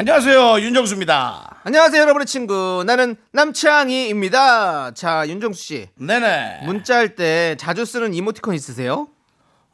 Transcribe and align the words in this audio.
안녕하세요 0.00 0.60
윤정수입니다. 0.62 1.60
안녕하세요, 1.62 2.00
여러분의 2.00 2.24
친구. 2.24 2.82
나는 2.86 3.16
남창희입니다. 3.32 4.92
자, 4.94 5.28
윤정수 5.28 5.62
씨. 5.62 5.88
네네. 5.98 6.60
문자 6.64 6.96
할 6.96 7.14
때 7.14 7.54
자주 7.60 7.84
쓰는 7.84 8.14
이모티콘 8.14 8.54
있으세요? 8.54 9.08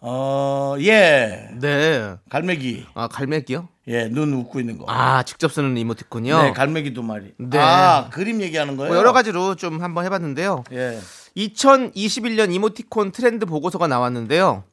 어, 0.00 0.74
예. 0.80 1.48
네. 1.60 2.16
갈매기. 2.28 2.86
아, 2.94 3.06
갈매기요? 3.06 3.68
예, 3.86 4.08
눈 4.08 4.32
웃고 4.34 4.58
있는 4.58 4.78
거. 4.78 4.86
아, 4.88 5.22
직접 5.22 5.52
쓰는 5.52 5.76
이모티콘이요? 5.76 6.42
네, 6.42 6.52
갈매기 6.52 6.92
두 6.92 7.04
마리. 7.04 7.32
네. 7.38 7.56
아, 7.60 8.08
그림 8.12 8.40
얘기하는 8.42 8.76
거예요? 8.76 8.88
뭐 8.94 8.98
여러 8.98 9.12
가지로 9.12 9.54
좀 9.54 9.80
한번 9.80 10.04
해봤는데요. 10.06 10.64
예. 10.72 10.98
2021년 11.36 12.52
이모티콘 12.52 13.12
트렌드 13.12 13.46
보고서가 13.46 13.86
나왔는데요. 13.86 14.64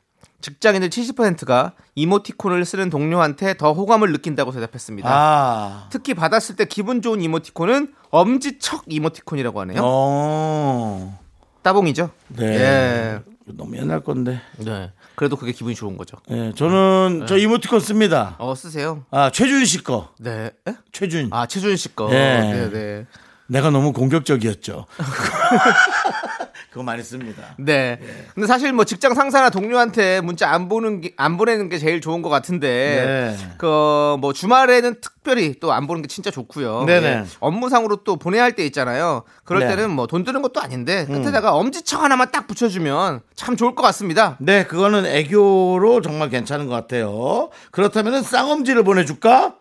직장인들 0.44 0.90
70%가 0.90 1.72
이모티콘을 1.96 2.66
쓰는 2.66 2.90
동료한테 2.90 3.56
더 3.56 3.72
호감을 3.72 4.12
느낀다고 4.12 4.52
대답했습니다. 4.52 5.10
아. 5.10 5.88
특히 5.90 6.14
받았을 6.14 6.58
때 6.58 6.66
기분 6.66 7.02
좋은 7.02 7.22
이모티콘은 7.22 7.94
엄지척 8.12 8.84
이모티콘이라고 8.88 9.62
하네요. 9.62 9.82
어. 9.82 11.18
따봉이죠? 11.62 12.10
네. 12.28 12.46
예. 12.46 13.20
너무 13.46 13.78
옛날 13.78 14.02
건데. 14.02 14.42
네. 14.58 14.92
그래도 15.16 15.38
그게 15.38 15.54
기분이 15.54 15.76
좋은 15.76 15.96
거죠. 15.96 16.18
예, 16.30 16.52
저는 16.56 17.20
네. 17.22 17.26
저 17.26 17.38
이모티콘 17.38 17.80
씁니다. 17.80 18.36
어, 18.38 18.54
쓰세요. 18.54 19.06
아, 19.12 19.30
최준 19.30 19.64
씨 19.64 19.82
거. 19.82 20.10
네. 20.20 20.52
에? 20.68 20.74
최준. 20.92 21.30
아, 21.32 21.46
최준 21.46 21.78
씨 21.78 21.96
거. 21.96 22.10
예. 22.12 22.16
네, 22.16 22.70
네. 22.70 23.06
내가 23.48 23.70
너무 23.70 23.94
공격적이었죠. 23.94 24.88
그거 26.72 26.84
많이 26.84 27.04
씁니다. 27.04 27.56
네. 27.58 28.00
근데 28.34 28.48
사실 28.48 28.74
뭐 28.74 28.84
직장 28.84 29.14
상사나 29.14 29.50
동료한테 29.52 30.22
문자 30.22 30.50
안 30.52 30.68
보는 30.70 31.02
게, 31.02 31.14
안 31.18 31.38
보내는 31.38 31.70
게 31.70 31.78
제일 31.78 32.02
좋은 32.02 32.22
것 32.22 32.30
같은데 32.30 33.36
네. 33.38 33.56
그뭐 33.58 34.34
주말에는 34.34 34.96
특별히 35.02 35.60
또 35.60 35.72
안 35.72 35.86
보는 35.88 36.02
게 36.02 36.08
진짜 36.08 36.30
좋고요. 36.32 36.86
네네. 36.86 37.08
예. 37.08 37.24
업무상으로 37.40 37.98
또 38.04 38.16
보내야 38.18 38.44
할 38.44 38.54
때 38.56 38.64
있잖아요. 38.66 39.24
그럴 39.44 39.62
네. 39.62 39.68
음. 39.68 39.70
때는 39.76 39.90
뭐 39.92 40.08
돈 40.08 40.24
드는 40.24 40.42
것도 40.42 40.62
아닌데 40.62 41.06
끝에다가 41.06 41.54
엄지척 41.54 42.02
하나만 42.04 42.32
딱 42.32 42.48
붙여주면 42.48 43.22
참 43.36 43.56
좋을 43.56 43.74
것 43.76 43.82
같습니다. 43.84 44.38
네, 44.40 44.66
그거는 44.66 45.06
애교로 45.06 46.02
정말 46.02 46.30
괜찮은 46.30 46.68
것 46.68 46.74
같아요. 46.76 47.50
그렇다면 47.72 48.22
쌍엄지를 48.24 48.84
보내줄까? 48.84 49.56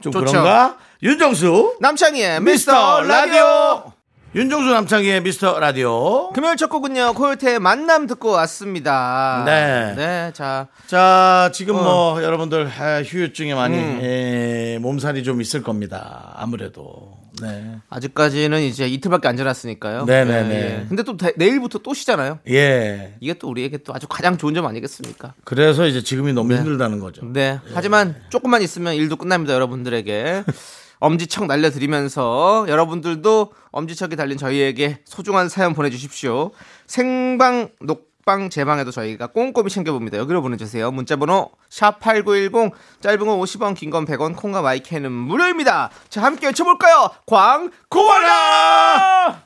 좀 0.00 0.10
좋죠. 0.12 0.26
그런가? 0.26 0.76
윤정수 1.02 1.76
남창희의 1.80 2.40
미스터 2.40 3.02
라디오. 3.02 3.92
윤정수 4.34 4.70
남창희의 4.70 5.22
미스터 5.22 5.60
라디오. 5.60 6.30
금요일 6.32 6.56
첫 6.56 6.68
곡은요 6.68 7.12
코요태의 7.12 7.58
만남 7.58 8.06
듣고 8.06 8.30
왔습니다. 8.30 9.42
네. 9.44 9.94
네, 9.94 10.30
자 10.32 10.68
자, 10.86 11.50
지금 11.52 11.76
어. 11.76 11.82
뭐 11.82 12.22
여러분들 12.22 12.66
아, 12.78 13.02
휴유증이 13.02 13.52
많이 13.52 13.76
음. 13.76 13.98
에, 14.02 14.78
몸살이 14.80 15.22
좀 15.22 15.42
있을 15.42 15.62
겁니다. 15.62 16.32
아무래도. 16.36 17.20
네. 17.42 17.76
아직까지는 17.90 18.62
이제 18.62 18.86
이틀밖에 18.88 19.28
안 19.28 19.36
지났으니까요. 19.36 20.06
네네네. 20.06 20.54
예. 20.54 20.86
근데 20.88 21.02
또 21.02 21.16
대- 21.18 21.32
내일부터 21.36 21.80
또 21.80 21.92
쉬잖아요. 21.92 22.38
예. 22.48 23.14
이게 23.20 23.34
또 23.34 23.48
우리에게 23.50 23.78
또 23.78 23.92
아주 23.94 24.06
가장 24.08 24.38
좋은 24.38 24.54
점 24.54 24.64
아니겠습니까? 24.66 25.34
그래서 25.44 25.86
이제 25.86 26.02
지금이 26.02 26.32
너무 26.32 26.54
힘들다는 26.54 27.00
거죠. 27.00 27.22
네. 27.26 27.58
하지만 27.74 28.14
조금만 28.30 28.62
있으면 28.62 28.94
일도 28.94 29.16
끝납니다, 29.16 29.52
여러분들에게. 29.54 30.44
엄지척 31.02 31.46
날려드리면서 31.46 32.66
여러분들도 32.68 33.52
엄지척이 33.72 34.14
달린 34.14 34.38
저희에게 34.38 35.00
소중한 35.04 35.48
사연 35.48 35.74
보내주십시오. 35.74 36.52
생방 36.86 37.70
녹방 37.80 38.50
재방에도 38.50 38.92
저희가 38.92 39.26
꼼꼼히 39.26 39.68
챙겨봅니다. 39.68 40.16
여기로 40.18 40.42
보내주세요. 40.42 40.92
문자번호 40.92 41.50
샵8910 41.70 42.70
짧은 43.00 43.18
건 43.18 43.40
50원 43.40 43.74
긴 43.74 43.90
건 43.90 44.04
100원 44.06 44.36
콩과 44.36 44.62
마이K는 44.62 45.10
무료입니다. 45.10 45.90
자 46.08 46.22
함께 46.22 46.46
외쳐볼까요? 46.46 47.10
광고하라! 47.26 49.42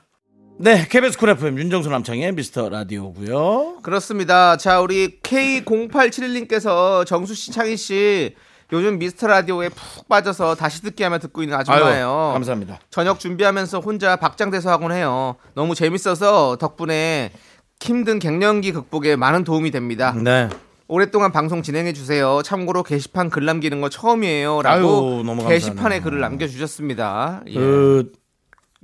네, 0.59 0.87
KBS 0.88 1.19
쿨 1.19 1.31
FM 1.31 1.59
윤정수 1.59 1.88
남창희의 1.88 2.33
미스터 2.33 2.69
라디오고요. 2.69 3.78
그렇습니다. 3.83 4.56
자, 4.56 4.81
우리 4.81 5.21
K0871님께서 5.21 7.05
정수 7.06 7.34
씨, 7.34 7.53
창희 7.53 7.77
씨, 7.77 8.34
요즘 8.72 8.99
미스터 8.99 9.28
라디오에 9.28 9.69
푹 9.69 10.09
빠져서 10.09 10.56
다시 10.56 10.82
듣기 10.82 11.03
하며 11.03 11.19
듣고 11.19 11.43
있는 11.43 11.56
아줌마예요. 11.56 12.31
감사합니다. 12.32 12.81
저녁 12.91 13.21
준비하면서 13.21 13.81
혼자 13.81 14.16
박장대소 14.16 14.69
하곤 14.71 14.93
해요. 14.93 15.37
너무 15.54 15.75
재밌어서 15.75 16.56
덕분에 16.56 17.32
힘든 17.81 18.19
갱년기 18.19 18.72
극복에 18.72 19.16
많은 19.16 19.44
도움이 19.44 19.71
됩니다. 19.71 20.12
네. 20.12 20.49
오랫동안 20.88 21.32
방송 21.32 21.62
진행해 21.62 21.93
주세요. 21.93 22.43
참고로 22.44 22.82
게시판 22.82 23.28
글 23.31 23.44
남기는 23.44 23.81
거 23.81 23.88
처음이에요라고 23.88 25.25
아유. 25.26 25.49
게시판에 25.49 26.00
글을 26.00 26.21
남겨 26.21 26.47
주셨습니다. 26.47 27.43
예. 27.49 27.55
그 27.55 28.12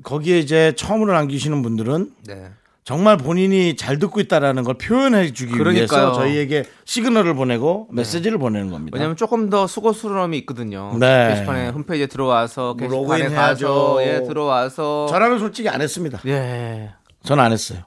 거기에 0.02 0.38
이제 0.38 0.74
처음으로 0.76 1.12
남기시는 1.12 1.62
분들은 1.62 2.10
네. 2.26 2.50
정말 2.84 3.16
본인이 3.16 3.76
잘 3.76 3.98
듣고 4.00 4.20
있다라는 4.20 4.64
걸 4.64 4.74
표현해 4.74 5.32
주기 5.32 5.52
그러니까요. 5.52 6.00
위해서 6.00 6.12
저희에게 6.14 6.64
시그널을 6.84 7.34
보내고 7.34 7.88
메시지를 7.92 8.38
보내는 8.38 8.70
겁니다. 8.70 8.96
왜냐면 8.96 9.16
조금 9.16 9.50
더 9.50 9.68
수고스러움이 9.68 10.36
있거든요. 10.38 10.92
네. 10.98 11.28
게시판에 11.30 11.68
홈페이지에 11.68 12.06
들어와서 12.08 12.74
뭐 12.76 13.06
게시판에 13.06 13.34
해야죠. 13.34 13.98
예 14.00 14.22
들어와서 14.26 15.06
저라면 15.08 15.38
솔직히 15.38 15.68
안 15.68 15.80
했습니다. 15.80 16.20
예 16.26 16.90
저는 17.22 17.44
안 17.44 17.52
했어요. 17.52 17.80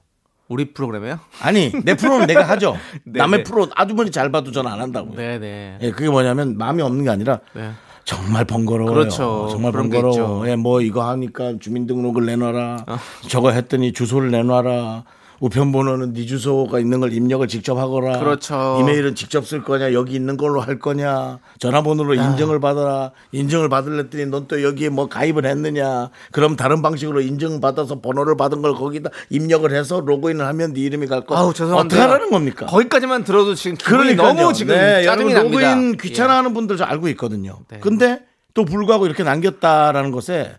우리 0.48 0.74
프로그램이요? 0.74 1.20
아니 1.42 1.72
내 1.84 1.96
프로는 1.96 2.28
내가 2.28 2.44
하죠. 2.44 2.78
네, 3.04 3.20
남의 3.20 3.40
네. 3.40 3.44
프로 3.44 3.68
아주머니 3.76 4.12
잘 4.12 4.32
봐도 4.32 4.52
저는 4.52 4.72
안 4.72 4.80
한다고요. 4.80 5.16
네네. 5.16 5.80
예, 5.82 5.92
그게 5.92 6.08
뭐냐면 6.10 6.58
마음이 6.58 6.82
없는 6.82 7.04
게 7.04 7.10
아니라 7.10 7.40
네. 7.54 7.72
정말 8.06 8.46
번거로워요. 8.46 8.94
그렇죠. 8.94 9.48
정말 9.50 9.72
번거로워. 9.72 10.48
예, 10.48 10.56
뭐 10.56 10.80
이거 10.80 11.10
하니까 11.10 11.56
주민등록을 11.60 12.26
내놔라. 12.28 12.86
어. 12.88 12.98
저거 13.28 13.50
했더니 13.52 13.92
주소를 13.94 14.30
내놔라. 14.32 15.04
우편번호는 15.46 16.14
네 16.14 16.26
주소가 16.26 16.80
있는 16.80 17.00
걸 17.00 17.14
입력을 17.14 17.48
직접 17.48 17.78
하거라. 17.78 18.20
그렇죠. 18.20 18.80
이메일은 18.82 19.14
직접 19.14 19.46
쓸 19.46 19.64
거냐, 19.64 19.94
여기 19.94 20.16
있는 20.16 20.38
걸로 20.38 20.60
할 20.60 20.80
거냐, 20.80 21.38
전화번호로 21.60 22.16
인증을 22.16 22.60
받아라. 22.60 23.12
인증을 23.32 23.70
받을랬더니 23.70 24.26
넌 24.26 24.48
또 24.48 24.64
여기에 24.64 24.90
뭐 24.90 25.08
가입을 25.08 25.46
했느냐. 25.46 26.10
그럼 26.32 26.56
다른 26.56 26.82
방식으로 26.82 27.22
인증 27.22 27.62
받아서 27.62 28.02
번호를 28.02 28.38
받은 28.38 28.62
걸 28.64 28.74
거기다 28.74 29.12
입력을 29.30 29.72
해서 29.72 30.00
로그인을 30.00 30.46
하면 30.48 30.74
네 30.74 30.82
이름이 30.82 31.08
갈 31.08 31.26
거. 31.26 31.36
아우 31.36 31.54
죄송한데 31.54 31.96
어떻게 31.96 32.02
하라는 32.02 32.32
겁니까? 32.32 32.66
거기까지만 32.66 33.24
들어도 33.24 33.54
지금 33.54 33.78
기분이 33.78 34.16
그러니까요. 34.16 34.34
너무 34.34 34.54
지금 34.54 34.76
네, 34.76 35.04
짜증이 35.04 35.32
여러분 35.32 35.34
납니다. 35.34 35.74
로그인 35.74 35.98
귀찮아하는 35.98 36.54
분들 36.56 36.78
저 36.78 36.86
알고 36.86 37.08
있거든요. 37.10 37.60
네. 37.70 37.80
근데 37.80 38.22
또 38.56 38.66
불구하고 38.66 39.06
이렇게 39.06 39.24
남겼다라는 39.24 40.12
것에 40.12 40.56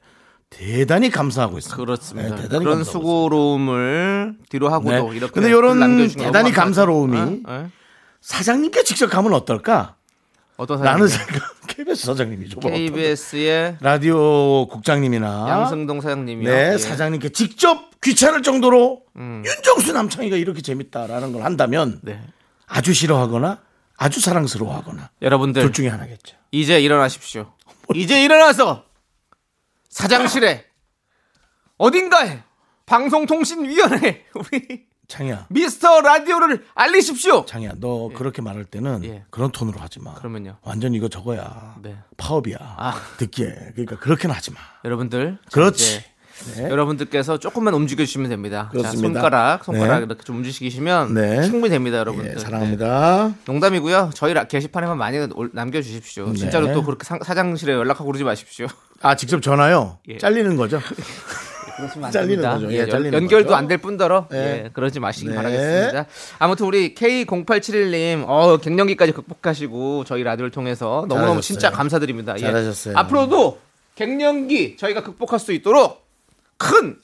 대단히 0.50 1.10
감사하고 1.10 1.54
예. 1.54 1.58
있습니다. 1.58 1.76
그렇습니다. 1.76 2.36
네, 2.36 2.42
대단히 2.42 2.64
그런 2.64 2.84
수고로움을 2.84 4.36
뒤로 4.48 4.68
하고도 4.68 5.10
네. 5.10 5.16
이렇게 5.16 5.32
근데 5.32 5.50
거 5.50 6.24
대단히 6.24 6.52
감사로움이. 6.52 7.18
어? 7.18 7.38
어? 7.46 7.70
사장님께 8.20 8.84
직접 8.84 9.08
가면 9.08 9.34
어떨까? 9.34 9.96
어떤 10.56 10.82
라는 10.82 11.08
사장님? 11.08 11.34
생각. 11.40 11.56
KBS 11.66 12.06
사장님이죠. 12.06 12.60
KBS의 12.60 13.76
라디오 13.80 14.66
국장님이나 14.68 15.46
양승동 15.48 16.00
사장님이요. 16.00 16.50
네, 16.50 16.72
예. 16.72 16.78
사장님께 16.78 17.30
직접 17.30 18.00
귀찮을 18.00 18.42
정도로 18.42 19.02
윤정수 19.16 19.92
남창희가 19.92 20.36
이렇게 20.36 20.62
재밌다라는 20.62 21.32
걸 21.32 21.42
한다면 21.42 22.00
네. 22.02 22.20
아주 22.66 22.94
싫어하거나 22.94 23.58
아주 23.98 24.20
사랑스러워하거나 24.20 25.10
여러분들 25.22 25.62
둘 25.62 25.72
중에 25.72 25.88
하나겠죠. 25.88 26.36
이제 26.52 26.80
일어나십시오. 26.80 27.52
이제 27.94 28.22
일어나서 28.24 28.85
사장실에 29.96 30.62
어딘가에 31.78 32.42
방송통신위원회 32.84 34.26
우리 34.34 34.86
창희야. 35.08 35.46
미스터 35.48 36.02
라디오를 36.02 36.66
알리십시오. 36.74 37.46
장이야, 37.46 37.76
너 37.78 38.10
그렇게 38.14 38.42
말할 38.42 38.66
때는 38.66 39.04
예. 39.04 39.24
그런 39.30 39.50
톤으로 39.52 39.80
하지 39.80 40.00
마. 40.00 40.12
그러면요. 40.14 40.58
완전 40.60 40.92
이거 40.92 41.08
저거야. 41.08 41.76
네. 41.80 41.96
파업이야. 42.18 42.56
아. 42.60 43.00
듣기에. 43.16 43.70
그러니까 43.72 43.98
그렇게는 43.98 44.34
하지 44.34 44.50
마. 44.52 44.58
여러분들 44.84 45.38
자, 45.44 45.50
그렇지. 45.50 46.04
네. 46.56 46.68
여러분들께서 46.70 47.38
조금만 47.38 47.74
움직여 47.74 48.04
주시면 48.04 48.28
됩니다. 48.30 48.70
자. 48.82 48.90
손가락, 48.92 49.64
손가락 49.64 49.98
네. 50.00 50.04
이렇게 50.06 50.22
좀 50.24 50.36
움직이시면 50.36 51.14
네. 51.14 51.42
충분히 51.44 51.70
됩니다, 51.70 51.98
여러분들. 51.98 52.30
예, 52.30 52.34
네. 52.34 52.40
사랑합니다. 52.40 53.32
농담이고요. 53.46 54.10
저희 54.14 54.34
라- 54.34 54.44
게시판에만 54.44 54.96
많이 54.98 55.18
올- 55.34 55.50
남겨주십시오. 55.52 56.26
네. 56.28 56.34
진짜로 56.34 56.72
또 56.72 56.82
그렇게 56.84 57.04
상- 57.04 57.20
사장실에 57.22 57.72
연락하고 57.72 58.06
그러지 58.06 58.24
마십시오. 58.24 58.66
아 59.02 59.16
직접 59.16 59.40
전화요. 59.42 59.98
예. 60.08 60.18
잘리는 60.18 60.56
거죠. 60.56 60.80
그러시면 61.76 62.06
안 62.06 62.12
잘리는 62.12 62.36
됩니다. 62.36 62.54
거죠. 62.54 62.70
예, 62.72 62.76
예, 62.76 62.80
연- 62.80 62.90
잘리는 62.90 63.12
연결도. 63.14 63.54
안 63.54 63.68
될 63.68 63.78
뿐더러 63.78 64.28
네. 64.30 64.64
예, 64.66 64.70
그러지 64.72 64.98
마시기 65.00 65.28
네. 65.28 65.34
바라겠습니다. 65.36 66.06
아무튼 66.38 66.66
우리 66.66 66.94
K0871님 66.94 68.24
어, 68.26 68.56
갱년기까지 68.58 69.12
극복하시고 69.12 70.04
저희 70.04 70.22
라디오를 70.22 70.50
통해서 70.50 71.04
너무너무 71.08 71.18
잘하셨어요. 71.26 71.40
진짜 71.42 71.70
감사드립니다. 71.70 72.34
예. 72.36 72.40
잘하셨어요. 72.40 72.96
앞으로도 72.96 73.58
갱년기 73.96 74.76
저희가 74.78 75.02
극복할 75.02 75.38
수 75.38 75.52
있도록 75.52 76.05
큰 76.56 77.00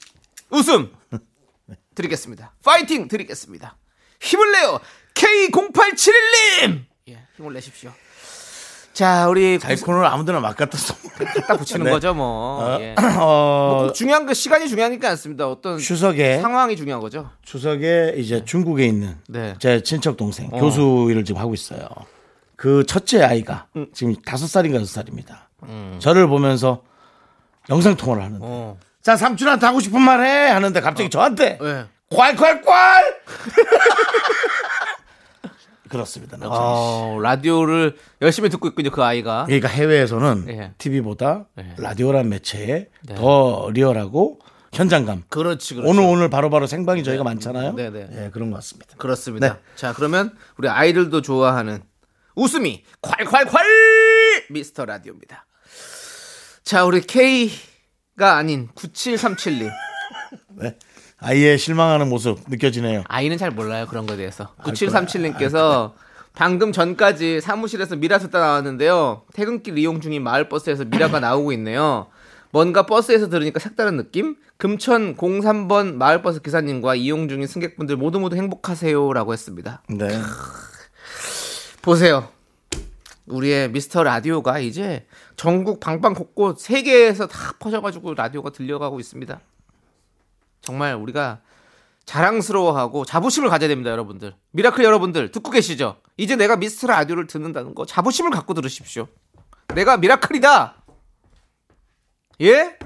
웃음 0.50 0.93
드리겠습니다. 1.94 2.54
파이팅 2.64 3.08
드리겠습니다. 3.08 3.76
힘을 4.20 4.52
내요 4.52 4.81
K0871님 5.14 6.84
예, 7.08 7.26
힘을 7.37 7.52
내십시오. 7.54 7.93
자 8.93 9.26
우리 9.28 9.58
자기 9.58 9.81
코너를 9.81 10.06
아무데나 10.06 10.40
막 10.40 10.54
갖다 10.56 10.76
써. 10.76 10.94
갖다 11.19 11.56
붙이는 11.56 11.84
네. 11.87 11.90
거죠 11.90 12.12
뭐. 12.14 12.78
예. 12.81 12.94
어, 13.19 13.84
꼭 13.87 13.94
중요한 13.94 14.26
거 14.26 14.34
시간이 14.34 14.69
중요하니까 14.69 15.08
않습니다. 15.10 15.49
어떤 15.49 15.78
추석에 15.78 16.40
상황이 16.40 16.76
중요한 16.76 17.00
거죠. 17.00 17.31
추석에 17.43 18.14
이제 18.16 18.44
중국에 18.44 18.84
있는 18.87 19.16
네. 19.28 19.55
제 19.58 19.82
친척 19.82 20.16
동생 20.16 20.48
어. 20.52 20.60
교수 20.60 21.08
일을 21.10 21.25
지금 21.25 21.40
하고 21.40 21.55
있어요. 21.55 21.88
그 22.56 22.84
첫째 22.87 23.22
아이가 23.22 23.66
음. 23.76 23.87
지금 23.94 24.14
다섯 24.25 24.46
살인가 24.46 24.78
여섯 24.81 24.93
살입니다. 24.93 25.48
저를 26.00 26.26
보면서 26.26 26.82
영상 27.70 27.96
통화를 27.96 28.22
하는데 28.25 28.44
어. 28.46 28.78
자 29.02 29.16
삼촌한테 29.16 29.66
하고 29.66 29.81
싶은 29.81 30.00
말 30.00 30.20
해 30.22 30.49
하는데 30.50 30.81
갑자기 30.81 31.10
저한테 31.10 31.58
네. 31.60 31.87
콸콸콸 32.10 32.62
그렇습니다. 35.88 36.38
남창희 36.38 36.56
씨. 36.56 36.60
어, 36.62 37.19
라디오를 37.20 37.99
열심히 38.22 38.49
듣고 38.49 38.66
있군요, 38.69 38.90
그 38.90 39.02
아이가. 39.04 39.44
그러니까 39.44 39.69
해외에서는 39.69 40.46
예. 40.49 40.72
TV보다 40.78 41.44
예. 41.58 41.75
라디오란 41.76 42.31
매체에 42.31 42.88
더 43.14 43.69
리얼하고 43.75 44.38
현장감. 44.72 45.25
그렇지, 45.28 45.75
그렇지. 45.75 45.90
오늘 45.90 46.02
오늘 46.08 46.31
바로바로 46.31 46.66
생방이 46.66 47.05
저희가 47.05 47.25
많잖아요. 47.25 47.75
네, 47.75 47.90
네. 47.90 48.08
예, 48.10 48.31
그런 48.32 48.50
것 48.50 48.56
같습니다. 48.56 48.94
그렇습니다. 48.96 49.52
네. 49.52 49.58
자, 49.76 49.93
그러면 49.93 50.34
우리 50.56 50.66
아이들도 50.66 51.20
좋아하는 51.20 51.82
웃음이 52.37 52.84
콸콸콸 53.02 53.58
미스터 54.48 54.87
라디오입니다. 54.87 55.44
자, 56.64 56.87
우리 56.87 57.02
K 57.02 57.50
가 58.18 58.36
아닌 58.36 58.68
9737님. 58.74 59.70
네. 60.60 60.76
아이의 61.18 61.56
실망하는 61.56 62.08
모습 62.08 62.38
느껴지네요. 62.48 63.04
아이는 63.06 63.38
잘 63.38 63.50
몰라요, 63.52 63.86
그런 63.88 64.06
거에 64.06 64.16
대해서. 64.16 64.54
9737님께서 64.58 65.92
방금 66.34 66.72
전까지 66.72 67.40
사무실에서 67.40 67.96
미라 67.96 68.18
듣다 68.18 68.40
나왔는데요. 68.40 69.22
퇴근길 69.32 69.78
이용 69.78 70.00
중인 70.00 70.22
마을버스에서 70.24 70.86
미라가 70.86 71.20
나오고 71.20 71.52
있네요. 71.52 72.08
뭔가 72.50 72.84
버스에서 72.84 73.28
들으니까 73.28 73.60
색다른 73.60 73.96
느낌? 73.96 74.36
금천 74.58 75.16
03번 75.16 75.94
마을버스 75.94 76.42
기사님과 76.42 76.96
이용 76.96 77.28
중인 77.28 77.46
승객분들 77.46 77.96
모두 77.96 78.20
모두 78.20 78.36
행복하세요라고 78.36 79.32
했습니다. 79.32 79.82
네. 79.88 80.08
보세요. 81.80 82.28
우리의 83.32 83.70
미스터 83.70 84.02
라디오가 84.02 84.58
이제 84.58 85.06
전국 85.37 85.81
방방곡곡 85.81 86.61
세계에서 86.61 87.26
다 87.26 87.55
퍼져가지고 87.58 88.14
라디오가 88.14 88.50
들려가고 88.50 89.00
있습니다. 89.00 89.40
정말 90.61 90.94
우리가 90.94 91.40
자랑스러워하고 92.05 93.05
자부심을 93.05 93.49
가져야 93.49 93.69
됩니다, 93.69 93.90
여러분들. 93.90 94.34
미라클 94.52 94.84
여러분들 94.84 95.31
듣고 95.31 95.50
계시죠? 95.50 95.96
이제 96.17 96.37
내가 96.37 96.56
미스터 96.56 96.87
라디오를 96.88 97.26
듣는다는 97.26 97.75
거 97.75 97.87
자부심을 97.87 98.31
갖고 98.31 98.55
들으십시오. 98.55 99.08
내가 99.75 99.96
미라클이다. 99.96 100.76
예? 102.43 102.76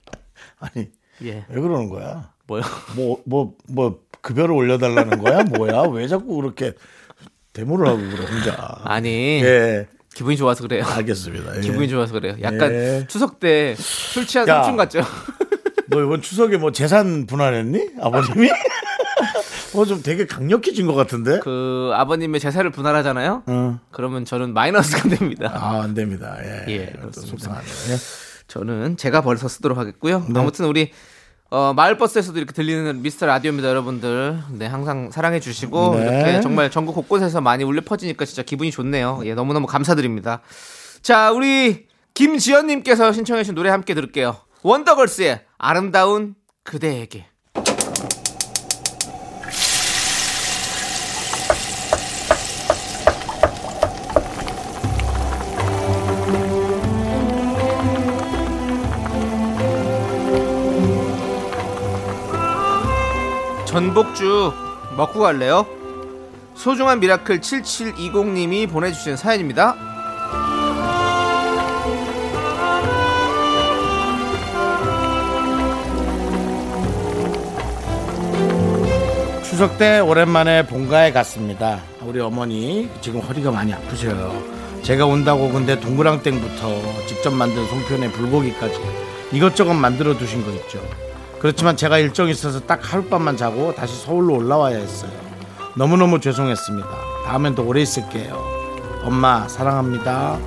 아니 0.58 0.90
예. 1.22 1.44
왜 1.48 1.60
그러는 1.60 1.88
거야? 1.88 2.32
뭐요? 2.46 2.62
뭐 2.96 3.22
뭐 3.26 3.54
뭐 3.68 4.00
급여를 4.22 4.54
올려달라는 4.54 5.18
거야? 5.22 5.42
뭐야? 5.44 5.82
왜 5.92 6.06
자꾸 6.06 6.36
그렇게 6.36 6.74
데모를 7.52 7.86
하고 7.88 7.98
그래 7.98 8.24
혼자? 8.26 8.76
아니 8.84 9.42
예, 9.42 9.88
기분이 10.14 10.36
좋아서 10.36 10.62
그래요. 10.62 10.84
알겠습니다. 10.86 11.56
예. 11.56 11.60
기분이 11.60 11.88
좋아서 11.88 12.12
그래요. 12.12 12.36
약간 12.42 12.72
예. 12.72 13.04
추석 13.08 13.40
때 13.40 13.74
술 13.78 14.26
취한 14.26 14.46
야. 14.48 14.62
삼촌 14.62 14.76
같죠? 14.76 15.00
너 15.88 16.02
이번 16.04 16.22
추석에 16.22 16.56
뭐 16.56 16.70
재산 16.72 17.26
분할했니? 17.26 17.90
아버님이? 18.00 18.50
어 19.74 19.84
좀 19.86 20.02
되게 20.02 20.26
강력해진 20.26 20.86
것 20.86 20.94
같은데? 20.94 21.40
그 21.40 21.90
아버님의 21.94 22.38
제사를 22.40 22.68
분할하잖아요. 22.70 23.42
어. 23.46 23.80
그러면 23.90 24.24
저는 24.24 24.52
마이너스가 24.54 25.08
됩니다. 25.08 25.50
아, 25.52 25.82
안 25.82 25.94
됩니다. 25.94 26.36
예. 26.44 26.64
예, 26.72 26.86
또 26.92 27.00
그렇습니다. 27.00 27.30
속상하네요. 27.30 27.72
예. 27.90 27.96
저는 28.46 28.96
제가 28.96 29.20
벌써 29.22 29.48
쓰도록 29.48 29.78
하겠고요. 29.78 30.26
네. 30.28 30.40
아무튼 30.40 30.66
우리 30.66 30.90
어, 31.50 31.72
마을버스에서도 31.74 32.38
이렇게 32.38 32.52
들리는 32.52 33.02
미스터 33.02 33.26
라디오입니다, 33.26 33.68
여러분들. 33.68 34.38
네, 34.52 34.66
항상 34.66 35.10
사랑해 35.10 35.40
주시고 35.40 35.96
네. 35.96 36.02
이렇게 36.02 36.40
정말 36.40 36.70
전국 36.70 36.94
곳곳에서 36.94 37.40
많이 37.40 37.64
울려 37.64 37.80
퍼지니까 37.80 38.24
진짜 38.24 38.42
기분이 38.42 38.70
좋네요. 38.70 39.22
예, 39.24 39.34
너무너무 39.34 39.66
감사드립니다. 39.66 40.42
자, 41.02 41.32
우리 41.32 41.88
김지연 42.14 42.68
님께서 42.68 43.12
신청해 43.12 43.42
주신 43.42 43.56
노래 43.56 43.70
함께 43.70 43.94
들을게요. 43.94 44.36
원더걸스의 44.62 45.40
아름다운 45.58 46.36
그대에게. 46.62 47.26
전복죽 63.70 64.52
먹고 64.96 65.20
갈래요? 65.20 65.64
소중한 66.56 66.98
미라클 66.98 67.40
7720님이 67.40 68.68
보내주신 68.68 69.16
사연입니다. 69.16 69.76
추석 79.44 79.78
때 79.78 80.00
오랜만에 80.00 80.66
본가에 80.66 81.12
갔습니다. 81.12 81.80
우리 82.02 82.18
어머니 82.18 82.90
지금 83.00 83.20
허리가 83.20 83.52
많이 83.52 83.72
아프셔요. 83.72 84.42
제가 84.82 85.06
온다고 85.06 85.48
근데 85.48 85.78
동그랑땡부터 85.78 87.06
직접 87.06 87.32
만든 87.32 87.64
송편에 87.68 88.10
불고기까지 88.10 88.74
이것저것 89.30 89.74
만들어 89.74 90.18
두신 90.18 90.44
거 90.44 90.50
있죠. 90.50 90.82
그렇지만 91.40 91.74
제가 91.74 91.98
일정이 91.98 92.32
있어서 92.32 92.60
딱 92.60 92.92
하룻밤만 92.92 93.38
자고 93.38 93.74
다시 93.74 93.98
서울로 94.04 94.34
올라와야 94.34 94.76
했어요. 94.76 95.10
너무너무 95.74 96.20
죄송했습니다. 96.20 96.88
다음엔 97.24 97.54
더 97.54 97.62
오래 97.62 97.80
있을게요. 97.80 98.38
엄마 99.02 99.48
사랑합니다. 99.48 100.38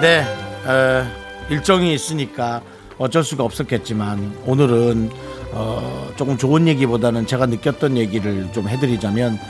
네, 0.00 0.24
어, 0.64 1.04
일정이 1.50 1.92
있으니까 1.92 2.62
어쩔 2.98 3.24
수가 3.24 3.42
없었겠지만 3.42 4.42
오늘은 4.46 5.10
어, 5.50 6.12
조금 6.14 6.38
좋은 6.38 6.68
얘기보다는 6.68 7.26
제가 7.26 7.46
느꼈던 7.46 7.96
얘기를 7.96 8.52
좀 8.52 8.68
해드리자면 8.68 9.40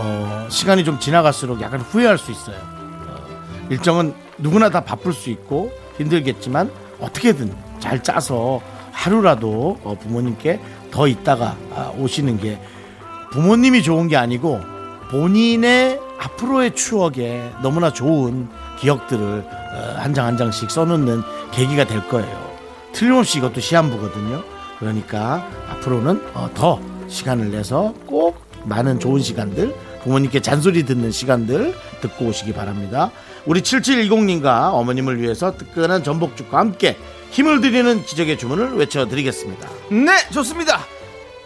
어, 0.00 0.46
시간이 0.48 0.84
좀 0.84 0.98
지나갈수록 1.00 1.60
약간 1.60 1.80
후회할 1.80 2.18
수 2.18 2.30
있어요. 2.30 2.56
어, 2.56 3.66
일정은 3.68 4.14
누구나 4.38 4.70
다 4.70 4.84
바쁠 4.84 5.12
수 5.12 5.30
있고 5.30 5.72
힘들겠지만 5.98 6.70
어떻게든 7.00 7.52
잘 7.80 8.02
짜서 8.02 8.60
하루라도 8.92 9.78
어, 9.82 9.96
부모님께 10.00 10.60
더 10.90 11.08
있다가 11.08 11.56
아, 11.74 11.92
오시는 11.98 12.38
게 12.38 12.60
부모님이 13.32 13.82
좋은 13.82 14.08
게 14.08 14.16
아니고 14.16 14.60
본인의 15.10 16.00
앞으로의 16.18 16.74
추억에 16.74 17.50
너무나 17.62 17.92
좋은 17.92 18.48
기억들을 18.78 19.44
어, 19.44 19.94
한장한 19.98 20.36
장씩 20.36 20.70
써놓는 20.70 21.22
계기가 21.50 21.84
될 21.84 22.06
거예요. 22.08 22.48
틀림없이 22.92 23.38
이것도 23.38 23.60
시한부거든요. 23.60 24.42
그러니까 24.78 25.44
앞으로는 25.70 26.22
어, 26.34 26.48
더 26.54 26.80
시간을 27.08 27.50
내서 27.50 27.94
꼭 28.06 28.40
많은 28.64 29.00
좋은 29.00 29.20
시간들 29.20 29.74
부모님께 30.08 30.40
잔소리 30.40 30.84
듣는 30.84 31.12
시간들 31.12 31.74
듣고 32.00 32.26
오시기 32.26 32.54
바랍니다. 32.54 33.10
우리 33.44 33.60
7710님과 33.60 34.72
어머님을 34.72 35.20
위해서 35.20 35.54
뜨끈한 35.56 36.02
전복죽과 36.02 36.58
함께 36.58 36.96
힘을 37.30 37.60
드리는 37.60 38.02
기적의 38.02 38.38
주문을 38.38 38.76
외쳐드리겠습니다. 38.76 39.68
네, 39.90 40.30
좋습니다. 40.32 40.80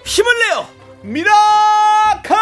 힘을 0.05 0.33
내요! 0.39 0.67
미라클! 1.03 2.37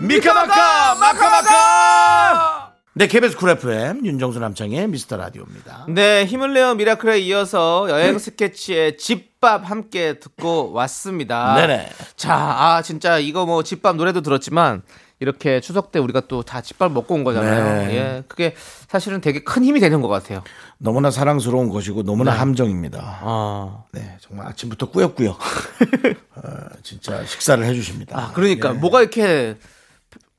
미카마카 0.00 0.94
마카마카 0.96 2.55
네 2.98 3.06
KBS 3.08 3.36
쿨 3.36 3.50
FM 3.50 4.06
윤정수 4.06 4.38
남창희의 4.38 4.88
미스터 4.88 5.18
라디오입니다 5.18 5.84
네, 5.90 6.24
힘을 6.24 6.54
내어 6.54 6.74
미라클에 6.74 7.18
이어서 7.20 7.86
여행 7.90 8.18
스케치의 8.18 8.96
집밥 8.96 9.70
함께 9.70 10.18
듣고 10.18 10.72
왔습니다. 10.72 11.56
네네. 11.56 11.90
자, 12.16 12.34
아 12.34 12.80
진짜 12.80 13.18
이거 13.18 13.44
뭐 13.44 13.62
집밥 13.62 13.96
노래도 13.96 14.22
들었지만 14.22 14.80
이렇게 15.20 15.60
추석 15.60 15.92
때 15.92 15.98
우리가 15.98 16.20
또 16.20 16.42
다 16.42 16.62
집밥 16.62 16.92
먹고 16.92 17.14
온 17.14 17.22
거잖아요. 17.24 17.86
네. 17.86 17.94
예, 17.96 18.22
그게 18.28 18.54
사실은 18.88 19.20
되게 19.20 19.44
큰 19.44 19.62
힘이 19.62 19.80
되는 19.80 20.00
것 20.00 20.08
같아요. 20.08 20.42
너무나 20.78 21.10
사랑스러운 21.10 21.68
것이고 21.68 22.02
너무나 22.02 22.32
함정입니다 22.32 23.18
아, 23.22 23.84
네 23.92 24.16
정말 24.20 24.46
아침부터 24.46 24.90
꾸역꾸역 24.90 25.38
어, 26.36 26.42
진짜 26.82 27.24
식사를 27.24 27.62
해주십니다 27.64 28.18
아 28.18 28.32
그러니까 28.32 28.72
뭐가 28.74 29.00
이렇게 29.00 29.56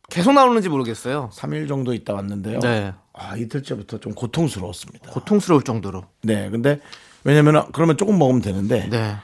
계속 0.10 0.34
나오는지 0.34 0.70
모르겠어요. 0.70 1.30
3일 1.34 1.68
정도 1.68 1.94
있다 1.94 2.14
왔는데요 2.14 2.60
네, 2.60 2.94
아 3.14 3.36
이틀째부터 3.36 4.00
좀 4.00 4.14
고통스러웠습니다 4.14 5.12
고통스러울 5.12 5.64
정도로. 5.64 6.06
네 6.24 6.50
근데 6.50 6.80
왜냐면 7.24 7.70
그러면 7.74 7.98
조금 7.98 8.18
먹으면 8.18 8.42
되는데 8.42 8.88
네, 8.90 9.16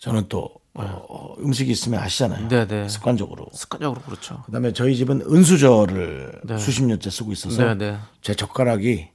저는 0.00 0.26
또 0.28 0.50
어, 0.74 1.34
음식이 1.38 1.70
있으면 1.70 2.00
아시잖아요 2.00 2.48
네, 2.48 2.66
네. 2.66 2.88
습관적으로 2.88 3.46
습관적으로 3.52 4.00
그렇죠. 4.02 4.42
그다음에 4.46 4.72
저희 4.72 4.96
집은 4.96 5.22
은수저를 5.22 6.42
수십 6.58 6.84
년째 6.84 7.08
쓰고 7.10 7.32
있어서 7.32 7.74
네, 7.74 7.74
네. 7.74 7.98
제 8.20 8.34
젓가락이 8.34 9.08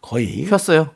거의 0.00 0.44
폈어요. 0.46 0.90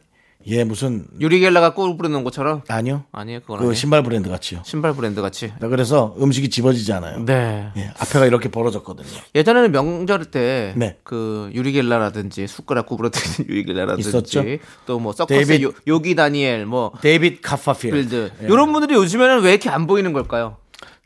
얘 0.48 0.64
무슨 0.64 1.06
유리겔라가 1.20 1.74
꿀 1.74 1.96
뿌리는 1.96 2.24
것처럼 2.24 2.62
아니요 2.68 3.04
아니에요, 3.12 3.40
그건 3.40 3.58
그 3.58 3.62
아니에요. 3.62 3.74
신발 3.74 4.02
브랜드 4.02 4.28
같이요. 4.28 4.60
신발 4.64 4.92
브랜드 4.94 5.20
같이. 5.22 5.52
그래서 5.60 6.14
음식이 6.20 6.50
집어지지 6.50 6.92
않아요. 6.94 7.24
네. 7.24 7.68
예, 7.76 7.90
앞에가 7.98 8.26
이렇게 8.26 8.48
벌어졌거든요. 8.50 9.06
예전에는 9.34 9.72
명절 9.72 10.26
때 10.26 10.74
네. 10.76 10.98
그 11.04 11.50
유리겔라라든지 11.54 12.46
숟가락 12.46 12.86
구부러뜨리는 12.86 13.48
유리겔라라든지 13.50 14.08
있었죠? 14.08 14.42
또뭐 14.86 15.12
서커스 15.12 15.40
데이빗- 15.40 15.62
요, 15.62 15.72
요기 15.86 16.14
다니엘 16.14 16.66
뭐 16.66 16.92
데이빗 17.00 17.40
카퍼필드 17.42 17.96
필드 17.96 18.32
예, 18.42 18.46
이런 18.46 18.72
분들이 18.72 18.94
요즘에는 18.94 19.42
왜 19.42 19.50
이렇게 19.52 19.70
안 19.70 19.86
보이는 19.86 20.12
걸까요? 20.12 20.56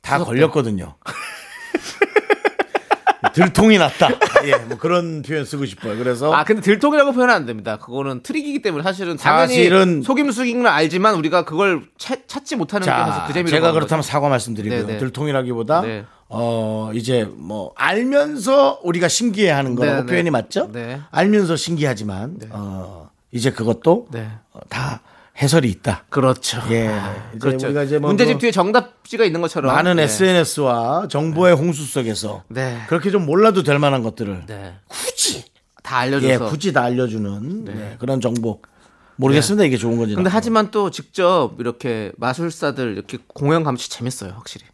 다 0.03 0.19
걸렸거든요. 0.23 0.95
들통이 3.37 3.79
났다. 3.79 4.09
예, 4.45 4.57
뭐 4.67 4.79
그런 4.79 5.23
표현 5.23 5.45
쓰고 5.45 5.67
싶어요. 5.67 5.97
그래서 5.99 6.33
아 6.33 6.45
근데 6.45 6.63
들통이라고 6.63 7.13
표현은 7.13 7.35
안 7.35 7.47
됩니다. 7.47 7.77
그거는 7.77 8.23
트릭이기 8.23 8.63
때문에 8.63 8.83
사실은 8.83 9.17
당연히 9.17 9.55
사실은- 9.57 10.03
속임수기는 10.03 10.67
알지만 10.67 11.15
우리가 11.17 11.45
그걸 11.45 11.83
찾, 11.99 12.27
찾지 12.27 12.57
못하는 12.57 12.85
게 12.87 12.91
자, 12.91 13.07
사실 13.07 13.23
그 13.27 13.33
재미로 13.35 13.51
제가 13.51 13.73
그렇다면 13.73 14.01
거죠. 14.01 14.11
사과 14.11 14.29
말씀드리고요. 14.29 14.87
네, 14.87 14.93
네. 14.95 14.99
들통이라기보다 14.99 15.83
네. 15.83 16.05
어 16.29 16.91
이제 16.95 17.29
뭐 17.37 17.73
알면서 17.77 18.81
우리가 18.83 19.09
신기해하는 19.09 19.75
거라고 19.77 19.97
네, 19.99 20.03
네. 20.03 20.07
표현이 20.11 20.31
맞죠? 20.31 20.71
네. 20.73 21.01
알면서 21.11 21.57
신기하지만 21.57 22.39
어 22.51 23.11
이제 23.33 23.51
그것도 23.51 24.07
네. 24.11 24.29
어, 24.53 24.61
다 24.69 25.03
해설이 25.41 25.69
있다. 25.69 26.05
그렇죠. 26.09 26.63
예, 26.71 26.99
이제 27.31 27.39
그렇죠. 27.39 27.67
우리가 27.67 27.83
이제 27.83 27.99
뭐 27.99 28.09
문제집 28.09 28.37
그 28.37 28.41
뒤에 28.41 28.51
정답지가 28.51 29.25
있는 29.25 29.41
것처럼 29.43 29.75
많은 29.75 29.97
네. 29.97 30.05
SNS와 30.05 31.09
정보의 31.09 31.55
홍수 31.55 31.85
속에서 31.85 32.43
네. 32.49 32.81
그렇게 32.89 33.11
좀 33.11 33.27
몰라도 33.27 33.63
될 33.63 33.79
만한 33.79 34.03
것들을 34.03 34.45
네. 34.47 34.75
굳이 34.89 35.45
다 35.83 35.99
알려줘서. 35.99 36.33
예 36.33 36.39
굳이 36.39 36.73
다 36.73 36.83
알려주는 36.83 37.65
네, 37.67 37.97
그런 37.99 38.21
정보 38.21 38.61
모르겠습니다 39.17 39.65
이게 39.65 39.77
좋은 39.77 39.99
건지 39.99 40.15
근데 40.15 40.31
하지만 40.31 40.71
또 40.71 40.91
직접 40.91 41.53
이렇게 41.59 42.13
마술사들 42.17 42.93
이렇게 42.93 43.19
공연 43.27 43.63
감시 43.63 43.91
재밌어요, 43.91 44.33
확실히. 44.37 44.67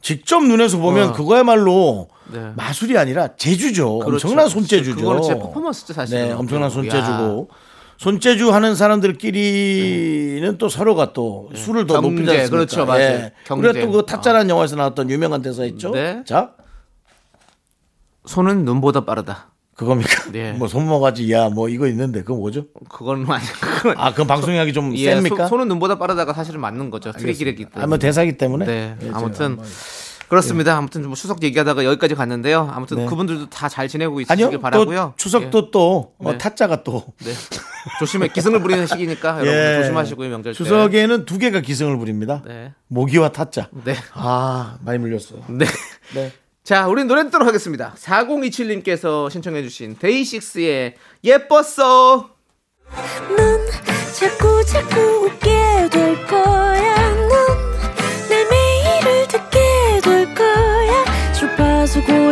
직접 0.00 0.44
눈에서 0.44 0.78
보면 0.78 1.08
어. 1.08 1.12
그거야말로 1.12 2.08
네. 2.32 2.52
마술이 2.56 2.96
아니라 2.98 3.28
재주죠. 3.36 3.98
그렇죠. 4.00 4.28
엄청난 4.28 4.48
손재주죠. 4.48 4.96
그거는 4.96 5.22
진짜 5.22 5.38
퍼포먼스죠, 5.38 5.92
사실은. 5.92 6.28
네, 6.28 6.32
엄청난 6.32 6.66
야. 6.66 6.70
손재주고. 6.70 7.48
손재주 7.98 8.52
하는 8.54 8.74
사람들끼리는 8.76 10.56
또 10.58 10.68
서로가 10.68 11.12
또 11.12 11.50
술을 11.54 11.86
더 11.86 11.94
경제, 12.00 12.08
높이지 12.08 12.30
않습니까? 12.30 12.50
그렇죠, 12.56 12.86
맞아요. 12.86 13.02
예. 13.02 13.32
경쟁. 13.44 13.70
우리가 13.70 13.84
또그 13.86 14.06
타짜라는 14.06 14.48
영화에서 14.50 14.76
나왔던 14.76 15.10
유명한 15.10 15.42
대사 15.42 15.64
있죠. 15.64 15.90
네. 15.90 16.22
자, 16.24 16.52
손은 18.26 18.64
눈보다 18.64 19.04
빠르다. 19.04 19.50
그겁니까? 19.74 20.30
네. 20.30 20.52
뭐 20.58 20.68
손모가지 20.68 21.30
야뭐 21.32 21.68
이거 21.70 21.88
있는데 21.88 22.20
그거 22.22 22.36
뭐죠? 22.36 22.66
그건 22.88 23.28
아니 23.30 23.44
그건 23.60 23.94
아, 23.98 24.10
그건 24.12 24.26
방송하기 24.28 24.72
좀 24.72 24.94
예, 24.96 25.14
셉니까? 25.14 25.44
소- 25.44 25.48
손은 25.50 25.66
눈보다 25.68 25.98
빠르다가 25.98 26.32
사실은 26.32 26.60
맞는 26.60 26.90
거죠. 26.90 27.10
트릭이랬기 27.12 27.64
때문에. 27.64 27.82
아, 27.82 27.86
뭐 27.88 27.98
대사기 27.98 28.36
때문에. 28.38 28.64
네. 28.64 28.96
예, 29.00 29.04
제가 29.06 29.18
아무튼 29.18 29.56
뭐- 29.56 29.64
그렇습니다. 30.28 30.76
아무튼 30.76 31.06
뭐 31.06 31.14
추석 31.14 31.42
얘기하다가 31.42 31.84
여기까지 31.84 32.14
갔는데요. 32.14 32.70
아무튼 32.72 32.98
네. 32.98 33.06
그분들도 33.06 33.48
다 33.50 33.68
잘 33.68 33.88
지내고 33.88 34.20
있으시길 34.20 34.44
아니요. 34.46 34.60
바라고요. 34.60 35.14
추석도 35.16 35.70
또 35.70 36.14
어, 36.18 36.32
네. 36.32 36.38
타짜가 36.38 36.82
또 36.84 37.04
예. 37.24 37.30
네. 37.30 37.34
조심해 37.98 38.28
기승을 38.28 38.60
부리는 38.60 38.86
시기니까 38.86 39.40
여러분 39.40 39.54
예. 39.54 39.76
조심하시고요 39.82 40.28
명절 40.30 40.52
때. 40.52 40.56
추석에는 40.56 41.24
두 41.24 41.38
개가 41.38 41.60
기승을 41.60 41.96
부립니다. 41.98 42.42
네. 42.46 42.72
모기와 42.88 43.30
타짜. 43.30 43.68
네. 43.84 43.94
아, 44.14 44.78
많이 44.84 44.98
물렸어요. 44.98 45.44
네. 45.48 45.66
네. 46.14 46.32
자, 46.64 46.86
우린 46.88 47.06
노래 47.06 47.24
듣도록 47.24 47.48
하겠습니다. 47.48 47.94
4027님께서 47.98 49.30
신청해주신 49.30 49.96
데이식스의 49.98 50.94
예뻤어. 51.24 52.28
넌 53.36 53.66
자꾸 54.18 54.64
자꾸 54.66 55.00
웃게 55.26 55.88
될 55.90 56.26
거야. 56.26 56.97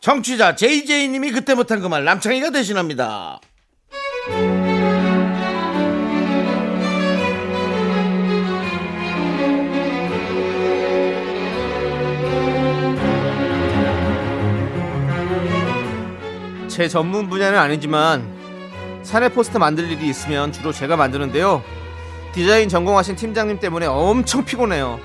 청취자 0.00 0.54
JJ님이 0.54 1.30
그때 1.32 1.54
못한 1.54 1.80
그 1.80 1.88
말 1.88 2.04
남창희가 2.04 2.50
대신합니다. 2.50 3.40
제 16.68 16.88
전문 16.88 17.28
분야는 17.28 17.58
아니지만 17.58 18.24
사내 19.02 19.28
포스터 19.28 19.58
만들 19.58 19.90
일이 19.90 20.08
있으면 20.08 20.52
주로 20.52 20.72
제가 20.72 20.96
만드는데요. 20.96 21.62
디자인 22.32 22.68
전공하신 22.68 23.16
팀장님 23.16 23.58
때문에 23.58 23.86
엄청 23.86 24.44
피곤해요. 24.44 25.00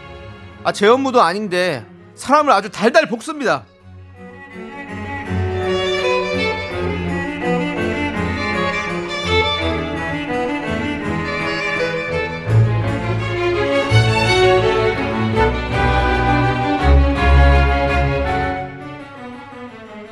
아, 0.63 0.71
제 0.71 0.87
업무도 0.87 1.21
아닌데 1.21 1.85
사람을 2.15 2.51
아주 2.53 2.69
달달 2.69 3.07
볶습니다. 3.09 3.65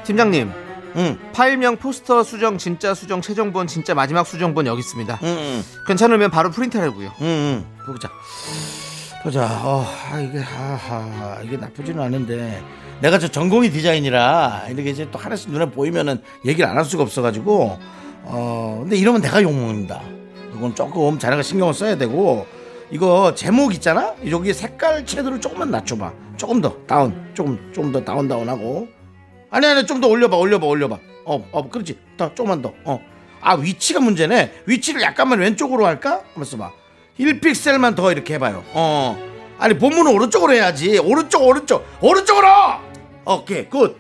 팀장님, 0.03 0.51
응, 0.95 1.17
파일명 1.33 1.77
포스터 1.77 2.24
수정 2.24 2.57
진짜 2.57 2.93
수정 2.93 3.22
최종본 3.22 3.67
진짜 3.67 3.93
마지막 3.95 4.25
수정본 4.27 4.67
여기 4.67 4.79
있습니다. 4.79 5.19
응, 5.24 5.27
응, 5.27 5.63
괜찮으면 5.88 6.29
바로 6.31 6.51
프린트하려고요. 6.51 7.12
응, 7.22 7.25
응. 7.25 7.65
보자. 7.86 8.10
보자. 9.24 9.45
어, 9.63 9.86
아, 10.12 10.19
이게, 10.19 10.39
하하, 10.39 11.39
이게 11.43 11.55
나쁘지는 11.57 12.03
않은데. 12.03 12.62
내가 13.00 13.19
저 13.19 13.27
전공이 13.27 13.69
디자인이라 13.72 14.65
이렇게 14.69 14.89
이제 14.91 15.07
또 15.12 15.17
하나씩 15.19 15.51
눈에 15.51 15.65
보이면은 15.72 16.22
얘기를 16.45 16.69
안 16.69 16.77
할 16.77 16.86
수가 16.86 17.03
없어가지고, 17.03 17.77
어, 18.24 18.77
근데 18.81 18.98
이러면 18.98 19.22
내가 19.22 19.41
욕먹는다. 19.41 20.01
이건 20.55 20.75
조금 20.75 21.17
자네가 21.17 21.41
신경을 21.41 21.74
써야 21.74 21.98
되고, 21.98 22.45
이거 22.91 23.33
제목 23.33 23.74
있잖아? 23.74 24.13
여기 24.29 24.53
색깔 24.53 25.05
채도를 25.05 25.41
조금만 25.41 25.72
낮춰봐. 25.72 26.13
조금 26.38 26.62
더, 26.62 26.75
다운. 26.86 27.31
조금, 27.33 27.72
조금 27.74 27.91
더 27.91 28.03
다운, 28.03 28.27
다운하고. 28.27 28.88
아니, 29.53 29.67
아니, 29.67 29.86
좀 29.86 30.01
더 30.01 30.07
올려봐, 30.07 30.36
올려봐, 30.36 30.65
올려봐. 30.65 30.98
어, 31.25 31.48
어, 31.51 31.69
그렇지. 31.69 32.00
더, 32.17 32.33
조금만 32.33 32.62
더. 32.63 32.74
어. 32.86 33.00
아, 33.39 33.53
위치가 33.55 34.00
문제네. 34.00 34.63
위치를 34.65 35.01
약간만 35.01 35.39
왼쪽으로 35.39 35.86
할까? 35.86 36.22
한번 36.25 36.45
써봐. 36.45 36.72
1픽셀만 37.19 37.95
더 37.95 38.12
이렇게 38.12 38.33
해봐요. 38.33 38.63
어. 38.74 39.15
아니, 39.60 39.77
본문은 39.77 40.12
오른쪽으로 40.12 40.53
해야지. 40.53 40.98
오른쪽, 40.98 41.43
오른쪽, 41.43 41.86
오른쪽으로! 42.01 42.48
오케이, 43.25 43.69
good. 43.69 43.95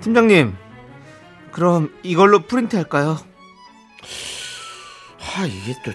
팀장님, 0.00 0.54
그럼 1.50 1.92
이걸로 2.04 2.40
프린트 2.46 2.76
할까요? 2.76 3.18
아 5.34 5.44
이게 5.46 5.74
또 5.84 5.92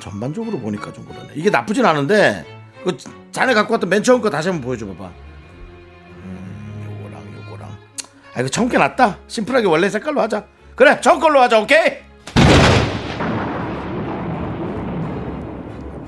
전반적으로 0.00 0.58
보니까 0.58 0.92
좀 0.92 1.04
그러네. 1.06 1.30
이게 1.34 1.50
나쁘진 1.50 1.84
않은데 1.84 2.44
그 2.84 2.96
자네 3.32 3.54
갖고 3.54 3.74
왔던 3.74 3.88
맨 3.90 4.02
처음 4.02 4.20
거 4.20 4.30
다시 4.30 4.48
한번 4.48 4.64
보여줘 4.66 4.86
봐봐. 4.86 5.10
아 8.38 8.40
이거 8.40 8.48
처음 8.48 8.68
게 8.68 8.78
낫다. 8.78 9.18
심플하게 9.26 9.66
원래 9.66 9.90
색깔로 9.90 10.20
하자. 10.20 10.44
그래 10.76 11.00
처음 11.00 11.18
걸로 11.18 11.40
하자. 11.42 11.58
오케이. 11.58 11.98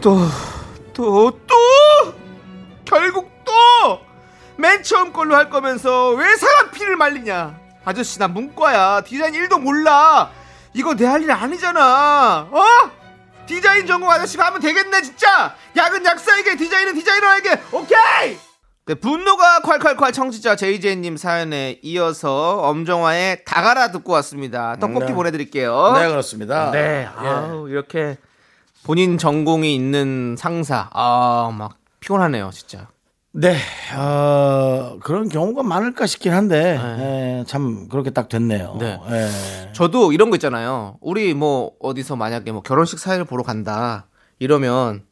또, 0.00 0.16
또, 0.94 1.30
또! 1.46 2.14
결국 2.84 3.28
또! 3.44 3.52
맨 4.56 4.80
처음 4.84 5.12
걸로 5.12 5.34
할 5.34 5.50
거면서 5.50 6.10
왜 6.10 6.36
사람 6.36 6.70
피를 6.70 6.94
말리냐? 6.96 7.58
아저씨, 7.84 8.18
나 8.20 8.28
문과야. 8.28 9.00
디자인 9.02 9.34
1도 9.34 9.60
몰라. 9.60 10.30
이거 10.72 10.94
내 10.94 11.04
할 11.06 11.22
일 11.22 11.32
아니잖아. 11.32 12.48
어? 12.50 12.64
디자인 13.46 13.86
전공 13.88 14.08
아저씨가 14.08 14.46
하면 14.46 14.60
되겠네, 14.60 15.02
진짜! 15.02 15.54
약은 15.76 16.04
약사에게, 16.04 16.56
디자인은 16.56 16.94
디자이너에게, 16.94 17.60
오케이! 17.72 18.38
네, 18.90 18.96
분노가 18.96 19.60
콸콸콸 19.60 20.12
청취자 20.12 20.56
JJ님 20.56 21.16
사연에 21.16 21.78
이어서 21.82 22.58
엄정화의 22.62 23.44
다가라 23.44 23.92
듣고 23.92 24.10
왔습니다. 24.14 24.74
떡볶이 24.80 25.06
네. 25.06 25.12
보내드릴게요. 25.14 25.92
네 25.94 26.08
그렇습니다. 26.08 26.72
네, 26.72 27.06
예. 27.22 27.26
아우, 27.28 27.68
이렇게 27.68 28.18
본인 28.82 29.16
전공이 29.16 29.72
있는 29.72 30.34
상사, 30.36 30.90
아, 30.92 31.54
막 31.56 31.76
피곤하네요, 32.00 32.50
진짜. 32.52 32.88
네, 33.30 33.58
어, 33.96 34.98
그런 35.04 35.28
경우가 35.28 35.62
많을까 35.62 36.06
싶긴 36.06 36.32
한데 36.32 36.76
네. 36.76 37.38
예, 37.38 37.44
참 37.46 37.86
그렇게 37.88 38.10
딱 38.10 38.28
됐네요. 38.28 38.76
네. 38.80 38.98
예. 39.08 39.72
저도 39.72 40.10
이런 40.10 40.30
거 40.30 40.36
있잖아요. 40.36 40.96
우리 41.00 41.32
뭐 41.32 41.70
어디서 41.78 42.16
만약에 42.16 42.50
뭐 42.50 42.62
결혼식 42.62 42.98
사회를 42.98 43.24
보러 43.24 43.44
간다 43.44 44.08
이러면 44.40 45.04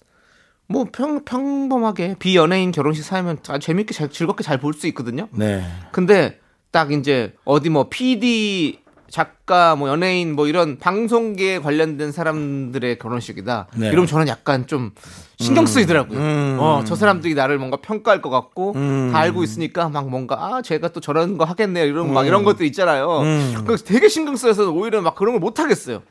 뭐 0.69 0.85
평, 0.93 1.25
평범하게 1.25 2.17
비연예인 2.19 2.73
결혼식 2.73 3.03
사회면 3.03 3.39
아주 3.49 3.67
재밌게 3.67 3.95
잘, 3.95 4.11
즐겁게 4.11 4.45
잘 4.45 4.59
볼 4.61 4.75
수 4.75 4.87
있거든요. 4.89 5.29
네. 5.33 5.65
근데 5.93 6.39
딱 6.71 6.93
이제 6.93 7.33
어디 7.45 7.71
뭐 7.71 7.89
PD 7.89 8.81
작가 9.09 9.75
뭐 9.75 9.89
연예인 9.89 10.37
뭐 10.37 10.47
이런 10.47 10.77
방송계에 10.79 11.61
관련된 11.61 12.13
사람들의 12.13 12.99
결혼식이다. 12.99 13.69
네. 13.77 13.89
이러면 13.89 14.07
저는 14.07 14.29
약간 14.29 14.67
좀 14.67 14.91
신경 15.39 15.65
쓰이더라고요. 15.65 16.19
음. 16.19 16.57
어, 16.61 16.83
저 16.87 16.95
사람들이 16.95 17.33
나를 17.33 17.57
뭔가 17.57 17.79
평가할 17.79 18.21
것 18.21 18.29
같고 18.29 18.75
음. 18.77 19.09
다 19.11 19.21
알고 19.21 19.43
있으니까 19.43 19.89
막 19.89 20.11
뭔가 20.11 20.37
아 20.39 20.61
제가 20.61 20.89
또 20.89 21.01
저런 21.01 21.39
거 21.39 21.45
하겠네요. 21.47 21.87
이런 21.87 22.13
막 22.13 22.27
이런 22.27 22.45
것들 22.45 22.67
있잖아요. 22.67 23.21
음. 23.21 23.55
그래서 23.67 23.85
되게 23.85 24.09
신경 24.11 24.37
쓰여서 24.37 24.71
오히려 24.71 25.01
막 25.01 25.15
그런 25.15 25.33
걸 25.33 25.41
못 25.41 25.59
하겠어요. 25.59 26.03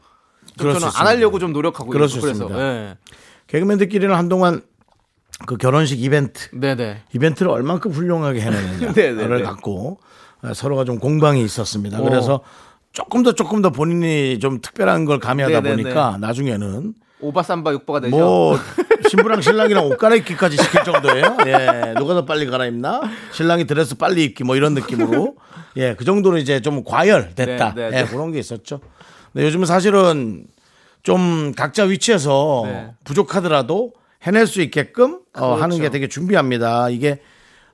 저는 0.58 0.80
수 0.80 0.88
안. 0.98 1.06
하려고 1.06 1.38
좀 1.38 1.54
노력하고 1.54 1.94
있고 1.94 2.08
수 2.08 2.20
그래서. 2.22 2.50
예. 2.60 2.98
개그맨들끼리는 3.48 4.14
한동안 4.14 4.62
그 5.46 5.58
결혼식 5.58 6.02
이벤트 6.02 6.50
네네. 6.52 7.04
이벤트를 7.14 7.52
얼만큼 7.52 7.92
훌륭하게 7.92 8.42
해내느냐를 8.42 8.94
네, 8.96 9.12
네, 9.12 9.28
네. 9.28 9.42
갖고 9.42 10.00
어, 10.42 10.54
서로가 10.54 10.84
좀 10.86 11.00
공방이 11.00 11.44
있었습니다. 11.44 12.00
어. 12.00 12.04
그래서 12.04 12.42
조금 12.92 13.24
더 13.24 13.34
조금 13.34 13.62
더 13.62 13.70
본인이 13.70 14.40
좀 14.40 14.60
특별한 14.62 15.06
걸 15.06 15.20
가미하다 15.20 15.62
네, 15.62 15.76
네, 15.76 15.84
보니까 15.84 16.18
나중에는 16.20 16.94
오바삼바 17.20 17.74
육바가 17.74 18.02
되죠. 18.02 18.16
뭐 18.16 18.58
신부랑 19.10 19.42
신랑이랑 19.42 19.88
옷 19.88 19.98
갈아입기까지 19.98 20.58
시킬 20.58 20.84
정도예요. 20.84 21.38
예, 21.48 21.94
누가 21.98 22.14
더 22.14 22.26
빨리 22.26 22.46
갈아입나? 22.46 23.02
신랑이 23.32 23.66
드레스 23.66 23.96
빨리 23.96 24.24
입기 24.24 24.44
뭐 24.44 24.56
이런 24.56 24.74
느낌으로 24.74 25.36
예, 25.78 25.96
그 25.96 26.06
정도로 26.06 26.38
이제 26.38 26.60
좀 26.62 26.84
과열됐다. 26.84 27.74
네, 27.74 27.90
네, 27.90 27.98
예, 27.98 28.04
네. 28.04 28.06
그런 28.08 28.32
게 28.32 28.40
있었죠. 28.40 28.80
근데 29.34 29.46
요즘은 29.48 29.66
사실은 29.66 30.46
좀 31.08 31.54
각자 31.56 31.84
위치에서 31.86 32.64
네. 32.66 32.92
부족하더라도 33.06 33.94
해낼 34.24 34.46
수 34.46 34.62
있게끔 34.62 35.20
어, 35.34 35.40
그렇죠. 35.56 35.64
하는 35.64 35.80
게 35.80 35.90
되게 35.90 36.10
준비합니다. 36.10 36.90
이게 36.90 37.22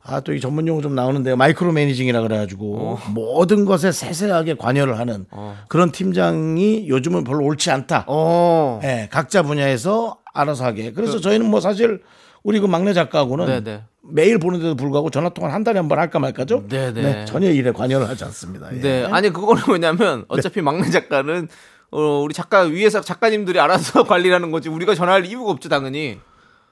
아 0.04 0.20
또 0.22 0.34
이 0.34 0.40
전문 0.40 0.68
용어 0.68 0.82
좀 0.84 0.94
나오는데요. 0.94 1.36
마이크로 1.36 1.72
매니징이라 1.72 2.22
그래가지고 2.22 2.78
어. 2.80 3.00
모든 3.10 3.66
것에 3.66 3.92
세세하게 3.92 4.58
관여를 4.58 5.00
하는 5.00 5.26
그런 5.68 5.92
팀장이 5.92 6.88
요즘은 6.90 7.24
별로 7.24 7.44
옳지 7.46 7.72
않다. 7.72 8.06
어. 8.08 8.80
예, 8.84 9.08
각자 9.10 9.42
분야에서 9.42 10.20
알아서 10.32 10.66
하게. 10.66 10.92
그래서 10.92 11.20
저희는 11.20 11.50
뭐 11.50 11.60
사실 11.60 12.04
우리 12.44 12.60
그 12.60 12.68
막내 12.68 12.94
작가하고는 12.94 13.46
네네. 13.48 13.84
매일 14.12 14.38
보는데도 14.38 14.76
불구하고 14.76 15.10
전화 15.10 15.30
통화 15.30 15.52
한 15.52 15.64
달에 15.64 15.80
한 15.80 15.88
번 15.88 15.98
할까 15.98 16.20
말까죠? 16.20 16.68
네네. 16.68 17.26
전혀 17.26 17.50
일에 17.50 17.72
관여를 17.72 18.08
하지 18.08 18.26
않습니다. 18.26 18.68
예. 18.76 18.80
네. 18.80 19.06
아니 19.10 19.32
그거는 19.32 19.64
왜냐면 19.70 20.26
어차피 20.28 20.62
막내 20.62 20.92
작가는 20.92 21.48
어, 21.94 22.22
우리 22.24 22.34
작가 22.34 22.62
위에서 22.62 23.02
작가님들이 23.02 23.60
알아서 23.60 24.04
관리하는 24.06 24.50
거지 24.50 24.68
우리가 24.68 24.96
전화할 24.96 25.26
이유가 25.26 25.52
없죠 25.52 25.70
당연히. 25.70 26.20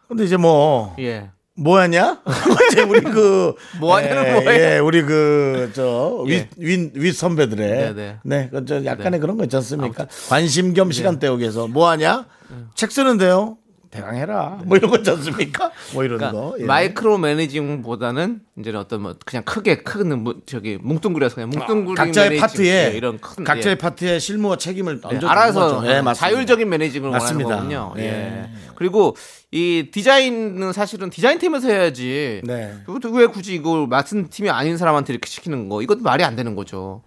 근데 0.07 0.23
이제 0.23 0.36
뭐 0.36 0.95
예. 0.99 1.29
뭐하냐? 1.55 2.21
이제 2.71 2.81
우리 2.81 3.01
그 3.01 3.53
뭐하냐는 3.79 4.25
예, 4.25 4.34
뭐예요? 4.34 4.51
예, 4.51 4.79
우리 4.79 5.03
그저윗윗 5.03 6.47
예. 6.60 6.91
윗, 6.95 7.13
선배들의 7.13 7.93
네네. 7.93 8.17
네, 8.23 8.49
그저 8.49 8.84
약간의 8.84 9.19
그런 9.19 9.38
거 9.38 9.43
있지 9.43 9.55
않습니까? 9.57 10.07
관심 10.27 10.73
겸 10.73 10.91
시간 10.91 11.19
때우기에서 11.19 11.67
뭐하냐? 11.67 12.25
책 12.73 12.91
쓰는데요. 12.91 13.57
대강 13.91 14.15
해라. 14.15 14.58
뭐 14.65 14.77
이런 14.77 14.89
거 14.89 14.97
있지 14.97 15.10
않습니까? 15.12 15.69
뭐 15.93 16.04
이런 16.06 16.17
그러니까 16.17 16.41
거. 16.41 16.56
예. 16.60 16.63
마이크로 16.63 17.17
매니징보다는 17.17 18.39
이제는 18.58 18.80
어떤 18.80 19.01
뭐 19.01 19.15
그냥 19.25 19.43
크게 19.43 19.84
큰뭐 19.84 20.36
저기 20.45 20.77
뭉뚱그려서 20.82 21.36
그냥 21.36 21.49
뭉뚱그리 21.49 21.95
각자의 21.95 22.30
매니징, 22.30 22.41
파트에 22.41 22.91
예, 22.93 22.97
이런 22.97 23.19
큰 23.19 23.43
각자의 23.43 23.73
예. 23.73 23.75
파트에 23.75 24.19
실무와 24.19 24.56
책임을 24.56 25.01
네, 25.01 25.08
얹어 25.08 25.27
알아서 25.27 25.82
예, 25.86 26.01
맞습니다. 26.01 26.13
자율적인 26.13 26.69
매니징을 26.69 27.10
맞습니다. 27.12 27.49
원하는 27.49 27.77
거군요. 27.77 27.93
예. 28.01 28.04
예. 28.08 28.49
그리고 28.75 29.15
이 29.51 29.89
디자인은 29.91 30.71
사실은 30.71 31.10
디자인 31.10 31.38
팀에서 31.38 31.67
해야지. 31.67 32.41
네. 32.45 32.73
그것도 32.86 33.12
왜 33.12 33.27
굳이 33.27 33.56
이걸 33.56 33.88
맡은 33.88 34.30
팀이 34.30 34.49
아닌 34.49 34.77
사람한테 34.77 35.12
이렇게 35.12 35.27
시키는 35.30 35.67
거? 35.67 35.82
이것도 35.82 35.99
말이 36.01 36.23
안 36.23 36.38
되는 36.38 36.56
거죠. 36.56 37.04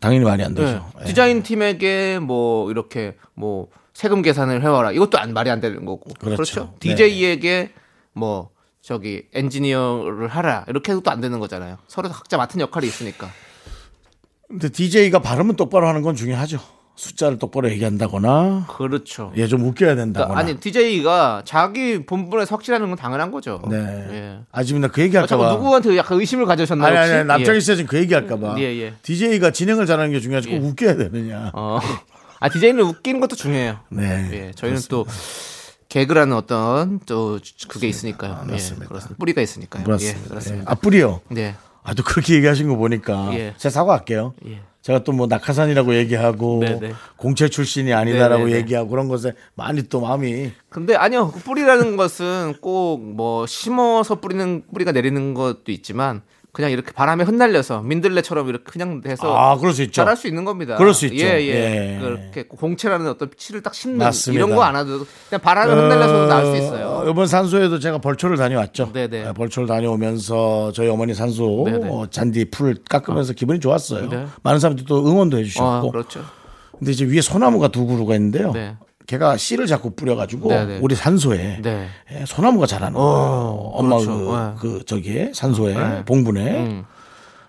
당연히 0.00 0.24
말이 0.24 0.42
안 0.42 0.54
네. 0.54 0.64
되죠. 0.64 0.90
예. 1.00 1.04
디자인 1.04 1.42
팀에게 1.44 2.18
뭐 2.20 2.70
이렇게 2.72 3.14
뭐 3.34 3.68
세금 3.96 4.20
계산을 4.20 4.62
해와라. 4.62 4.92
이것도 4.92 5.18
안 5.18 5.32
말이 5.32 5.48
안 5.48 5.58
되는 5.58 5.86
거고. 5.86 6.12
그렇죠. 6.20 6.36
그렇죠. 6.36 6.74
네. 6.80 6.94
DJ에게 6.94 7.70
뭐 8.12 8.50
저기 8.82 9.22
엔지니어를 9.32 10.28
하라. 10.28 10.66
이렇게 10.68 10.92
해도 10.92 11.10
안 11.10 11.22
되는 11.22 11.38
거잖아요. 11.38 11.78
서로 11.88 12.10
각자 12.10 12.36
맡은 12.36 12.60
역할이 12.60 12.86
있으니까. 12.86 13.30
근데 14.48 14.68
DJ가 14.68 15.20
발음은 15.20 15.56
똑바로 15.56 15.88
하는 15.88 16.02
건 16.02 16.14
중요하죠. 16.14 16.58
숫자를 16.94 17.38
똑바로 17.38 17.70
얘기한다거나 17.70 18.66
그렇죠. 18.68 19.32
예좀 19.34 19.62
웃겨야 19.62 19.96
된다거나. 19.96 20.34
그러니까 20.34 20.40
아니 20.40 20.60
DJ가 20.60 21.42
자기 21.46 22.04
본분에 22.04 22.44
석실하는 22.44 22.88
건 22.88 22.98
당연한 22.98 23.30
거죠. 23.30 23.62
네. 23.70 23.76
예. 24.10 24.38
아 24.52 24.62
지금 24.62 24.82
나그 24.82 25.00
아, 25.00 25.04
얘기 25.04 25.16
할까 25.16 25.26
자꾸 25.26 25.42
봐. 25.42 25.52
누구한테 25.52 25.96
약간 25.96 26.20
의심을 26.20 26.44
가져셨나요? 26.44 26.88
아니 26.88 26.98
아니? 26.98 27.12
아니 27.12 27.24
남창희 27.24 27.56
예. 27.56 27.60
씨가 27.60 27.76
지금 27.76 27.88
그 27.88 27.98
얘기 27.98 28.12
할까 28.12 28.38
봐. 28.38 28.56
예, 28.58 28.64
예. 28.64 28.94
DJ가 29.00 29.52
진행을 29.52 29.86
잘하는 29.86 30.12
게 30.12 30.20
중요하지 30.20 30.48
꼭 30.50 30.54
예. 30.54 30.58
웃겨야 30.58 30.96
되느냐. 30.96 31.50
어. 31.54 31.80
아 32.40 32.48
DJ는 32.48 32.84
웃기는 32.84 33.20
것도 33.20 33.36
중요해요. 33.36 33.78
네. 33.90 34.28
예, 34.32 34.52
저희는 34.54 34.80
또 34.88 35.06
개그라는 35.88 36.36
어떤 36.36 37.00
또 37.06 37.38
그게 37.68 37.88
있으니까요. 37.88 38.44
예, 38.48 38.52
맞습니다. 38.52 38.88
그렇습니다. 38.88 39.16
뿌리가 39.18 39.40
있으니까요. 39.42 39.84
그렇습니다. 39.84 40.20
예, 40.24 40.28
그렇습니다. 40.28 40.62
예. 40.62 40.72
아 40.72 40.74
뿌리요. 40.74 41.20
네. 41.30 41.54
아 41.82 41.94
또 41.94 42.02
그렇게 42.02 42.34
얘기하신 42.34 42.68
거 42.68 42.76
보니까 42.76 43.30
예. 43.34 43.54
제가 43.56 43.70
사과할게요. 43.72 44.34
예. 44.46 44.60
제가 44.82 45.02
또 45.04 45.12
뭐 45.12 45.26
낙하산이라고 45.26 45.94
얘기하고 45.96 46.58
네, 46.60 46.78
네. 46.80 46.92
공채 47.16 47.48
출신이 47.48 47.92
아니다라고 47.92 48.44
네, 48.44 48.50
네, 48.50 48.52
네. 48.52 48.58
얘기하고 48.62 48.88
그런 48.90 49.08
것에 49.08 49.32
많이 49.54 49.82
또 49.88 50.00
마음이 50.00 50.52
근데 50.68 50.94
아니요. 50.96 51.30
그 51.32 51.40
뿌리라는 51.40 51.96
것은 51.96 52.54
꼭 52.60 53.00
뭐 53.00 53.46
심어서 53.46 54.20
뿌리는 54.20 54.62
뿌리가 54.72 54.92
내리는 54.92 55.32
것도 55.34 55.70
있지만 55.72 56.22
그냥 56.56 56.70
이렇게 56.70 56.90
바람에 56.90 57.22
흩날려서 57.24 57.82
민들레처럼 57.82 58.48
이렇게 58.48 58.64
그냥 58.64 59.02
돼서 59.02 59.36
아 59.36 59.58
그럴 59.58 59.74
수 59.74 59.82
있죠. 59.82 59.92
잘할 59.92 60.16
수 60.16 60.26
있는 60.26 60.46
겁니다. 60.46 60.76
그럴 60.76 60.94
수 60.94 61.04
있죠. 61.04 61.22
예, 61.22 61.38
예. 61.42 61.96
예. 61.96 61.98
그렇게 62.00 62.44
공채라는 62.44 63.08
어떤 63.08 63.28
치를 63.36 63.62
딱 63.62 63.74
심는 63.74 63.98
맞습니다. 63.98 64.42
이런 64.42 64.56
거안 64.56 64.74
해도 64.74 65.04
그냥 65.28 65.42
바람에 65.42 65.70
흩날려서도 65.70 66.26
나올 66.28 66.46
수 66.46 66.56
있어요. 66.56 67.04
이번 67.10 67.26
산소에도 67.26 67.78
제가 67.78 67.98
벌초를 67.98 68.38
다녀왔죠. 68.38 68.90
네네. 68.90 69.26
아, 69.26 69.32
벌초를 69.34 69.68
다녀오면서 69.68 70.72
저희 70.72 70.88
어머니 70.88 71.12
산소 71.12 71.64
네네. 71.66 71.90
어, 71.90 72.06
잔디 72.08 72.46
풀 72.46 72.74
깎으면서 72.88 73.34
기분이 73.34 73.60
좋았어요. 73.60 74.08
네. 74.08 74.26
많은 74.42 74.58
사람들이 74.58 74.86
또 74.86 75.06
응원도 75.06 75.36
해주셨고. 75.36 75.66
아, 75.66 75.90
그렇죠. 75.90 76.24
근데 76.78 76.92
이제 76.92 77.04
위에 77.04 77.20
소나무가 77.20 77.68
두 77.68 77.84
그루가 77.84 78.14
있는데요. 78.14 78.52
네. 78.52 78.76
걔가 79.06 79.36
씨를 79.36 79.66
자꾸 79.66 79.90
뿌려가지고 79.90 80.48
네네. 80.48 80.78
우리 80.82 80.94
산소에 80.94 81.60
네. 81.62 81.88
예, 82.12 82.24
소나무가 82.26 82.66
자라는 82.66 82.94
거예요. 82.94 83.70
엄마 83.72 83.96
그렇죠. 83.96 84.18
그, 84.18 84.36
네. 84.36 84.54
그 84.58 84.84
저기에 84.84 85.32
산소에 85.34 85.74
네. 85.74 86.04
봉분에 86.04 86.58
음. 86.58 86.84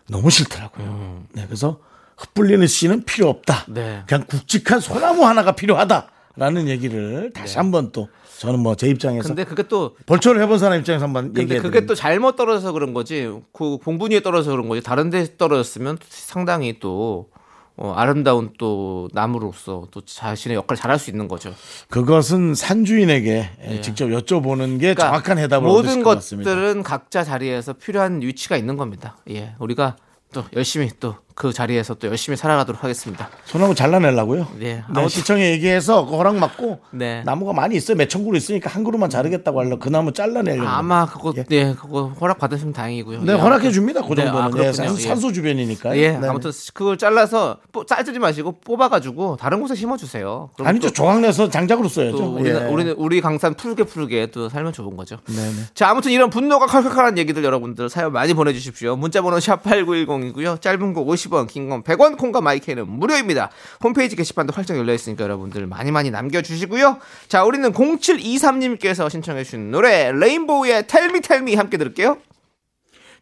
너무 0.09 0.29
싫더라고요. 0.29 1.23
네, 1.33 1.43
그래서 1.45 1.79
흩불리는 2.17 2.65
씨는 2.67 3.03
필요 3.03 3.29
없다. 3.29 3.65
네. 3.67 4.03
그냥 4.07 4.25
굵직한 4.27 4.79
소나무 4.79 5.25
하나가 5.25 5.51
필요하다 5.53 6.07
라는 6.35 6.67
얘기를 6.67 7.31
다시 7.33 7.57
한번 7.57 7.91
또 7.91 8.07
저는 8.39 8.59
뭐 8.59 8.75
제 8.75 8.87
입장에서 8.87 9.29
네. 9.29 9.35
근데 9.35 9.43
그게 9.43 9.63
또 9.67 9.95
벌초를 10.05 10.39
해본 10.43 10.59
사람 10.59 10.79
입장에서 10.79 11.05
한번 11.05 11.25
근데 11.33 11.41
얘기해 11.41 11.59
그게 11.59 11.85
또 11.87 11.95
잘못 11.95 12.35
떨어져서 12.35 12.71
그런 12.71 12.93
거지. 12.93 13.31
그 13.51 13.77
공분위에 13.79 14.19
떨어져서 14.21 14.51
그런 14.51 14.67
거지. 14.69 14.81
다른 14.83 15.09
데 15.09 15.25
떨어졌으면 15.37 15.97
상당히 16.07 16.79
또 16.79 17.29
어, 17.79 17.93
아름다운 17.95 18.49
또 18.57 19.07
나무로서 19.13 19.87
또 19.91 20.01
자신의 20.01 20.55
역할을 20.57 20.77
잘할 20.79 20.97
수 20.97 21.11
있는 21.11 21.27
거죠. 21.27 21.53
그것은 21.89 22.55
산주인에게 22.55 23.81
직접 23.81 24.07
여쭤보는 24.07 24.79
게 24.79 24.95
정확한 24.95 25.37
해답을 25.37 25.69
예. 25.69 25.71
그러니까 25.71 26.03
모든. 26.03 26.03
것들은 26.03 26.81
각자 26.81 27.23
자리에서 27.23 27.73
필요한 27.73 28.21
위치가 28.21 28.57
있는 28.57 28.77
겁니다. 28.77 29.17
예, 29.29 29.53
우리가 29.59 29.95
또 30.33 30.43
열심히 30.55 30.89
또 30.99 31.15
그 31.37 31.53
자리에서 31.53 31.93
또 31.93 32.07
열심히 32.07 32.35
살아가도록 32.35 32.83
하겠습니다. 32.83 33.29
손하고 33.45 33.75
잘라내려고요. 33.75 34.47
네, 34.57 34.65
네, 34.77 34.83
아무튼- 34.87 35.09
시청에 35.09 35.51
얘기해서 35.51 36.03
그 36.07 36.15
허락 36.17 36.39
받고 36.39 36.79
네. 36.89 37.21
나무가 37.25 37.53
많이 37.53 37.75
있어요. 37.75 37.95
몇천 37.95 38.23
그루 38.25 38.35
있으니까 38.37 38.71
한 38.71 38.83
그루만 38.83 39.11
자르겠다고 39.11 39.59
하려 39.59 39.77
그 39.77 39.89
나무 39.89 40.11
잘라내려고. 40.13 40.67
아마 40.67 41.05
그거 41.05 41.31
예. 41.37 41.43
네 41.43 41.75
그거 41.75 42.07
허락 42.19 42.39
받으시면 42.39 42.73
다행이고요. 42.73 43.21
네, 43.21 43.33
예, 43.33 43.37
허락해 43.37 43.69
줍니다. 43.69 44.01
그 44.01 44.15
네, 44.15 44.23
정도는. 44.23 44.41
아, 44.41 44.45
네, 44.47 44.51
그렇군요. 44.51 44.73
산소, 44.73 44.99
예. 44.99 45.07
산소 45.07 45.31
주변이니까. 45.31 45.95
예, 45.97 46.17
네. 46.17 46.27
아무튼 46.27 46.49
그걸 46.73 46.97
잘라서 46.97 47.57
뽀- 47.71 47.85
잘르지 47.85 48.17
마시고 48.17 48.59
뽑아 48.61 48.89
가지고 48.89 49.37
다른 49.39 49.61
곳에 49.61 49.75
심어 49.75 49.95
주세요. 49.95 50.49
그럼 50.55 50.69
아니죠. 50.69 50.87
또- 50.87 50.93
조각내서 50.93 51.49
장작으로 51.51 51.87
써야죠. 51.87 52.17
또 52.17 52.33
우리는, 52.33 52.61
예. 52.63 52.65
우리는 52.67 52.95
우리 52.97 53.21
강산 53.21 53.53
푸르게 53.53 53.83
푸르게 53.83 54.31
또 54.31 54.49
살면 54.49 54.73
좋은 54.73 54.97
거죠. 54.97 55.17
네 55.27 55.35
네. 55.35 55.51
자, 55.75 55.89
아무튼 55.89 56.09
이런 56.11 56.31
분노가 56.31 56.65
칼칼칼한 56.65 57.19
얘기들 57.19 57.43
여러분들 57.43 57.89
사연 57.89 58.11
많이 58.11 58.33
보내 58.33 58.53
주십시오. 58.53 58.95
문자 58.95 59.21
번호 59.21 59.39
샵 59.39 59.61
#8910이고요. 59.61 60.59
짧은 60.61 60.93
거 60.93 61.01
50 61.01 61.26
원, 61.35 61.47
긴 61.47 61.69
건 61.69 61.83
100원, 61.83 62.17
콩과 62.17 62.41
마이크는 62.41 62.89
무료입니다. 62.89 63.49
홈페이지 63.83 64.15
게시판도 64.15 64.53
활짝 64.53 64.77
열려 64.77 64.93
있으니까 64.93 65.23
여러분들 65.23 65.67
많이 65.67 65.91
많이 65.91 66.11
남겨주시고요. 66.11 66.99
자, 67.27 67.43
우리는 67.43 67.71
0723님께서 67.73 69.09
신청해주신 69.09 69.71
노래 69.71 70.11
레인보우의 70.11 70.87
텔미 70.87 71.21
텔미 71.21 71.55
함께 71.55 71.77
들을게요. 71.77 72.17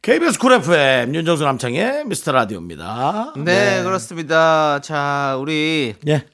KBS 0.02 0.38
쿨 0.38 0.54
FM 0.54 1.16
윤정수 1.16 1.44
남창희의 1.44 2.06
미스터 2.06 2.32
라디오입니다. 2.32 3.34
네, 3.38 3.82
그렇습니다. 3.84 4.80
자, 4.82 5.36
우리 5.40 5.96
예. 6.08 6.26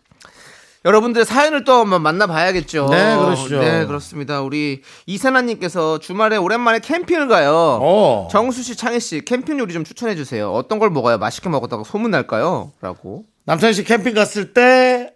여러분들의 0.83 1.25
사연을 1.25 1.63
또 1.63 1.73
한번 1.73 2.01
만나봐야겠죠. 2.01 2.87
네, 2.89 3.15
그러시죠. 3.17 3.59
네, 3.59 3.85
그렇습니다. 3.85 4.41
우리 4.41 4.81
이세나님께서 5.05 5.99
주말에 5.99 6.37
오랜만에 6.37 6.79
캠핑을 6.79 7.27
가요. 7.27 7.79
어. 7.81 8.27
정수 8.31 8.63
씨, 8.63 8.75
창희 8.75 8.99
씨, 8.99 9.21
캠핑 9.23 9.59
요리 9.59 9.73
좀 9.73 9.83
추천해 9.83 10.15
주세요. 10.15 10.51
어떤 10.51 10.79
걸 10.79 10.89
먹어야 10.89 11.17
맛있게 11.17 11.49
먹었다고 11.49 11.83
소문 11.83 12.09
날까요? 12.11 12.71
라고. 12.81 13.25
남창희 13.45 13.73
씨 13.75 13.83
캠핑 13.83 14.15
갔을 14.15 14.53
때 14.53 15.13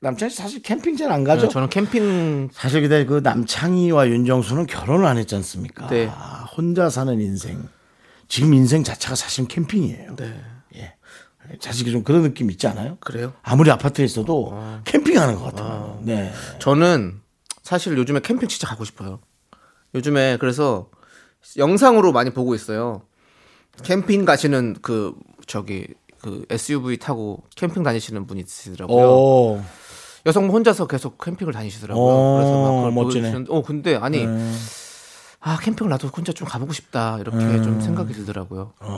남창희 0.00 0.30
씨 0.30 0.36
사실 0.36 0.62
캠핑 0.62 0.96
잘 0.96 1.12
안 1.12 1.22
가죠? 1.22 1.42
네, 1.42 1.48
저는 1.48 1.68
캠핑 1.70 2.50
사실 2.52 2.80
근데 2.80 3.04
그 3.04 3.20
남창희와 3.22 4.08
윤정수는 4.08 4.66
결혼을 4.66 5.06
안 5.06 5.16
했지 5.16 5.36
않습니까? 5.36 5.86
네. 5.88 6.10
아, 6.12 6.44
혼자 6.56 6.90
사는 6.90 7.20
인생. 7.20 7.68
지금 8.26 8.52
인생 8.52 8.82
자체가 8.82 9.14
사실은 9.14 9.46
캠핑이에요. 9.46 10.16
네. 10.16 10.40
예. 11.52 11.56
사실 11.60 11.90
좀 11.90 12.02
그런 12.02 12.22
느낌 12.22 12.50
있지 12.50 12.66
않아요? 12.66 12.96
그래요? 13.00 13.32
아무리 13.42 13.70
아파트에 13.70 14.04
있어도 14.04 14.58
캠핑하는 14.84 15.36
것 15.36 15.44
같아요. 15.44 16.00
네. 16.02 16.32
저는 16.58 17.20
사실 17.62 17.96
요즘에 17.96 18.20
캠핑 18.20 18.48
진짜 18.48 18.66
가고 18.66 18.84
싶어요. 18.84 19.20
요즘에 19.94 20.38
그래서 20.38 20.88
영상으로 21.56 22.12
많이 22.12 22.30
보고 22.30 22.54
있어요. 22.54 23.02
캠핑 23.82 24.24
가시는 24.24 24.76
그 24.82 25.14
저기 25.46 25.86
그 26.20 26.46
SUV 26.48 26.96
타고 26.98 27.42
캠핑 27.56 27.82
다니시는 27.82 28.26
분이 28.26 28.40
있으시더라고요. 28.42 29.06
오. 29.06 29.62
여성분 30.26 30.52
혼자서 30.56 30.86
계속 30.86 31.18
캠핑을 31.18 31.52
다니시더라고요. 31.52 32.04
오, 32.04 32.36
그래서 32.38 32.62
막 32.62 32.76
그걸 32.76 32.92
멋지네. 32.92 33.20
보여주시는데, 33.20 33.52
어 33.52 33.62
근데 33.62 33.96
아니 33.96 34.26
아 35.46 35.58
캠핑을 35.58 35.90
나도 35.90 36.08
혼자 36.08 36.32
좀 36.32 36.48
가보고 36.48 36.72
싶다 36.72 37.18
이렇게 37.20 37.38
좀 37.62 37.78
생각이 37.78 38.14
들더라고요. 38.14 38.72
네, 38.80 38.88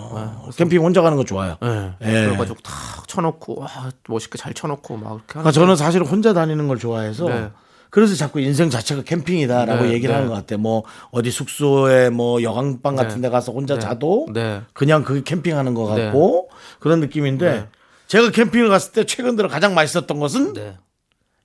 그래서 0.42 0.56
캠핑 0.56 0.80
혼자 0.80 1.02
가는 1.02 1.16
거 1.16 1.24
좋아요. 1.24 1.56
네. 1.60 1.92
예. 2.02 2.26
그래가지고 2.26 2.60
탁 2.62 3.08
쳐놓고 3.08 3.58
와 3.58 3.68
멋있게 4.08 4.38
잘 4.38 4.54
쳐놓고 4.54 4.96
막 4.96 5.14
이렇게 5.14 5.24
그러니까 5.26 5.50
저는 5.50 5.74
사실 5.74 6.04
혼자 6.04 6.32
다니는 6.32 6.68
걸 6.68 6.78
좋아해서 6.78 7.24
네. 7.24 7.50
그래서 7.90 8.14
자꾸 8.14 8.38
인생 8.38 8.70
자체가 8.70 9.02
캠핑이다라고 9.02 9.86
네, 9.86 9.92
얘기를 9.94 10.12
네. 10.12 10.14
하는 10.14 10.28
것 10.28 10.34
같아요. 10.36 10.60
뭐 10.60 10.84
어디 11.10 11.32
숙소에 11.32 12.10
뭐 12.10 12.40
여강방 12.40 12.94
같은 12.94 13.20
데 13.20 13.28
가서 13.28 13.50
혼자 13.50 13.74
네. 13.74 13.80
자도 13.80 14.28
네. 14.32 14.62
그냥 14.72 15.02
그게 15.02 15.22
캠핑하는 15.24 15.74
것 15.74 15.86
같고 15.86 16.50
그런 16.78 17.00
느낌인데 17.00 17.68
제가 18.06 18.30
캠핑을 18.30 18.68
갔을 18.68 18.92
때 18.92 19.02
최근 19.02 19.34
들어 19.34 19.48
가장 19.48 19.74
맛있었던 19.74 20.20
것은 20.20 20.52
네. 20.52 20.76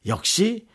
역시 0.05 0.67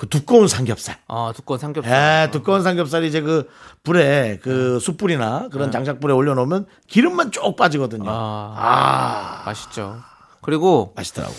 그 0.00 0.08
두꺼운 0.08 0.48
삼겹살. 0.48 0.96
아 1.08 1.30
두꺼운 1.36 1.60
삼겹살. 1.60 1.92
예, 2.24 2.30
두꺼운 2.30 2.62
삼겹살이 2.62 3.06
이제 3.06 3.20
그 3.20 3.50
불에 3.82 4.38
그 4.42 4.78
숯불이나 4.80 5.48
그런 5.52 5.70
장작불에 5.70 6.14
올려놓으면 6.14 6.64
기름만 6.88 7.30
쭉 7.30 7.54
빠지거든요. 7.54 8.04
네. 8.04 8.10
아, 8.10 8.54
아, 8.56 9.42
맛있죠. 9.44 9.98
그리고 10.40 10.94
맛있더라고. 10.96 11.34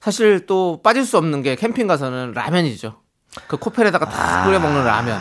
사실 0.00 0.46
또 0.46 0.80
빠질 0.82 1.04
수 1.06 1.16
없는 1.16 1.42
게 1.42 1.54
캠핑 1.54 1.86
가서는 1.86 2.32
라면이죠. 2.32 2.96
그 3.46 3.56
코펠에다가 3.56 4.08
딱 4.08 4.46
끓여 4.46 4.58
먹는 4.58 4.84
라면. 4.84 5.20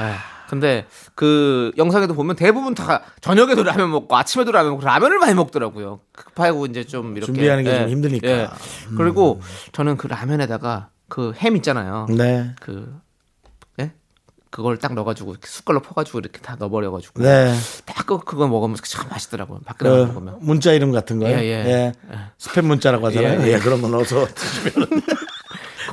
예. 0.00 0.14
근데 0.50 0.86
그 1.14 1.72
영상에도 1.78 2.12
보면 2.12 2.36
대부분 2.36 2.74
다 2.74 3.00
저녁에도 3.22 3.62
라면 3.62 3.90
먹고 3.90 4.14
아침에도 4.14 4.52
라면 4.52 4.72
먹고 4.72 4.84
라면을 4.84 5.18
많이 5.20 5.32
먹더라고요. 5.32 6.00
급하고 6.12 6.66
이제 6.66 6.84
좀 6.84 7.16
이렇게 7.16 7.32
준비하는 7.32 7.64
게 7.64 7.78
좀 7.78 7.88
힘드니까. 7.88 8.28
음. 8.90 8.94
그리고 8.98 9.40
저는 9.72 9.96
그 9.96 10.06
라면에다가 10.06 10.90
그 11.14 11.32
햄 11.36 11.54
있잖아요. 11.56 12.06
네. 12.10 12.54
그 12.60 12.92
예? 13.80 13.92
그걸 14.50 14.78
딱 14.78 14.94
넣어가지고 14.94 15.36
숟갈로 15.44 15.80
퍼가지고 15.80 16.18
이렇게 16.18 16.40
다 16.40 16.56
넣어버려가지고 16.58 17.22
네. 17.22 17.54
딱 17.86 18.04
그- 18.04 18.18
그거 18.18 18.48
먹으면 18.48 18.76
참 18.82 19.08
맛있더라고요. 19.08 19.60
밖에 19.64 19.84
그 19.84 19.88
먹으면. 20.06 20.38
문자 20.40 20.72
이름 20.72 20.90
같은 20.90 21.20
거요? 21.20 21.30
예, 21.38 21.42
예. 21.44 21.92
스팸 22.38 22.62
문자라고 22.62 23.06
하잖아요. 23.06 23.42
예, 23.42 23.46
예, 23.46 23.52
예. 23.52 23.58
그런 23.60 23.80
거 23.80 23.88
넣어서 23.88 24.26
드시면 24.34 24.88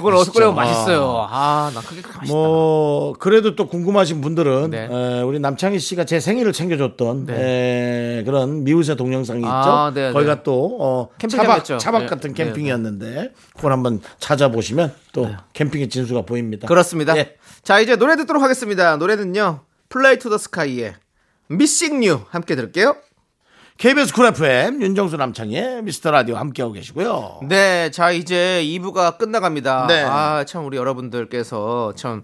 그걸 0.02 0.16
어서 0.16 0.32
맛있죠. 0.32 0.52
맛있어요. 0.54 1.28
아, 1.30 1.72
나 1.74 1.82
그게 1.82 2.02
맛있다. 2.02 2.34
뭐 2.34 3.14
그래도 3.14 3.56
또 3.56 3.68
궁금하신 3.68 4.22
분들은 4.22 4.72
네. 4.72 4.88
에, 4.92 5.22
우리 5.22 5.40
남창희 5.40 5.80
씨가 5.80 6.06
제 6.06 6.20
생일을 6.20 6.54
챙겨줬던 6.54 7.26
네. 7.28 8.20
에, 8.20 8.24
그런 8.24 8.64
미우새 8.64 8.96
동영상이 8.96 9.40
있죠. 9.42 9.50
아, 9.50 9.92
네, 9.94 10.12
거기가 10.12 10.36
네. 10.36 10.42
또 10.44 10.78
어. 10.80 11.10
차박 11.30 11.64
차박 11.66 12.02
네. 12.02 12.08
같은 12.08 12.34
네, 12.34 12.44
캠핑이었는데 12.46 13.34
그걸 13.56 13.72
한번 13.72 14.02
찾아보시면 14.20 14.94
또 15.14 15.30
캠핑의 15.54 15.90
진수가 15.90 16.24
보입니다. 16.24 16.68
그렇습니다. 16.68 17.16
예. 17.18 17.36
자, 17.64 17.80
이제 17.80 17.96
노래 17.96 18.16
듣도록 18.16 18.42
하겠습니다. 18.42 18.98
노래는요. 18.98 19.62
Fly 19.90 20.18
to 20.18 20.30
the 20.30 20.38
Sky의 20.38 20.94
Missing 21.48 22.04
You 22.04 22.22
함께 22.30 22.56
들을게요. 22.56 22.96
KBS 23.82 24.14
쿨 24.14 24.28
FM 24.28 24.80
윤정수 24.84 25.18
남창희의 25.18 25.82
미스터 25.82 26.12
라디오 26.12 26.36
함께하고 26.36 26.72
계시고요. 26.72 27.40
네, 27.50 27.90
자 27.90 28.12
이제 28.12 28.62
2부가 28.64 29.18
끝나갑니다. 29.18 29.88
네. 29.88 30.04
아, 30.04 30.44
참 30.44 30.68
우리 30.68 30.78
여러분들께서 30.78 31.94
참 31.96 32.22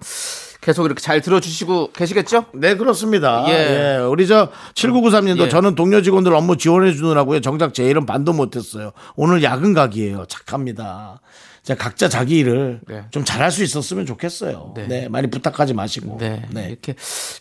계속 0.61 0.85
이렇게 0.85 1.01
잘 1.01 1.19
들어주시고 1.19 1.93
계시겠죠? 1.93 2.45
네, 2.53 2.75
그렇습니다. 2.75 3.43
예. 3.47 3.53
예. 3.53 3.97
우리 4.03 4.27
저 4.27 4.51
7993님도 4.75 5.45
예. 5.45 5.49
저는 5.49 5.73
동료 5.73 6.03
직원들 6.03 6.31
업무 6.35 6.57
지원해 6.57 6.93
주느라고요. 6.93 7.41
정작 7.41 7.73
제 7.73 7.85
일은 7.85 8.05
반도 8.05 8.33
못했어요. 8.33 8.91
오늘 9.15 9.41
야근 9.41 9.73
각이에요. 9.73 10.25
착합니다. 10.27 11.21
자, 11.63 11.73
각자 11.73 12.07
자기 12.07 12.37
일을 12.37 12.81
네. 12.87 13.05
좀 13.09 13.25
잘할 13.25 13.49
수 13.49 13.63
있었으면 13.63 14.05
좋겠어요. 14.05 14.73
네. 14.75 14.85
네. 14.87 15.09
많이 15.09 15.27
부탁하지 15.27 15.73
마시고. 15.73 16.19
네, 16.19 16.45
네. 16.51 16.67
이렇게 16.67 16.93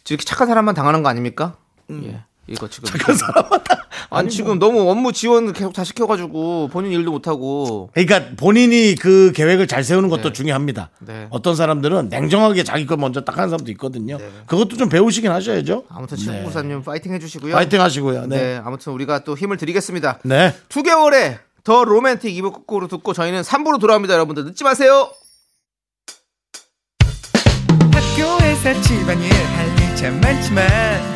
이렇게 0.08 0.24
착한 0.24 0.48
사람만 0.48 0.74
당하는 0.74 1.02
거 1.02 1.10
아닙니까? 1.10 1.56
예, 1.90 2.22
이거 2.48 2.68
지금 2.68 2.88
착한 2.88 3.16
사람마다 3.16 3.86
아니 4.10 4.30
지금 4.30 4.58
너무 4.58 4.88
업무 4.88 5.12
지원 5.12 5.52
계속 5.52 5.72
다 5.72 5.82
시켜가지고 5.84 6.68
본인 6.72 6.92
일도 6.92 7.10
못 7.10 7.26
하고 7.26 7.90
그러니까 7.92 8.36
본인이 8.36 8.94
그 8.94 9.32
계획을 9.34 9.66
잘 9.66 9.82
세우는 9.82 10.08
것도 10.08 10.32
중요합니다. 10.32 10.90
네. 11.00 11.26
어떤 11.30 11.56
사람들은 11.56 12.08
냉정하게 12.08 12.62
자기 12.62 12.86
걸 12.86 12.98
먼저 12.98 13.22
딱 13.22 13.36
하는 13.36 13.50
사람도 13.50 13.70
있거든요. 13.72 14.18
그것도 14.46 14.76
좀 14.76 14.88
배우시긴 14.88 15.30
하셔야죠. 15.30 15.84
아무튼 15.88 16.16
친구사님 16.16 16.82
파이팅 16.82 17.12
해주시고요. 17.14 17.54
파이팅 17.54 17.80
하시고요. 17.80 18.26
네. 18.26 18.36
네. 18.36 18.60
아무튼 18.64 18.92
우리가 18.92 19.20
또 19.24 19.36
힘을 19.36 19.56
드리겠습니다. 19.56 20.20
네. 20.24 20.54
두 20.68 20.82
개월에 20.82 21.38
더 21.64 21.82
로맨틱 21.84 22.32
2부 22.36 22.52
끝곡으로 22.52 22.86
듣고 22.86 23.12
저희는 23.12 23.42
3부로 23.42 23.80
돌아옵니다. 23.80 24.14
여러분들 24.14 24.44
늦지 24.44 24.62
마세요. 24.62 25.10
학교에서 27.92 28.80
집안일 28.82 29.32
할일참 29.32 30.20
많지만 30.20 31.15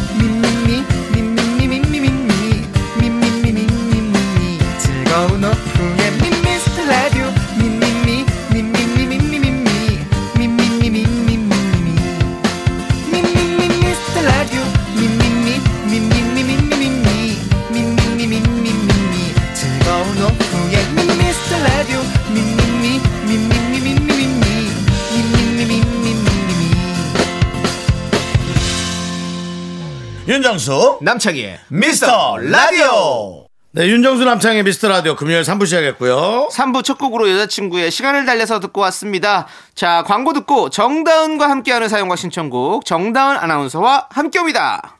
윤정수 30.31 30.99
남창희의 31.01 31.59
미스터 31.67 32.37
라디오 32.37 33.47
네, 33.73 33.85
윤정수 33.85 34.23
남창의 34.23 34.63
미스터 34.63 34.87
라디오 34.87 35.17
금요일 35.17 35.41
3부 35.41 35.65
시작했고요. 35.65 36.47
3부 36.53 36.85
첫 36.85 36.97
곡으로 36.97 37.29
여자친구의 37.29 37.91
시간을 37.91 38.25
달려서 38.25 38.61
듣고 38.61 38.79
왔습니다. 38.79 39.45
자, 39.75 40.05
광고 40.07 40.31
듣고 40.31 40.69
정다은과 40.69 41.49
함께하는 41.49 41.89
사용과 41.89 42.15
신청곡 42.15 42.85
정다은 42.85 43.39
아나운서와 43.39 44.07
함께옵니다. 44.09 44.99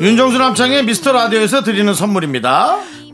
윤정수 0.00 0.38
남창의 0.38 0.84
미스터 0.84 1.10
라디오에서 1.10 1.64
드리는 1.64 1.92
선물입니다. 1.92 2.78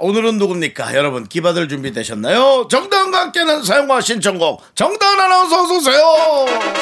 오늘은 0.00 0.38
누굽니까 0.38 0.94
여러분 0.94 1.24
기 1.24 1.35
받을 1.35 1.68
준비 1.68 1.92
되셨나요 1.92 2.66
정다은과 2.68 3.18
함께하는 3.20 3.62
사연과 3.62 4.00
신청곡 4.00 4.62
정다은 4.74 5.20
아나운서 5.20 5.62
어서 5.62 5.74
오세요 5.76 5.98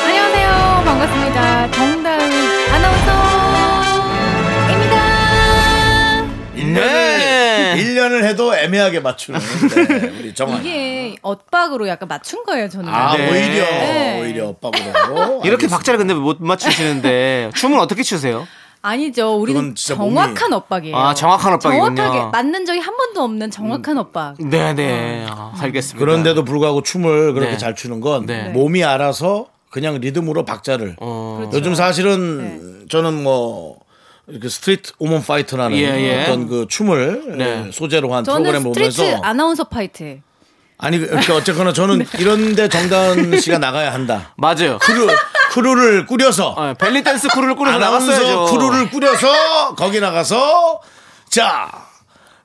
안녕하세요. 0.04 0.82
반갑습니다. 0.84 1.70
정다은 1.72 2.32
아나운서입니다. 2.72 3.52
네. 6.74 7.74
1년을 7.76 8.24
해도 8.24 8.54
애매하게 8.56 9.00
맞추는 9.00 9.40
네, 9.40 10.12
우리 10.18 10.34
정한 10.34 10.60
이게 10.60 11.16
엇박으로 11.22 11.88
약간 11.88 12.08
맞춘 12.08 12.44
거예요, 12.44 12.68
저는. 12.68 12.88
아 12.92 13.16
네. 13.16 13.28
오히려 13.30 13.64
네. 13.64 14.20
오히려 14.20 14.46
오빠보다 14.48 15.44
이렇게 15.44 15.66
박자를 15.68 15.98
근데 15.98 16.14
못 16.14 16.38
맞추시는데 16.40 17.50
춤은 17.54 17.78
어떻게 17.78 18.02
추세요? 18.02 18.46
아니죠. 18.82 19.34
우리는 19.40 19.74
정확한 19.76 20.50
몸이- 20.50 20.54
엇박이에요. 20.54 20.96
아, 20.96 21.14
정확한 21.14 21.54
엇박이군요. 21.54 21.94
정확하게 21.94 22.30
맞는 22.32 22.66
적이 22.66 22.80
한 22.80 22.96
번도 22.96 23.22
없는 23.22 23.50
정확한 23.52 23.96
엇박. 23.98 24.36
네 24.38 24.74
네 24.74 25.26
아, 25.28 25.52
알겠습니다 25.58 25.98
그런데도 26.04 26.44
불구하고 26.44 26.82
춤을 26.82 27.32
그렇게 27.34 27.52
네. 27.52 27.58
잘 27.58 27.74
추는 27.76 28.00
건 28.00 28.26
네. 28.26 28.48
몸이 28.48 28.82
알아서 28.82 29.46
그냥 29.70 29.98
리듬으로 30.00 30.44
박자를 30.44 30.96
어, 31.00 31.36
그렇죠. 31.38 31.56
요즘 31.58 31.74
사실은 31.76 32.86
저는 32.90 33.22
뭐 33.22 33.78
이렇게 34.26 34.48
스트리트 34.48 34.92
우먼 34.98 35.22
파이터라는 35.22 35.76
예, 35.76 35.82
예. 35.82 36.22
어떤 36.24 36.48
그 36.48 36.66
춤을 36.68 37.36
네. 37.38 37.70
소재로 37.72 38.12
한 38.12 38.24
저는 38.24 38.42
프로그램을 38.50 38.74
스트리트 38.74 38.96
보면서 39.02 39.22
아나운서 39.24 39.64
파이트. 39.64 40.20
아니 40.82 40.98
그러니까 40.98 41.34
어쨌거나 41.36 41.72
저는 41.72 42.04
이런데 42.18 42.68
정다은 42.68 43.40
씨가 43.40 43.58
나가야 43.58 43.92
한다. 43.94 44.32
맞아요 44.36 44.78
크루 44.80 45.06
크루를 45.52 46.06
꾸려서 46.06 46.48
어, 46.50 46.74
벨리 46.74 47.02
댄스 47.04 47.28
크루를 47.28 47.54
꾸려서 47.54 47.78
나갔어야죠 47.78 48.46
크루를 48.46 48.90
꾸려서 48.90 49.74
거기 49.76 50.00
나가서 50.00 50.80
자 51.30 51.70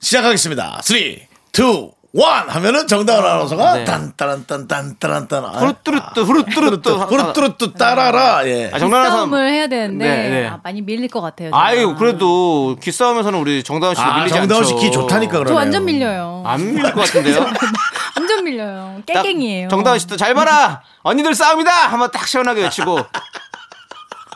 시작하겠습니다. 0.00 0.78
3, 0.82 0.96
2, 0.96 1.00
1 1.00 2.24
하면은 2.48 2.86
정다은 2.86 3.18
아나운서가 3.24 3.74
네. 3.74 3.84
딴따란딴딴따란딴 3.84 5.44
후루뚜루뚜 5.44 6.20
후루뚜루뚜 6.22 6.90
후루뚜루뚜 6.90 7.74
따라라 7.74 8.46
예. 8.46 8.70
아, 8.72 8.78
정다은 8.78 9.02
아나운서 9.02 9.16
싸움을 9.18 9.50
해야 9.50 9.66
되는데 9.66 10.04
네, 10.08 10.28
네. 10.30 10.46
아, 10.48 10.58
많이 10.62 10.80
밀릴 10.80 11.08
것 11.08 11.20
같아요. 11.20 11.48
제가. 11.48 11.60
아유 11.66 11.94
그래도 11.96 12.76
기싸움에서는 12.82 13.38
우리 13.38 13.62
정다은 13.62 13.94
씨도 13.94 14.06
아, 14.06 14.16
밀리지 14.18 14.34
정다은 14.34 14.62
않죠 14.62 14.78
씨기 14.78 14.90
좋다니까 14.92 15.32
그러네요. 15.32 15.48
저 15.48 15.54
완전 15.54 15.84
밀려요. 15.84 16.42
안 16.46 16.74
밀릴 16.74 16.92
것 16.92 17.00
같은데요 17.04 17.44
완전 18.28 18.44
밀려요. 18.44 19.02
딱 19.06 19.22
깨갱이에요. 19.22 19.68
정다은 19.68 19.98
씨도 19.98 20.16
잘 20.16 20.34
봐라 20.34 20.82
언니들 21.02 21.34
싸움이다 21.34 21.70
한번 21.88 22.10
딱 22.10 22.28
시원하게 22.28 22.62
외치고 22.62 22.98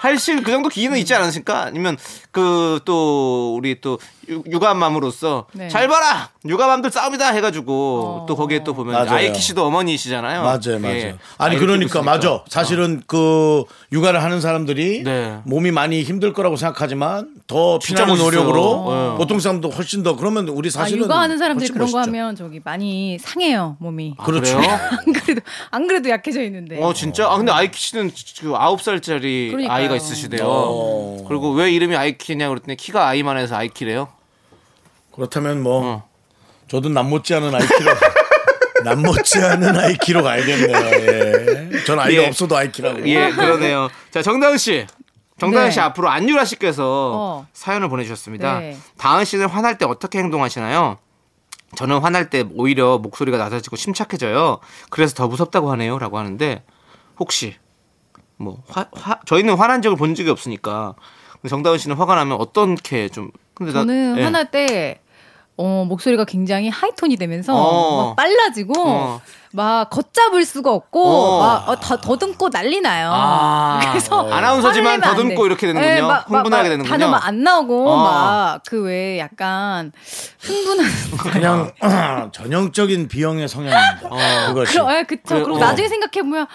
할실 0.01 0.43
그 0.43 0.51
정도 0.51 0.69
기회는 0.69 0.99
있지 0.99 1.15
않으십니까? 1.15 1.63
아니면 1.63 1.97
그 2.31 2.81
또 2.85 3.55
우리 3.55 3.81
또 3.81 3.99
유- 4.29 4.43
육아맘으로서 4.51 5.47
네. 5.53 5.69
잘 5.69 5.89
봐라 5.89 6.31
육아맘들 6.47 6.91
싸움이다 6.91 7.29
해가지고 7.33 8.27
또 8.29 8.37
거기에 8.37 8.63
또 8.65 8.75
보면 8.75 8.95
맞아요. 8.95 9.11
아이키 9.13 9.41
씨도 9.41 9.65
어머니시잖아요. 9.67 10.43
맞아요, 10.43 10.79
맞아요. 10.81 10.97
예. 10.97 11.15
아니 11.39 11.57
그러니까. 11.57 12.03
맞아. 12.03 12.43
사실은 12.49 13.03
그 13.07 13.65
육아를 13.93 14.23
하는 14.23 14.41
사람들이 14.41 15.03
네. 15.05 15.39
몸이 15.45 15.71
많이 15.71 16.03
힘들 16.03 16.33
거라고 16.33 16.57
생각하지만 16.57 17.31
더 17.47 17.79
피나는. 17.79 18.17
노력으로 18.17 19.13
네. 19.13 19.17
보통 19.19 19.41
사람도 19.41 19.71
훨씬 19.71 20.03
더 20.03 20.17
그러면 20.17 20.49
우리 20.49 20.69
아, 20.69 20.71
사실은 20.73 21.05
육아하는 21.05 21.39
사람들이 21.39 21.71
그런 21.71 21.91
거 21.91 21.99
멋있죠. 21.99 22.11
하면 22.11 22.37
저기 22.37 22.61
많이 22.65 23.19
상해요 23.19 23.77
몸이. 23.81 24.15
아, 24.19 24.25
그렇죠. 24.25 24.57
그래요? 24.59 24.71
안 25.07 25.13
그래도 25.13 25.41
안 25.71 25.87
그래도 25.87 26.09
약해져 26.11 26.43
있는데. 26.45 26.81
어 26.83 26.93
진짜? 26.93 27.29
아 27.31 27.37
근데 27.37 27.51
아이키 27.53 27.79
씨는 27.81 28.11
그 28.41 28.55
아홉 28.57 28.83
살짜리. 28.83 29.55
아이가 29.69 29.97
있으시대요. 29.97 30.45
어. 30.47 31.25
그리고 31.29 31.53
왜 31.53 31.71
이름이 31.73 31.97
아이키냐 31.97 32.49
그랬더니 32.49 32.77
키가 32.77 33.07
아이만 33.07 33.37
해서 33.39 33.57
아이키래요. 33.57 34.09
그렇다면 35.15 35.63
뭐 35.63 35.85
어. 35.87 36.09
저도 36.69 36.89
남 36.89 37.09
못지않은 37.11 37.55
아이키로 37.55 37.91
남 38.85 39.03
못지않은 39.03 39.79
아이키로 39.79 40.23
가야겠네요. 40.23 40.77
예. 40.77 41.85
전 41.85 41.99
아이가 42.01 42.23
예. 42.23 42.27
없어도 42.29 42.57
아이키라고. 42.57 43.07
예, 43.09 43.31
그러네요. 43.31 43.89
자, 44.11 44.23
정다은 44.23 44.59
씨. 44.59 44.87
정다은 45.39 45.67
네. 45.67 45.71
씨 45.71 45.81
앞으로 45.81 46.09
안유라 46.09 46.45
씨께서 46.45 47.13
어. 47.15 47.47
사연을 47.53 47.89
보내주셨습니다. 47.89 48.61
네. 48.61 48.77
다은 48.97 49.25
씨는 49.25 49.47
화날 49.49 49.77
때 49.79 49.85
어떻게 49.85 50.19
행동하시나요? 50.19 50.99
저는 51.75 51.99
화날 52.01 52.29
때 52.31 52.45
오히려 52.55 52.99
목소리가 52.99 53.39
낮아지고 53.39 53.77
침착해져요. 53.77 54.59
그래서 54.91 55.15
더 55.15 55.27
무섭다고 55.27 55.71
하네요. 55.73 55.99
라고 55.99 56.19
하는데, 56.19 56.63
혹시, 57.19 57.57
뭐, 58.37 58.63
화, 58.69 58.87
화, 58.93 59.19
저희는 59.27 59.55
화난 59.55 59.81
적을 59.83 59.97
본 59.97 60.15
적이 60.15 60.31
없으니까. 60.31 60.95
근데 61.33 61.49
정다은 61.49 61.79
씨는 61.79 61.97
화가 61.97 62.15
나면 62.15 62.37
어떻게 62.39 63.09
좀, 63.09 63.31
근데 63.55 63.73
나- 63.73 63.81
저는 63.81 64.19
예. 64.19 64.23
화날 64.23 64.51
때 64.51 65.01
어, 65.57 65.85
목소리가 65.89 66.25
굉장히 66.25 66.69
하이톤이 66.69 67.17
되면서 67.17 67.55
어. 67.55 68.07
막 68.09 68.17
빨라지고 68.17 68.75
어. 68.77 69.21
막 69.55 69.91
걷잡을 69.91 70.45
수가 70.45 70.73
없고 70.73 71.05
어. 71.05 71.39
막 71.41 71.69
어, 71.69 71.77
더, 71.79 71.97
더듬고 71.99 72.49
난리 72.51 72.81
나요. 72.81 73.11
아, 73.13 73.81
그래서 73.93 74.29
아나운서지만 74.31 75.01
더듬고 75.03 75.43
돼. 75.43 75.47
이렇게 75.47 75.67
되는군요. 75.67 75.95
네, 75.95 76.01
막- 76.01 76.09
막- 76.31 76.39
흥분하게 76.39 76.63
막 76.63 76.69
되는군요. 76.71 76.89
단어 76.99 77.11
막 77.11 77.23
안 77.27 77.43
나오고 77.45 77.89
어. 77.91 78.03
막그왜 78.03 79.19
약간 79.19 79.93
흥분한 80.41 80.87
그냥 81.33 81.73
전형적인 82.33 83.09
비형의 83.09 83.47
성향입니다. 83.49 84.49
그것이 84.49 84.73
그런 84.73 84.97
예, 84.97 85.03
그쵸. 85.05 85.35
그리고 85.35 85.57
어. 85.57 85.59
나중에 85.59 85.87
생각해 85.89 86.23
보면 86.23 86.47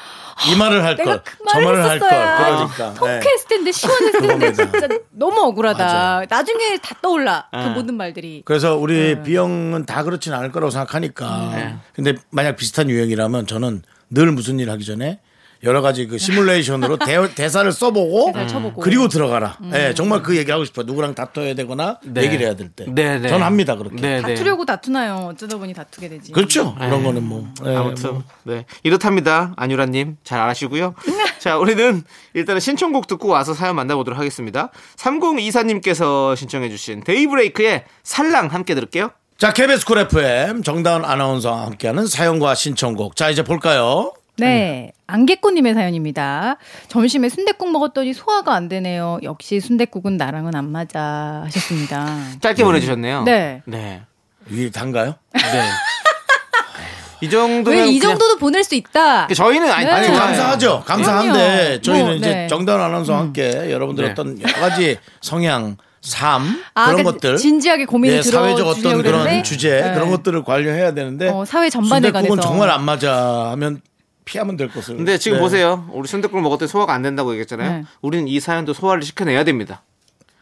이 0.51 0.55
말을 0.55 0.83
할 0.83 0.95
내가 0.95 1.11
걸, 1.11 1.23
그저 1.23 1.43
말을 1.45 1.65
말을 1.65 1.83
할 1.89 1.99
걸. 1.99 2.11
했었어야 2.11 2.37
그러니까. 2.37 2.89
네. 2.89 2.93
통쾌했을 2.95 3.47
텐데 3.47 3.71
시원했을 3.71 4.21
텐데. 4.27 4.53
진짜 4.53 4.87
너무 5.11 5.41
억울하다. 5.41 5.83
맞아. 5.83 6.25
나중에 6.29 6.77
다 6.77 6.95
떠올라 7.01 7.45
그 7.51 7.57
네. 7.57 7.69
모든 7.69 7.95
말들이. 7.95 8.41
그래서 8.45 8.75
우리 8.75 9.15
네. 9.15 9.23
B형은 9.23 9.85
다 9.85 10.03
그렇진 10.03 10.33
않을 10.33 10.51
거라고 10.51 10.69
생각하니까. 10.71 11.51
네. 11.55 11.75
근데 11.93 12.15
만약 12.29 12.55
비슷한 12.55 12.86
유형이라면 12.89 13.47
저는 13.47 13.83
늘 14.09 14.31
무슨 14.31 14.59
일 14.59 14.69
하기 14.69 14.85
전에 14.85 15.19
여러 15.63 15.81
가지 15.81 16.05
그 16.07 16.17
시뮬레이션으로 16.17 16.97
대, 17.35 17.49
사를 17.49 17.71
써보고 17.71 18.27
대사를 18.27 18.47
쳐보고. 18.47 18.81
그리고 18.81 19.07
들어가라. 19.07 19.57
예, 19.73 19.93
정말 19.95 20.21
그 20.21 20.37
얘기 20.37 20.51
하고 20.51 20.65
싶어요. 20.65 20.85
누구랑 20.85 21.15
다퉈야 21.15 21.55
되거나 21.55 21.99
네. 22.03 22.23
얘기를 22.23 22.45
해야 22.45 22.55
될 22.55 22.69
때. 22.69 22.85
네, 22.87 23.19
네. 23.19 23.27
저는 23.27 23.45
합니다 23.45 23.75
그렇게. 23.75 23.95
네, 23.95 24.21
네. 24.21 24.35
다투려고 24.35 24.65
다투나요. 24.65 25.31
어쩌다 25.31 25.57
보니 25.57 25.73
다투게 25.73 26.09
되지. 26.09 26.31
그렇죠. 26.31 26.75
그런 26.75 27.03
거는 27.03 27.23
뭐. 27.23 27.51
예, 27.65 27.75
아무튼 27.75 28.13
뭐. 28.13 28.23
네 28.43 28.65
이렇답니다 28.83 29.53
안유라님 29.57 30.17
잘 30.23 30.39
아시고요 30.39 30.95
자 31.39 31.57
우리는 31.57 32.03
일단은 32.33 32.59
신청곡 32.59 33.07
듣고 33.07 33.27
와서 33.27 33.53
사연 33.53 33.75
만나보도록 33.75 34.17
하겠습니다 34.17 34.71
3024님께서 34.95 36.35
신청해주신 36.35 37.03
데이브레이크의 37.03 37.83
살랑 38.03 38.47
함께 38.47 38.73
들을게요 38.73 39.11
자, 39.37 39.53
KBS 39.53 39.85
쿨 39.85 39.99
FM 39.99 40.63
정다은 40.63 41.05
아나운서와 41.05 41.65
함께하는 41.67 42.07
사연과 42.07 42.55
신청곡. 42.55 43.15
자, 43.15 43.29
이제 43.29 43.43
볼까요? 43.43 44.13
네, 44.37 44.91
안개꽃님의 45.07 45.73
사연입니다. 45.75 46.57
점심에 46.87 47.29
순댓국 47.29 47.71
먹었더니 47.71 48.13
소화가 48.13 48.53
안 48.53 48.67
되네요. 48.67 49.19
역시 49.23 49.59
순댓국은 49.59 50.17
나랑은 50.17 50.55
안 50.55 50.71
맞아 50.71 51.41
하셨습니다. 51.45 52.07
짧게 52.41 52.63
보내주셨네요. 52.63 53.23
네. 53.23 53.61
네. 53.65 54.01
이게 54.49 54.69
단가요? 54.71 55.15
네. 55.33 55.41
이 57.21 57.29
정도면 57.31 57.79
왜 57.79 57.87
이 57.89 57.99
그냥- 57.99 58.17
정도도 58.17 58.37
보낼 58.37 58.63
수 58.63 58.75
있다? 58.75 59.27
저희는 59.27 59.71
아니, 59.71 59.85
네. 59.85 59.91
아니 59.91 60.07
네. 60.07 60.13
감사하죠. 60.17 60.83
감사한데 60.85 61.79
그럼요. 61.79 61.81
저희는 61.81 62.05
뭐, 62.05 62.13
이제 62.15 62.29
네. 62.33 62.47
정다은 62.47 62.79
아나운서와 62.79 63.19
함께 63.19 63.71
여러분들 63.71 64.05
네. 64.05 64.11
어떤 64.11 64.39
여러 64.39 64.53
가지 64.59 64.97
성향, 65.21 65.77
삶 66.09 66.63
아, 66.73 66.85
그런 66.85 67.03
그러니까 67.03 67.11
것들 67.11 67.37
진지하게 67.37 67.85
고민을 67.85 68.17
예, 68.17 68.21
사회적 68.21 68.67
어떤 68.67 69.01
그런 69.01 69.43
주제 69.43 69.81
네. 69.81 69.93
그런 69.93 70.09
것들을 70.11 70.43
관련해야 70.43 70.93
되는데 70.93 71.29
어, 71.29 71.45
사회 71.45 71.69
전반에 71.69 72.11
관해서. 72.11 72.39
정말 72.39 72.69
안 72.69 72.83
맞아 72.83 73.51
하면 73.51 73.81
피하면 74.25 74.57
될 74.57 74.67
것을. 74.67 74.97
근데 74.97 75.17
지금 75.17 75.37
네. 75.37 75.41
보세요. 75.41 75.89
우리 75.91 76.07
순댓국을 76.07 76.41
먹었더니 76.41 76.67
소화가 76.67 76.93
안 76.93 77.01
된다고 77.01 77.31
얘기했잖아요. 77.31 77.71
네. 77.71 77.83
우리는 78.01 78.27
이 78.27 78.39
사연도 78.39 78.73
소화를 78.73 79.03
시켜내야 79.03 79.43
됩니다. 79.43 79.83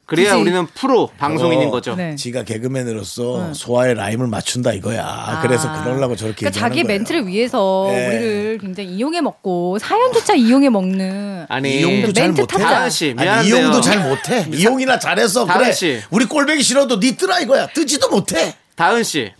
그래야 0.05 0.31
그치. 0.33 0.41
우리는 0.41 0.67
프로 0.67 1.09
방송인인 1.17 1.69
어, 1.69 1.71
거죠. 1.71 1.95
네. 1.95 2.15
지가 2.15 2.43
개그맨으로서 2.43 3.53
소화의 3.55 3.95
라임을 3.95 4.27
맞춘다 4.27 4.71
이거야. 4.73 5.39
그래서 5.41 5.67
그러려고 5.83 6.15
저렇게 6.15 6.41
그러니까 6.41 6.59
자기 6.59 6.83
거예요. 6.83 6.87
멘트를 6.99 7.27
위해서 7.27 7.87
네. 7.89 8.07
우리를 8.07 8.57
굉장히 8.61 8.89
이용해 8.89 9.21
먹고 9.21 9.79
사연조차 9.79 10.35
이용해 10.35 10.69
먹는 10.69 11.47
아니 11.49 11.79
이용도 11.79 12.13
잘 12.13 12.25
멘트 12.27 12.41
못해. 12.41 12.57
다은 12.59 12.89
씨 12.91 13.15
아니. 13.17 13.47
이용도 13.47 13.81
잘 13.81 13.99
못해. 13.99 14.45
이용이나 14.53 14.99
잘해서 14.99 15.45
그래. 15.47 15.71
씨. 15.71 15.99
우리 16.11 16.25
꼴배기 16.25 16.61
싫어도 16.61 16.99
니 16.99 17.17
뜨라 17.17 17.39
이거야. 17.39 17.67
뜨지도 17.67 18.09
못해. 18.09 18.55
다은 18.75 19.03
씨. 19.03 19.31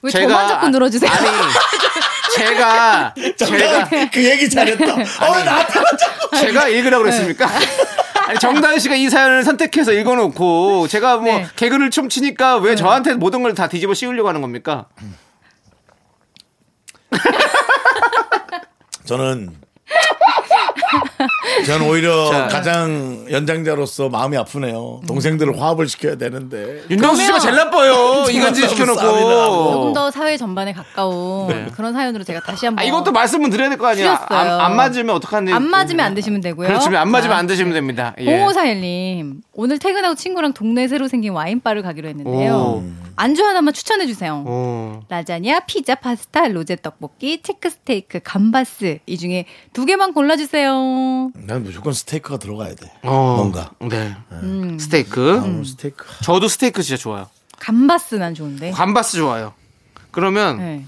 왜 0.00 0.10
저만 0.10 0.48
자꾸 0.48 0.68
늘어주세요? 0.68 1.10
아니 1.10 1.28
제가 2.34 3.14
제가 3.36 3.88
그 4.10 4.24
얘기 4.24 4.48
잘했다. 4.48 4.84
어 4.94 5.44
나한테만 5.44 5.86
자꾸. 5.98 6.36
제가 6.40 6.68
읽으라고 6.68 7.04
그랬습니까? 7.04 7.48
아니, 8.26 8.38
정다은 8.38 8.78
씨가 8.78 8.94
이 8.94 9.08
사연을 9.10 9.42
선택해서 9.44 9.92
읽어놓고 9.92 10.88
제가 10.88 11.18
뭐 11.18 11.26
네. 11.38 11.46
개그를 11.56 11.90
좀 11.90 12.08
치니까 12.08 12.56
왜 12.56 12.74
저한테 12.74 13.14
모든 13.14 13.42
걸 13.42 13.54
다 13.54 13.68
뒤집어 13.68 13.94
씌우려고 13.94 14.28
하는 14.28 14.40
겁니까? 14.40 14.86
저는 19.04 19.54
저는 21.66 21.88
오히려 21.88 22.28
자. 22.30 22.48
가장 22.48 23.24
연장자로서 23.30 24.08
마음이 24.08 24.36
아프네요. 24.36 25.00
동생들을 25.06 25.60
화합을 25.60 25.88
시켜야 25.88 26.16
되는데. 26.16 26.82
윤정수 26.90 27.24
씨가 27.24 27.38
제일 27.38 27.56
나빠요. 27.56 28.24
이간질 28.30 28.68
싸움이라고. 28.68 28.94
시켜놓고. 28.98 29.72
조금 29.72 29.92
더 29.92 30.10
사회 30.10 30.36
전반에 30.36 30.72
가까운 30.72 31.70
그런 31.72 31.92
사연으로 31.92 32.24
제가 32.24 32.40
다시 32.40 32.66
한번 32.66 32.84
아, 32.84 32.86
이것도 32.88 33.12
말씀은 33.12 33.50
드려야 33.50 33.68
될 33.68 33.78
거 33.78 33.86
아니야. 33.88 34.24
안. 34.28 34.48
안 34.60 34.76
맞으면 34.76 35.14
어떡하는지. 35.16 35.52
안 35.52 35.62
맞으면 35.68 36.04
안 36.04 36.14
드시면 36.14 36.40
되고요. 36.40 36.68
그렇죠. 36.68 36.96
안 36.96 37.10
맞으면 37.10 37.34
자, 37.34 37.38
안 37.38 37.46
드시면 37.46 37.72
됩니다. 37.72 38.14
예. 38.20 38.24
0541님 38.44 39.36
오늘 39.52 39.78
퇴근하고 39.78 40.14
친구랑 40.14 40.52
동네에 40.52 40.88
새로 40.88 41.08
생긴 41.08 41.32
와인바를 41.32 41.82
가기로 41.82 42.08
했는데요. 42.08 42.54
오. 42.54 42.84
안주 43.16 43.44
하나만 43.44 43.72
추천해 43.74 44.06
주세요. 44.06 44.42
오. 44.46 45.02
라자냐, 45.08 45.60
피자, 45.60 45.94
파스타, 45.94 46.48
로제 46.48 46.76
떡볶이, 46.82 47.42
체크 47.42 47.70
스테이크, 47.70 48.20
감바스 48.24 48.98
이 49.06 49.16
중에 49.18 49.46
두 49.72 49.84
개만 49.86 50.12
골라 50.14 50.36
주세요. 50.36 50.72
난 51.34 51.62
무조건 51.62 51.92
스테이크가 51.92 52.38
들어가야 52.38 52.74
돼. 52.74 52.90
어. 53.02 53.36
뭔가. 53.36 53.70
네. 53.80 54.14
음. 54.32 54.78
스테이크. 54.78 55.38
어, 55.38 55.64
스테이크. 55.64 56.04
저도 56.24 56.48
스테이크 56.48 56.82
진짜 56.82 57.00
좋아요. 57.00 57.28
감바스 57.60 58.16
난 58.16 58.34
좋은데. 58.34 58.72
감바스 58.72 59.16
좋아요. 59.18 59.54
그러면 60.10 60.58
네. 60.58 60.84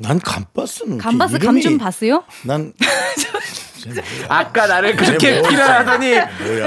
난 0.00 0.20
감바스는 0.20 0.98
감바스 0.98 1.38
감 1.40 1.60
좀 1.60 1.76
봤어요? 1.78 2.22
난 2.44 2.72
아까 4.28 4.66
나를 4.66 4.96
그렇게 4.96 5.42
비난하더니 5.42 6.14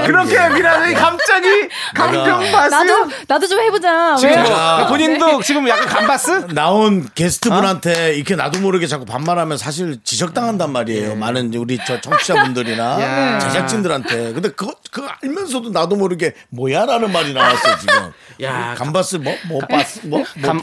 그렇게. 0.06 0.54
비난하더니 0.54 0.94
갑자기 0.94 1.46
강경바스 1.94 2.70
나도 2.74 3.10
나도 3.28 3.48
좀 3.48 3.60
해보자. 3.60 4.16
지금 4.16 4.34
왜요? 4.36 4.44
제가- 4.44 4.88
본인도 4.88 5.42
지금 5.42 5.68
약간 5.68 5.86
감바스? 5.86 6.48
나온 6.54 7.04
어? 7.06 7.10
게스트분한테 7.14 8.14
이렇게 8.14 8.36
나도 8.36 8.60
모르게 8.60 8.86
자꾸 8.86 9.04
반말하면 9.04 9.58
사실 9.58 9.98
지적당한단 10.04 10.72
말이에요. 10.72 11.16
많은 11.16 11.48
이제 11.48 11.58
우리 11.58 11.78
저 11.86 12.00
청취자분들이나 12.00 12.96
예. 13.00 13.04
야. 13.04 13.38
제작진들한테. 13.38 14.32
근데 14.32 14.50
그거 14.50 14.74
그거 14.90 15.08
알면서도 15.22 15.70
나도 15.70 15.96
모르게 15.96 16.32
뭐야라는 16.50 17.12
말이 17.12 17.32
나왔어 17.32 17.78
지금. 17.78 18.12
야. 18.42 18.74
감바스 18.76 19.16
뭐뭐 19.16 19.60
바스 19.68 20.00
뭐, 20.04 20.18
뭐 20.18 20.26
감 20.42 20.62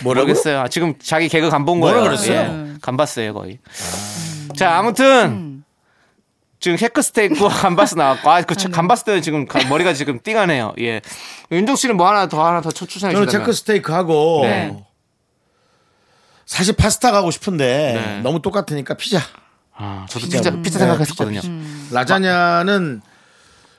뭐라고? 0.00 0.26
모르겠어요. 0.26 0.60
아, 0.60 0.68
지금 0.68 0.94
자기 1.02 1.28
개그 1.28 1.50
간본 1.50 1.78
뭐라 1.78 1.98
거예요. 2.00 2.08
그랬어요? 2.10 2.38
예. 2.38 2.74
감바스예요 2.82 3.34
거의. 3.34 3.58
자 4.56 4.76
아무튼 4.76 5.53
지금 6.64 6.78
채끝 6.78 7.02
스테이크와 7.02 7.50
감바스 7.50 7.94
나왔고 7.96 8.30
아그 8.30 8.54
감바스 8.70 9.04
때는 9.04 9.20
지금 9.20 9.44
가- 9.46 9.62
머리가 9.68 9.92
지금 9.92 10.18
띵하네요. 10.22 10.72
예. 10.80 11.02
윤종 11.52 11.76
씨는 11.76 11.94
뭐 11.98 12.08
하나 12.08 12.26
더 12.26 12.42
하나 12.42 12.62
더 12.62 12.70
추천해 12.70 13.12
저는 13.12 13.26
주시면. 13.26 13.44
채끝 13.44 13.52
스테이크 13.52 13.92
하고 13.92 14.40
네. 14.44 14.74
사실 16.46 16.74
파스타 16.74 17.10
가고 17.12 17.30
싶은데 17.30 17.92
네. 18.06 18.20
너무 18.22 18.40
똑같으니까 18.40 18.94
피자. 18.94 19.20
아, 19.76 20.06
저도 20.08 20.24
피자. 20.24 20.38
피자 20.38 20.50
음. 20.52 20.62
피자 20.62 20.78
네, 20.78 20.84
생각했었거든요. 20.86 21.40
피자, 21.42 21.52
라자냐는 21.94 23.02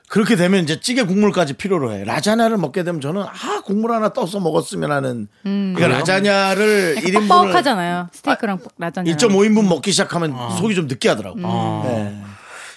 그렇게 0.08 0.36
되면 0.36 0.62
이제 0.62 0.78
찌개 0.78 1.02
국물까지 1.02 1.54
필요로 1.54 1.92
해. 1.92 2.04
라자냐를 2.04 2.56
먹게 2.56 2.84
되면 2.84 3.00
저는 3.00 3.22
아 3.22 3.62
국물 3.64 3.90
하나 3.90 4.12
떠서 4.12 4.38
먹었으면 4.38 4.92
하는. 4.92 5.26
그러니까 5.42 5.88
라자냐를 5.88 6.98
1인분을 7.00 7.26
뻑뻑하잖아요. 7.28 8.10
스테이크랑 8.12 8.60
라자냐. 8.78 9.10
1.5인분 9.12 9.66
먹기 9.66 9.90
시작하면 9.90 10.36
속이 10.60 10.76
좀 10.76 10.86
느끼하더라고. 10.86 11.40
아. 11.42 11.82
네. 11.84 12.22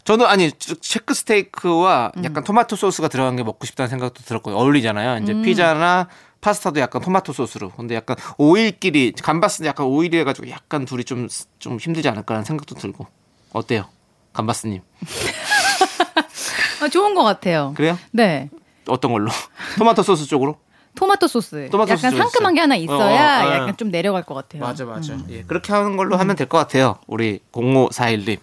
저는 0.10 0.26
아니 0.26 0.52
체크 0.54 1.14
스테이크와 1.14 2.14
약간 2.24 2.44
토마토 2.44 2.76
소스가 2.76 3.10
들어간 3.10 3.36
게 3.36 3.44
먹고 3.44 3.68
싶다는 3.68 3.90
생각도 3.92 4.24
들었고요. 4.24 4.56
어울리잖아요. 4.56 5.22
이제 5.22 5.40
피자나 5.44 6.08
파스타도 6.42 6.80
약간 6.80 7.00
토마토 7.04 7.32
소스로. 7.32 7.70
근데 7.70 7.94
약간 7.94 8.18
오일끼리 8.40 9.12
감바스는 9.12 9.68
약간 9.68 9.86
오일이 9.86 10.18
해가지고 10.18 10.50
약간 10.50 10.86
둘이 10.86 11.04
좀 11.04 11.28
좀 11.60 11.78
힘들지 11.78 12.10
않을까라는 12.10 12.44
생각도 12.44 12.74
들고. 12.74 13.06
어때요, 13.54 13.86
감바스님? 14.34 14.82
아, 16.82 16.88
좋은 16.90 17.14
것 17.14 17.24
같아요. 17.24 17.74
그래요? 17.78 17.96
네. 18.10 18.50
어떤 18.88 19.12
걸로? 19.12 19.30
토마토 19.78 20.02
소스 20.02 20.26
쪽으로? 20.26 20.58
토마토 20.96 21.28
소스. 21.28 21.70
토마토 21.70 21.92
약간 21.92 22.10
소스 22.10 22.18
상큼한 22.18 22.54
있어요. 22.54 22.54
게 22.56 22.60
하나 22.62 22.76
있어야 22.78 23.44
어, 23.44 23.46
어, 23.46 23.48
어. 23.48 23.54
약간 23.54 23.78
좀 23.78 23.92
내려갈 23.92 24.24
것 24.24 24.34
같아요. 24.34 24.64
맞아. 24.64 24.86
예, 25.30 25.44
그렇게 25.44 25.72
하는 25.72 25.98
걸로 25.98 26.18
하면 26.18 26.36
될 26.36 26.48
것 26.48 26.58
같아요. 26.58 26.98
우리 27.06 27.42
0541님. 27.52 28.40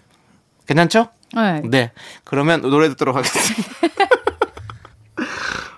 괜찮죠? 0.65 1.09
네. 1.35 1.61
네. 1.63 1.91
그러면 2.23 2.61
노래 2.61 2.89
듣도록 2.89 3.15
하겠습니다. 3.15 3.63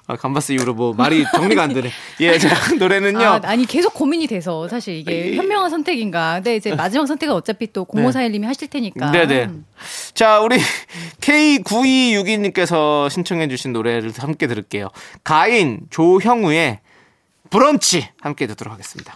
아, 0.10 0.16
감바스 0.16 0.54
이후로 0.54 0.74
뭐 0.74 0.94
말이 0.94 1.24
정리가 1.36 1.62
안 1.62 1.72
되네. 1.72 1.92
예, 2.22 2.40
자, 2.40 2.50
노래는요. 2.80 3.24
아, 3.24 3.40
아니 3.44 3.68
계속 3.68 3.94
고민이 3.94 4.26
돼서 4.26 4.68
사실 4.68 4.96
이게 4.96 5.36
현명한 5.36 5.70
선택인가. 5.70 6.34
근데 6.36 6.56
이제 6.56 6.74
마지막 6.74 7.06
선택은 7.06 7.36
어차피 7.36 7.72
또 7.72 7.86
0541님이 7.86 8.46
하실 8.46 8.70
테니까. 8.70 9.12
네. 9.12 9.28
네네. 9.28 9.52
자, 10.16 10.40
우리 10.40 10.58
K9262님께서 11.22 13.08
신청해주신 13.08 13.72
노래를 13.72 14.12
함께 14.18 14.48
들을게요. 14.48 14.90
가인 15.24 15.82
조형우의 15.92 16.80
브런치 17.52 18.10
함께 18.20 18.48
듣도록 18.48 18.74
하겠습니다. 18.74 19.16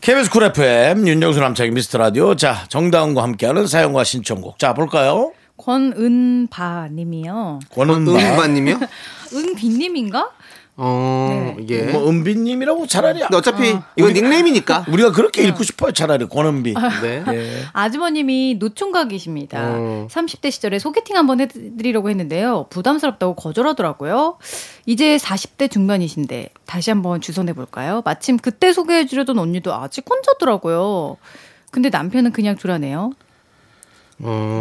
KBS 0.00 0.30
쿨 0.30 0.44
FM 0.44 1.06
윤정수 1.06 1.40
남창희 1.40 1.70
미스터 1.72 1.98
라디오. 1.98 2.34
자 2.36 2.64
정다은과 2.68 3.22
함께하는 3.22 3.66
사연과 3.66 4.02
신청곡. 4.04 4.58
자 4.58 4.72
볼까요? 4.72 5.32
권은바 5.56 6.88
님이요. 6.92 7.60
권은바. 7.70 8.12
은바 8.12 8.46
님이요? 8.48 8.80
은비 9.34 9.68
님인가? 9.68 10.30
어, 10.74 11.54
네. 11.58 11.66
예. 11.68 11.82
뭐 11.92 12.08
은비님이라고 12.08 12.86
차라리 12.86 13.20
근데 13.20 13.36
어차피 13.36 13.76
이건 13.96 14.14
닉네임이니까. 14.14 14.86
우리가 14.88 15.12
그렇게 15.12 15.42
읽고 15.44 15.62
싶어요. 15.64 15.92
차라리 15.92 16.26
권은비. 16.26 16.74
네. 17.02 17.24
예. 17.28 17.62
아주버님이 17.72 18.56
노총각이십니다. 18.58 19.58
어. 19.60 20.08
30대 20.10 20.50
시절에 20.50 20.78
소개팅 20.78 21.16
한번 21.16 21.40
해드리려고 21.40 22.08
했는데요. 22.08 22.66
부담스럽다고 22.70 23.34
거절하더라고요. 23.34 24.38
이제 24.86 25.18
40대 25.18 25.70
중반이신데 25.70 26.48
다시 26.64 26.90
한번 26.90 27.20
주선해볼까요? 27.20 28.00
마침 28.04 28.38
그때 28.38 28.72
소개해주려던 28.72 29.38
언니도 29.38 29.74
아직 29.74 30.06
혼자더라고요. 30.08 31.18
근데 31.70 31.90
남편은 31.90 32.32
그냥 32.32 32.56
두라네요. 32.56 33.12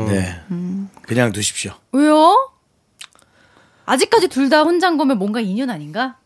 네. 0.09 0.35
그냥 1.03 1.31
두십시오. 1.31 1.73
왜요? 1.91 2.49
아직까지 3.85 4.27
둘 4.29 4.49
다 4.49 4.63
혼자인 4.63 4.97
거면 4.97 5.17
뭔가 5.17 5.39
인연 5.39 5.69
아닌가? 5.69 6.17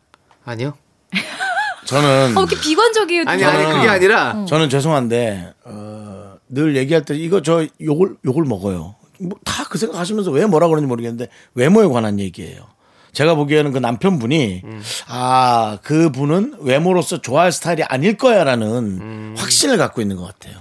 아니요. 0.45 0.73
저는 1.85 2.37
어, 2.37 2.41
이렇게 2.41 2.59
비관적이에요. 2.59 3.23
아니. 3.27 3.43
아니, 3.43 3.65
그게 3.73 3.87
아니라. 3.87 4.45
저는 4.47 4.69
죄송한데 4.69 5.53
어, 5.65 6.35
늘 6.49 6.75
얘기할 6.75 7.03
때 7.05 7.15
이거 7.15 7.41
저 7.41 7.65
욕을 7.81 8.17
욕을 8.25 8.43
먹어요. 8.43 8.95
뭐 9.19 9.37
다 9.45 9.63
그 9.69 9.77
생각하시면서 9.77 10.31
왜 10.31 10.45
뭐라 10.45 10.67
그러는지 10.67 10.87
모르겠는데 10.87 11.29
외모에 11.53 11.87
관한 11.87 12.19
얘기예요. 12.19 12.67
제가 13.13 13.35
보기에는 13.35 13.71
그 13.71 13.77
남편분이 13.79 14.61
아 15.07 15.77
그 15.83 16.11
분은 16.11 16.55
외모로서 16.59 17.21
좋아할 17.21 17.51
스타일이 17.51 17.83
아닐 17.83 18.17
거야라는 18.17 19.35
확신을 19.37 19.77
갖고 19.77 20.01
있는 20.01 20.17
것 20.17 20.25
같아요. 20.25 20.59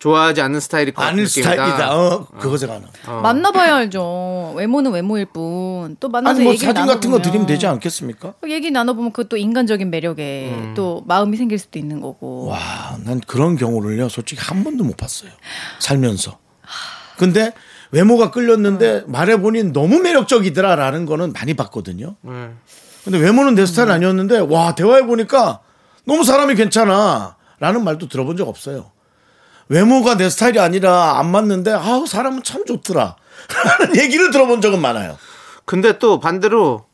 좋아하지 0.00 0.40
않는 0.40 0.60
스타일일 0.60 0.94
것 0.94 1.02
아닐. 1.02 1.28
스타일이다. 1.28 1.94
어, 1.94 2.26
그거 2.38 2.56
제가 2.56 2.74
안 2.74 2.84
어. 3.06 3.20
만나봐야 3.20 3.76
알죠. 3.76 4.54
외모는 4.56 4.92
외모일 4.92 5.26
뿐. 5.26 5.96
또 6.00 6.08
만나서 6.08 6.36
아니 6.36 6.44
뭐 6.44 6.52
얘기를 6.54 6.72
사진 6.72 6.86
같은 6.86 7.10
거 7.10 7.18
나눠보면 7.18 7.22
드리면 7.22 7.46
되지 7.46 7.66
않겠습니까? 7.66 8.32
얘기 8.48 8.70
나눠보면 8.70 9.12
그것도 9.12 9.36
인간적인 9.36 9.90
매력에 9.90 10.52
음. 10.54 10.72
또 10.74 11.04
마음이 11.06 11.36
생길 11.36 11.58
수도 11.58 11.78
있는 11.78 12.00
거고. 12.00 12.46
와, 12.46 12.58
난 13.04 13.20
그런 13.26 13.56
경우를요, 13.56 14.08
솔직히 14.08 14.40
한 14.42 14.64
번도 14.64 14.84
못 14.84 14.96
봤어요. 14.96 15.30
살면서. 15.80 16.38
근데 17.18 17.52
외모가 17.90 18.30
끌렸는데 18.30 19.04
말해보니 19.06 19.64
너무 19.74 19.98
매력적이더라라는 19.98 21.04
거는 21.04 21.34
많이 21.34 21.52
봤거든요. 21.52 22.16
네. 22.22 22.48
근데 23.04 23.18
외모는 23.18 23.54
내 23.54 23.66
스타일 23.66 23.90
아니었는데, 23.90 24.38
와, 24.38 24.74
대화해 24.74 25.04
보니까 25.04 25.60
너무 26.06 26.24
사람이 26.24 26.54
괜찮아. 26.54 27.36
라는 27.58 27.84
말도 27.84 28.08
들어본 28.08 28.38
적 28.38 28.48
없어요. 28.48 28.92
외모가 29.70 30.16
내 30.16 30.28
스타일이 30.28 30.58
아니라 30.58 31.18
안 31.18 31.30
맞는데, 31.30 31.72
아우, 31.72 32.04
사람은 32.06 32.42
참 32.42 32.66
좋더라. 32.66 33.16
라는 33.78 33.96
얘기를 33.96 34.30
들어본 34.30 34.60
적은 34.60 34.80
많아요. 34.80 35.16
근데 35.64 35.98
또 35.98 36.18
반대로 36.18 36.86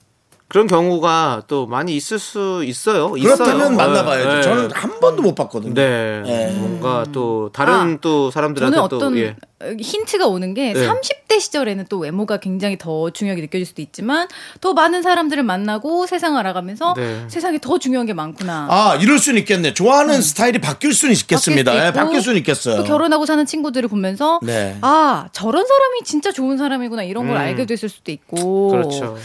그런 0.49 0.69
경우가 0.69 1.43
또 1.49 1.67
많이 1.67 1.97
있을 1.97 2.21
수 2.21 2.63
있어요. 2.65 3.11
그렇다면 3.11 3.57
있어요. 3.57 3.71
만나봐야죠. 3.77 4.29
네. 4.29 4.43
저는 4.43 4.71
한 4.71 5.01
번도 5.01 5.23
못 5.23 5.35
봤거든요. 5.35 5.75
네. 5.75 6.23
네. 6.25 6.53
뭔가 6.57 7.05
또 7.11 7.51
다른 7.53 7.75
아, 7.75 7.99
또 8.01 8.31
사람들한테 8.31 8.77
저는 8.77 8.89
또 8.89 8.97
어떤 8.97 9.19
예. 9.19 9.35
힌트가 9.81 10.29
오는 10.29 10.55
게 10.55 10.73
네. 10.73 10.87
30대 10.87 11.41
시절에는 11.41 11.87
또 11.89 11.99
외모가 11.99 12.37
굉장히 12.37 12.79
더 12.79 13.11
중요하게 13.11 13.43
느껴질 13.43 13.67
수도 13.67 13.83
있지만 13.83 14.29
더 14.61 14.73
많은 14.73 15.03
사람들을 15.03 15.43
만나고 15.43 16.07
세상을 16.07 16.39
알아가면서 16.39 16.95
네. 16.95 17.25
세상에 17.27 17.59
더 17.59 17.79
중요한 17.79 18.07
게 18.07 18.13
많구나. 18.13 18.69
아, 18.71 18.97
이럴 19.01 19.19
수는 19.19 19.41
있겠네. 19.41 19.75
좋아하는 19.75 20.23
스타일이 20.23 20.61
바뀔 20.61 20.93
수는 20.95 21.13
있겠습니다. 21.15 21.73
바뀔 21.73 21.85
예, 21.85 21.89
있고, 21.89 21.99
바뀔 21.99 22.21
수는 22.23 22.39
있겠어요. 22.39 22.77
또 22.77 22.85
결혼하고 22.85 23.27
사는 23.27 23.45
친구들을 23.45 23.89
보면서 23.89 24.39
네. 24.43 24.79
아 24.83 25.29
저런 25.33 25.67
사람이 25.67 26.03
진짜 26.05 26.31
좋은 26.31 26.57
사람이구나 26.57 27.03
이런 27.03 27.27
걸 27.27 27.37
음. 27.37 27.41
알게 27.41 27.67
됐을 27.67 27.89
수도 27.89 28.13
있고 28.13 28.69
그렇죠. 28.69 29.17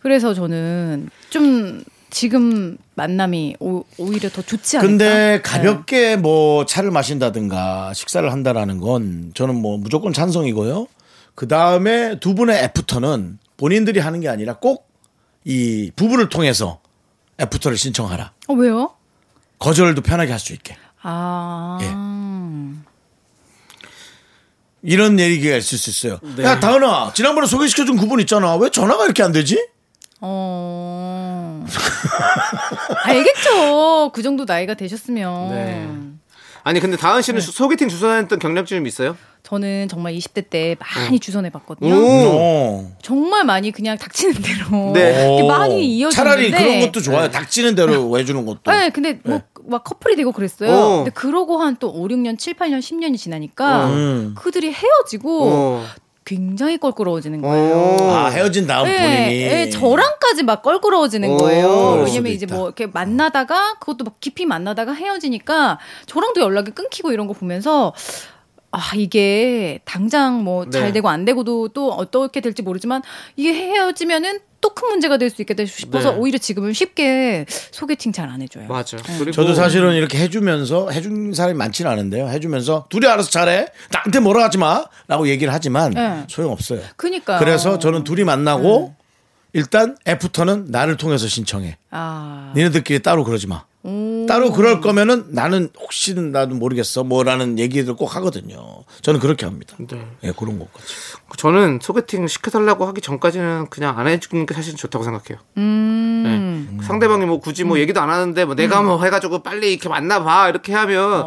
그래서 0.00 0.34
저는 0.34 1.10
좀 1.30 1.82
지금 2.10 2.78
만남이 2.94 3.56
오, 3.60 3.84
히려 3.98 4.30
더 4.30 4.40
좋지 4.42 4.78
않을까? 4.78 4.88
근데 4.88 5.40
가볍게 5.42 6.16
뭐 6.16 6.64
차를 6.64 6.90
마신다든가 6.90 7.92
식사를 7.94 8.30
한다라는 8.32 8.78
건 8.80 9.32
저는 9.34 9.54
뭐 9.54 9.76
무조건 9.78 10.12
찬성이고요. 10.12 10.86
그 11.34 11.46
다음에 11.48 12.18
두 12.20 12.34
분의 12.34 12.64
애프터는 12.64 13.38
본인들이 13.56 14.00
하는 14.00 14.20
게 14.20 14.28
아니라 14.28 14.54
꼭 14.54 14.86
이 15.44 15.90
부부를 15.96 16.28
통해서 16.28 16.80
애프터를 17.40 17.78
신청하라. 17.78 18.32
어 18.48 18.52
왜요? 18.54 18.90
거절도 19.58 20.02
편하게 20.02 20.32
할 20.32 20.38
수 20.38 20.52
있게. 20.52 20.76
아 21.00 21.78
예. 21.80 21.86
이런 24.82 25.18
얘기가 25.18 25.56
있을 25.56 25.78
수 25.78 25.90
있어요. 25.90 26.18
네. 26.36 26.44
야, 26.44 26.60
다은아, 26.60 27.12
지난번에 27.14 27.46
소개시켜준 27.46 27.96
그분 27.96 28.20
있잖아. 28.20 28.56
왜 28.56 28.68
전화가 28.70 29.04
이렇게 29.04 29.22
안 29.22 29.32
되지? 29.32 29.58
어. 30.20 31.64
알겠죠. 33.04 34.10
그 34.12 34.22
정도 34.22 34.44
나이가 34.46 34.74
되셨으면. 34.74 35.50
네. 35.50 35.88
아니 36.64 36.80
근데 36.80 36.96
다은 36.96 37.22
씨는 37.22 37.40
소개팅 37.40 37.88
주선했던 37.88 38.38
경력이 38.38 38.68
좀 38.68 38.86
있어요? 38.86 39.16
저는 39.44 39.88
정말 39.88 40.12
20대 40.14 40.50
때 40.50 40.76
많이 40.78 41.18
주선해 41.18 41.48
봤거든요. 41.50 41.94
어. 41.96 42.92
정말 43.00 43.44
많이 43.44 43.70
그냥 43.70 43.96
닥치는 43.96 44.34
대로 44.42 44.92
네. 44.92 45.24
이렇게. 45.38 45.48
많이 45.48 45.86
이어졌는데 45.96 46.50
차라리 46.50 46.50
그런 46.50 46.80
것도 46.80 47.00
좋아요. 47.00 47.30
닥치는 47.30 47.74
대로 47.74 48.18
해주는 48.18 48.44
것도. 48.44 48.70
네, 48.70 48.90
근데 48.90 49.20
뭐 49.24 49.40
막 49.68 49.84
커플이 49.84 50.16
되고 50.16 50.32
그랬어요. 50.32 50.72
어. 50.72 50.96
근데 50.96 51.10
그러고 51.10 51.58
한 51.58 51.76
또 51.78 51.90
5, 51.90 52.08
6년, 52.08 52.38
7, 52.38 52.54
8년, 52.54 52.78
10년이 52.78 53.18
지나니까 53.18 53.88
음. 53.88 54.34
그들이 54.38 54.72
헤어지고 54.72 55.42
어. 55.52 55.84
굉장히 56.28 56.76
껄끄러워지는 56.76 57.40
거예요. 57.40 57.74
어. 57.74 58.10
아, 58.10 58.28
헤어진 58.28 58.66
다음 58.66 58.86
네, 58.86 58.98
본인이. 58.98 59.48
네, 59.48 59.70
저랑까지 59.70 60.42
막 60.42 60.62
껄끄러워지는 60.62 61.30
오, 61.30 61.36
거예요. 61.38 62.02
왜냐면 62.04 62.32
이제 62.32 62.44
있다. 62.44 62.54
뭐 62.54 62.66
이렇게 62.66 62.86
만나다가 62.86 63.78
그것도 63.78 64.04
막 64.04 64.20
깊이 64.20 64.44
만나다가 64.44 64.92
헤어지니까 64.92 65.78
저랑도 66.04 66.42
연락이 66.42 66.72
끊기고 66.72 67.12
이런 67.12 67.28
거 67.28 67.32
보면서 67.32 67.94
아 68.70 68.78
이게 68.94 69.80
당장 69.86 70.44
뭐잘 70.44 70.82
네. 70.82 70.92
되고 70.92 71.08
안 71.08 71.24
되고도 71.24 71.68
또 71.68 71.92
어떻게 71.92 72.42
될지 72.42 72.60
모르지만 72.60 73.00
이게 73.36 73.54
헤어지면은 73.54 74.40
또 74.60 74.70
큰 74.78 74.88
문제가 74.88 75.16
될 75.18 75.30
수 75.30 75.42
있겠다 75.42 75.64
싶어서 75.66 76.12
네. 76.12 76.18
오히려 76.18 76.38
지금은 76.38 76.72
쉽게 76.72 77.46
소개팅 77.48 78.12
잘 78.12 78.28
안 78.28 78.42
해줘요. 78.42 78.66
맞아. 78.68 78.96
그리고 79.18 79.30
저도 79.32 79.54
사실은 79.54 79.94
이렇게 79.94 80.18
해주면서 80.18 80.90
해준 80.90 81.32
사람이 81.32 81.54
많지는 81.56 81.90
않은데요. 81.90 82.28
해주면서 82.28 82.86
둘이 82.90 83.06
알아서 83.06 83.30
잘해. 83.30 83.66
나한테 83.92 84.20
뭐라 84.20 84.44
하지 84.44 84.58
마. 84.58 84.84
라고 85.08 85.28
얘기를 85.28 85.52
하지만 85.52 85.92
네. 85.92 86.24
소용 86.28 86.52
없어요. 86.52 86.80
그니까요. 86.96 87.38
그래서 87.38 87.78
저는 87.78 88.04
둘이 88.04 88.24
만나고 88.24 88.94
네. 88.96 88.97
일단 89.52 89.96
애프터는 90.06 90.66
나를 90.68 90.96
통해서 90.96 91.26
신청해. 91.26 91.78
아 91.90 92.52
니네들끼리 92.56 93.00
따로 93.02 93.24
그러지 93.24 93.46
마. 93.46 93.64
따로 94.28 94.52
그럴 94.52 94.82
거면은 94.82 95.26
나는 95.28 95.70
혹시 95.80 96.12
는 96.14 96.30
나도 96.30 96.54
모르겠어 96.56 97.04
뭐라는 97.04 97.58
얘기를 97.58 97.94
꼭 97.94 98.14
하거든요. 98.16 98.84
저는 99.00 99.18
그렇게 99.18 99.46
합니다. 99.46 99.76
네. 99.78 100.04
예, 100.24 100.32
그런 100.36 100.58
것까지. 100.58 100.86
저는 101.38 101.78
소개팅 101.80 102.26
시켜달라고 102.26 102.84
하기 102.88 103.00
전까지는 103.00 103.68
그냥 103.70 103.98
안 103.98 104.06
해주는 104.06 104.44
게 104.44 104.52
사실 104.52 104.76
좋다고 104.76 105.04
생각해요. 105.04 105.38
음. 105.56 106.76
네. 106.78 106.86
상대방이 106.86 107.24
뭐 107.24 107.40
굳이 107.40 107.64
뭐 107.64 107.78
얘기도 107.78 108.00
안 108.02 108.10
하는데 108.10 108.44
뭐 108.44 108.54
내가 108.54 108.82
뭐 108.82 109.02
해가지고 109.02 109.42
빨리 109.42 109.72
이렇게 109.72 109.88
만나봐 109.88 110.50
이렇게 110.50 110.74
하면 110.74 111.24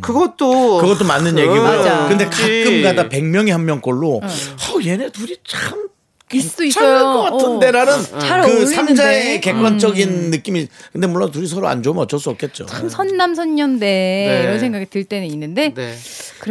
그것도 0.00 0.78
그것도 0.80 1.04
맞는 1.04 1.38
얘기고. 1.38 1.62
맞아. 1.62 2.08
근데 2.08 2.24
그렇지. 2.28 2.64
가끔 2.64 2.82
가다 2.82 3.08
100명에 3.08 3.50
한 3.50 3.64
명 3.64 3.80
꼴로 3.80 4.16
어, 4.16 4.78
얘네 4.84 5.10
둘이 5.10 5.36
참 5.46 5.88
있어 6.32 6.56
괜찮을 6.62 6.68
있어요. 6.96 7.04
것 7.12 7.22
같은데 7.22 7.70
라는 7.70 7.92
어. 7.94 8.18
잘 8.18 8.42
그. 8.42 8.66
삼자의 8.66 9.40
객관적인 9.42 10.30
느낌이 10.30 10.66
근데 10.92 11.06
물론 11.06 11.30
둘이 11.30 11.46
서로 11.46 11.68
안 11.68 11.82
좋으면 11.82 12.04
어쩔 12.04 12.18
수 12.18 12.30
없겠죠. 12.30 12.66
참 12.66 12.88
선남 12.88 13.34
선녀인데 13.34 13.86
네. 13.86 14.42
이런 14.42 14.58
생각이 14.58 14.86
들 14.86 15.04
때는 15.04 15.28
있는데 15.28 15.72
네. 15.74 15.94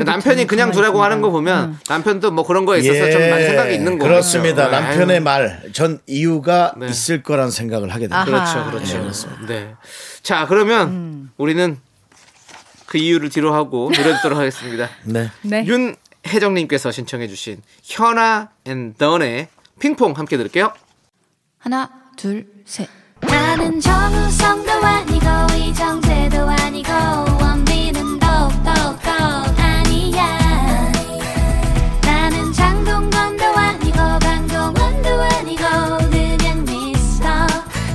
남편이 0.05 0.45
그냥 0.47 0.71
두라고. 0.71 1.03
하는 1.03 1.21
거 1.21 1.32
보면 1.32 1.63
음. 1.71 1.80
남편도 1.89 2.32
뭐 2.32 2.45
그런 2.45 2.65
거에 2.65 2.80
있어서 2.80 3.09
좀 3.11 3.30
많은 3.30 3.45
생각이 3.47 3.74
있는 3.74 3.97
거죠. 3.97 4.05
예, 4.05 4.09
그렇습니다. 4.13 4.65
네. 4.65 4.71
남편의. 4.80 5.19
말 5.19 5.61
전 5.74 5.99
이유가 6.07 6.74
네. 6.78 6.88
있을 6.88 7.24
거란 7.24 7.49
생각을 7.51 7.89
하게 7.89 8.07
됩니다. 8.07 8.26
그렇죠, 8.26 8.65
그렇죠. 8.69 9.30
네. 9.47 9.74
자, 10.21 10.45
그러면 10.47 10.88
음. 10.89 11.32
우리는 11.38 11.78
그 12.86 12.97
이유를 12.99 13.30
뒤로 13.30 13.53
하고 13.53 13.91
노래 13.93 14.13
듣도록 14.17 14.38
하겠습니다. 14.38 14.89
네. 15.03 15.30
네. 15.41 15.65
윤혜정님께서 15.65 16.91
신청해주신 16.91 17.61
현아 17.84 18.49
and 18.65 18.93
던의 18.97 19.47
핑퐁 19.84 20.13
함께 20.15 20.38
들을게요. 20.38 20.71
하나 21.59 21.89
둘 22.15 22.47
셋. 22.65 22.88
나는 23.19 23.81
정우성도 23.81 24.71
아니고 24.71 25.25
이정재도 25.57 26.38
아니고 26.39 26.89
원빈은 27.41 28.17
더욱더 28.17 28.71
아니야 29.57 30.91
나는 32.01 32.53
장동건도 32.53 33.43
아니고 33.43 33.97
강동원도 34.21 35.09
아니고 35.21 35.63
그냥 36.09 36.63
미스터 36.63 37.27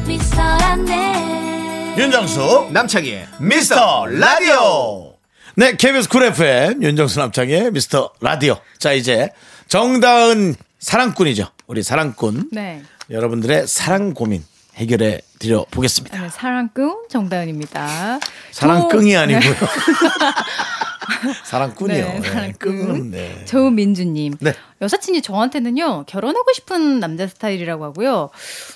미스터란데 0.06 1.94
윤정수 1.96 2.68
남창희의 2.70 3.28
미스터 3.40 4.04
라디오. 4.08 5.14
네, 5.56 5.74
KBS 5.74 6.10
쿨 6.10 6.24
FM 6.24 6.82
윤정수 6.82 7.18
남창희의 7.18 7.70
미스터 7.72 8.12
라디오. 8.20 8.58
자, 8.78 8.92
이제 8.92 9.30
정다은 9.68 10.54
사랑꾼이죠. 10.78 11.48
우리 11.66 11.82
사랑꾼. 11.82 12.48
네. 12.52 12.82
여러분들의 13.10 13.66
사랑 13.66 14.14
고민 14.14 14.44
해결해 14.76 15.20
드려 15.38 15.64
보겠습니다. 15.70 16.20
네, 16.20 16.28
사랑꾼 16.28 17.06
정다은입니다. 17.08 18.20
사랑꾼이 18.52 19.12
조- 19.12 19.18
아니고요. 19.18 19.54
사랑꾼이요. 21.44 22.06
네, 22.06 22.20
네, 22.20 22.28
사랑꾼. 22.28 23.10
네. 23.10 23.44
조민주님. 23.44 24.34
네. 24.40 24.54
여사친이 24.80 25.22
저한테는요, 25.22 26.04
결혼하고 26.06 26.52
싶은 26.52 27.00
남자 27.00 27.26
스타일이라고 27.26 27.84
하고요. 27.86 28.30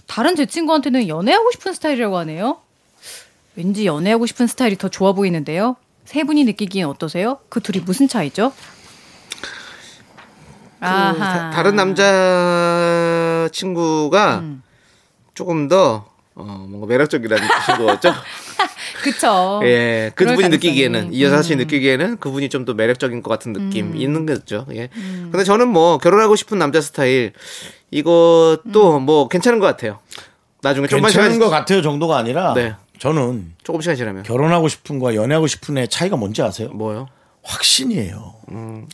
다른 0.07 0.34
제 0.34 0.46
친구한테는 0.46 1.07
연애하고 1.09 1.53
싶은 1.53 1.72
스타일이라고 1.72 2.18
하네요. 2.18 2.59
왠지 3.55 3.86
연애하고 3.86 4.26
싶은 4.26 4.46
스타일이 4.48 4.76
더 4.76 4.88
좋아 4.88 5.12
보이는데요. 5.12 5.76
세 6.05 6.24
분이 6.24 6.44
느끼기엔 6.44 6.86
어떠세요? 6.86 7.38
그 7.48 7.61
둘이 7.61 7.78
무슨 7.84 8.09
차이죠? 8.09 8.53
그 10.83 11.18
다, 11.18 11.51
다른 11.51 11.76
남자 11.76 13.49
친구가 13.53 14.39
음. 14.41 14.62
조금 15.35 15.68
더 15.68 16.07
어, 16.35 16.66
뭔가 16.68 16.87
매력적이라는 16.87 17.47
뜻인 17.47 17.87
거죠. 17.87 18.12
그쵸. 19.03 19.61
예, 19.64 20.11
그 20.14 20.24
분이. 20.24 20.49
느끼기에는 20.49 21.12
이 21.12 21.22
여사친이 21.24 21.57
음. 21.57 21.59
느끼기에는 21.66 22.16
그분이 22.18 22.49
좀 22.49 22.64
더 22.64 22.74
매력적인 22.74 23.22
것 23.22 23.30
같은 23.30 23.53
느낌 23.53 23.97
이 23.97 24.03
있는 24.03 24.24
거죠. 24.26 24.66
예. 24.74 24.89
음. 24.97 25.28
근데 25.33 25.45
저는 25.45 25.68
뭐 25.68 25.99
결혼하고 25.99 26.37
싶은 26.37 26.59
남자 26.59 26.80
스타일 26.80 27.33
이것도 27.91 28.97
음. 28.99 29.03
뭐 29.03 29.28
괜찮은 29.28 29.59
것 29.59 29.66
같아요. 29.66 29.99
나중에 30.62 30.87
좀만 30.87 31.11
괜찮은 31.11 31.33
시간 31.33 31.41
것 31.41 31.51
같아요 31.51 31.83
정도가 31.83 32.16
아니라 32.16 32.55
네. 32.55 32.74
저는 33.01 33.53
조금 33.64 33.80
시간 33.80 33.97
지나면 33.97 34.22
결혼하고 34.22 34.68
싶은 34.68 35.01
거와 35.01 35.16
연애하고 35.16 35.49
싶은 35.49 35.76
애 35.78 35.89
차이가 35.89 36.16
뭔지 36.16 36.41
아세요? 36.43 36.68
뭐요? 36.68 37.09
확신이에요. 37.43 38.34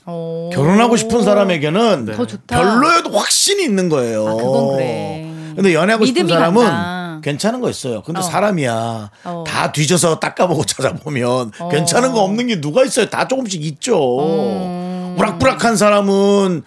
어. 0.07 0.51
결혼하고 0.53 0.97
싶은 0.97 1.23
사람에게는 1.23 2.07
더 2.17 2.27
좋다. 2.27 2.57
별로여도 2.57 3.11
확신이 3.17 3.63
있는 3.65 3.89
거예요. 3.89 4.27
아, 4.29 4.35
그건 4.35 4.77
그래. 4.77 5.31
근데 5.55 5.75
연애하고 5.75 6.05
싶은 6.05 6.23
믿음이 6.23 6.33
사람은 6.39 6.65
간다. 6.65 7.21
괜찮은 7.23 7.61
거 7.61 7.69
있어요. 7.69 8.03
근데 8.03 8.21
어. 8.21 8.23
사람이야. 8.23 9.11
어. 9.25 9.45
다 9.47 9.73
뒤져서 9.73 10.21
닦아보고 10.21 10.65
찾아보면 10.67 11.53
어. 11.59 11.69
괜찮은 11.69 12.13
거 12.13 12.23
없는 12.23 12.47
게 12.47 12.61
누가 12.61 12.85
있어요. 12.85 13.07
다 13.11 13.27
조금씩 13.27 13.63
있죠. 13.65 14.21
음. 14.21 15.17
우락부락한 15.19 15.77
사람은 15.77 16.63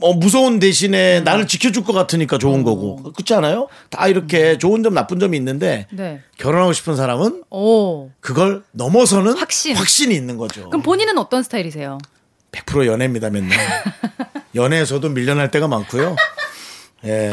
뭐 0.00 0.12
무서운 0.14 0.58
대신에 0.58 1.18
음. 1.20 1.24
나를 1.24 1.46
지켜줄 1.46 1.84
것 1.84 1.92
같으니까 1.92 2.36
좋은 2.38 2.60
어. 2.60 2.64
거고. 2.64 3.02
그렇지 3.12 3.32
않아요? 3.34 3.68
다 3.90 4.08
이렇게 4.08 4.58
좋은 4.58 4.82
점 4.82 4.94
나쁜 4.94 5.20
점이 5.20 5.36
있는데 5.36 5.86
네. 5.92 6.20
결혼하고 6.38 6.72
싶은 6.72 6.96
사람은 6.96 7.44
오. 7.50 8.10
그걸 8.20 8.62
넘어서는 8.72 9.34
확신. 9.38 9.76
확신이 9.76 10.14
있는 10.14 10.36
거죠. 10.36 10.68
그럼 10.68 10.82
본인은 10.82 11.16
어떤 11.18 11.42
스타일이세요? 11.42 11.98
100% 12.52 12.86
연애입니다, 12.86 13.30
맨날. 13.30 13.56
연애에서도 14.54 15.08
밀려날 15.10 15.50
때가 15.50 15.68
많고요. 15.68 16.16
예. 17.06 17.32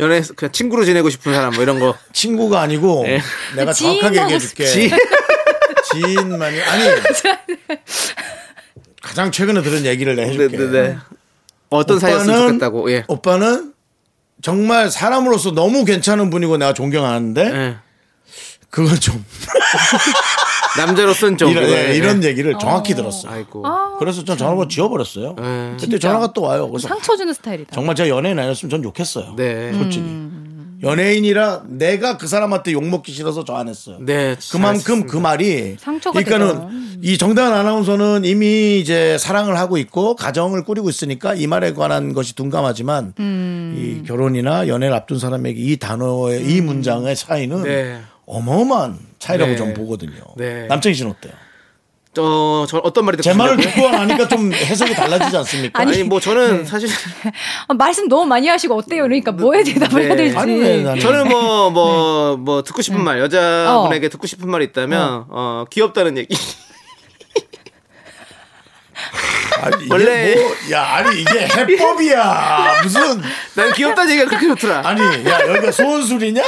연애 0.00 0.20
그냥 0.36 0.50
친구로 0.52 0.84
지내고 0.84 1.08
싶은 1.08 1.32
사람 1.32 1.54
뭐 1.54 1.62
이런 1.62 1.78
거. 1.78 1.96
친구가 2.12 2.60
아니고 2.60 3.04
네. 3.04 3.20
내가 3.56 3.72
지인 3.72 4.00
정확하게 4.00 4.18
하고 4.18 4.32
얘기해 4.32 4.38
줄게. 4.46 4.66
지- 4.66 4.90
지인만이 5.92 6.60
아니 6.60 6.84
가장 9.04 9.30
최근에 9.30 9.62
들은 9.62 9.84
얘기를 9.84 10.16
내가 10.16 10.28
해줄게. 10.28 10.56
네네네. 10.56 10.96
어떤 11.70 11.98
사이였으면 11.98 12.34
오빠는- 12.36 12.46
좋겠다고. 12.48 12.90
예. 12.92 13.04
오빠는 13.08 13.72
정말 14.42 14.90
사람으로서 14.90 15.52
너무 15.52 15.84
괜찮은 15.84 16.30
분이고 16.30 16.56
내가 16.56 16.72
존경하는데 16.72 17.40
예. 17.54 17.76
그건 18.70 18.96
좀 18.98 19.24
남자로서는 20.78 21.36
좀 21.36 21.50
이런, 21.50 21.64
예, 21.68 21.90
예, 21.90 21.94
이런 21.96 22.22
예. 22.24 22.28
얘기를 22.28 22.54
정확히 22.60 22.94
들었어요. 22.94 23.30
아이고. 23.32 23.62
그래서 23.98 24.24
전 24.24 24.36
전화번호 24.36 24.66
지워버렸어요. 24.68 25.36
예. 25.38 25.76
그때 25.78 25.98
전화가 25.98 26.32
또 26.32 26.42
와요. 26.42 26.68
그래서 26.68 26.88
상처 26.88 27.16
주는 27.16 27.32
스타일이다. 27.32 27.70
정말 27.74 27.94
제가 27.94 28.08
연예인 28.08 28.38
아니었으면 28.38 28.70
전 28.70 28.82
욕했어요. 28.84 29.34
네. 29.36 29.72
솔직히. 29.74 30.04
연예인이라 30.84 31.62
내가 31.68 32.16
그 32.18 32.26
사람한테 32.28 32.72
욕 32.72 32.84
먹기 32.86 33.10
싫어서 33.12 33.44
저 33.44 33.54
안 33.54 33.68
했어요. 33.68 33.98
네. 34.00 34.36
그만큼 34.50 35.06
그 35.06 35.16
말이 35.16 35.76
상처가 35.78 36.20
그러니까는 36.20 36.68
되죠. 36.68 37.00
이 37.02 37.18
정다은 37.18 37.52
아나운서는 37.52 38.24
이미 38.24 38.80
이제 38.80 39.16
사랑을 39.18 39.56
하고 39.58 39.78
있고 39.78 40.16
가정을 40.16 40.64
꾸리고 40.64 40.88
있으니까 40.90 41.34
이 41.34 41.46
말에 41.46 41.72
관한 41.72 42.12
것이 42.12 42.34
둔감하지만 42.34 43.14
음. 43.20 43.74
이 43.76 44.06
결혼이나 44.06 44.66
연애를 44.68 44.94
앞둔 44.94 45.18
사람에게 45.18 45.60
이 45.60 45.76
단어의 45.76 46.44
이 46.44 46.60
문장의 46.60 47.14
차이는 47.14 47.62
네. 47.62 48.00
어마어마한 48.26 48.98
차이라고 49.18 49.52
네. 49.52 49.56
좀 49.56 49.74
보거든요. 49.74 50.20
네. 50.36 50.66
남창희 50.66 50.94
씨는 50.94 51.12
어때요? 51.12 51.32
저, 52.14 52.66
저 52.68 52.78
어떤 52.78 53.04
말이 53.04 53.18
제 53.20 53.32
말을? 53.34 53.56
듣고 53.56 53.90
나니까 53.90 54.28
좀 54.28 54.52
해석이 54.54 54.94
달라지지 54.94 55.36
않습니까? 55.38 55.80
아니, 55.82 56.02
뭐 56.04 56.20
저는 56.20 56.64
사실 56.64 56.88
아, 57.68 57.74
말씀 57.74 58.08
너무 58.08 58.24
많이 58.24 58.46
하시고 58.48 58.76
어때요? 58.76 59.02
그러니까 59.02 59.32
뭐에 59.32 59.62
대답을 59.64 60.00
네. 60.02 60.06
해야 60.08 60.16
될지. 60.16 60.36
아니, 60.38 60.54
왜 60.60 60.82
나는- 60.82 61.00
저는 61.00 61.28
뭐 61.28 61.70
뭐 61.74 62.36
뭐 62.36 62.62
듣고 62.62 62.82
싶은 62.82 63.02
말 63.02 63.18
여자분에게 63.20 64.06
어. 64.06 64.10
듣고 64.10 64.26
싶은 64.26 64.50
말이 64.50 64.64
있다면 64.66 65.26
어, 65.28 65.64
귀엽다는 65.70 66.16
얘기. 66.18 66.36
아니, 69.60 69.84
이게 69.84 69.92
원래- 69.92 70.34
뭐, 70.34 70.52
야, 70.72 70.82
아니, 70.96 71.20
이게 71.20 71.46
해법이야. 71.46 72.80
무슨, 72.82 73.22
난 73.54 73.72
귀엽다는 73.72 74.10
얘기가 74.12 74.28
그렇게 74.28 74.46
좋더라. 74.48 74.82
아니, 74.84 75.00
야, 75.26 75.40
여기가 75.48 75.70
소원술이냐? 75.72 76.42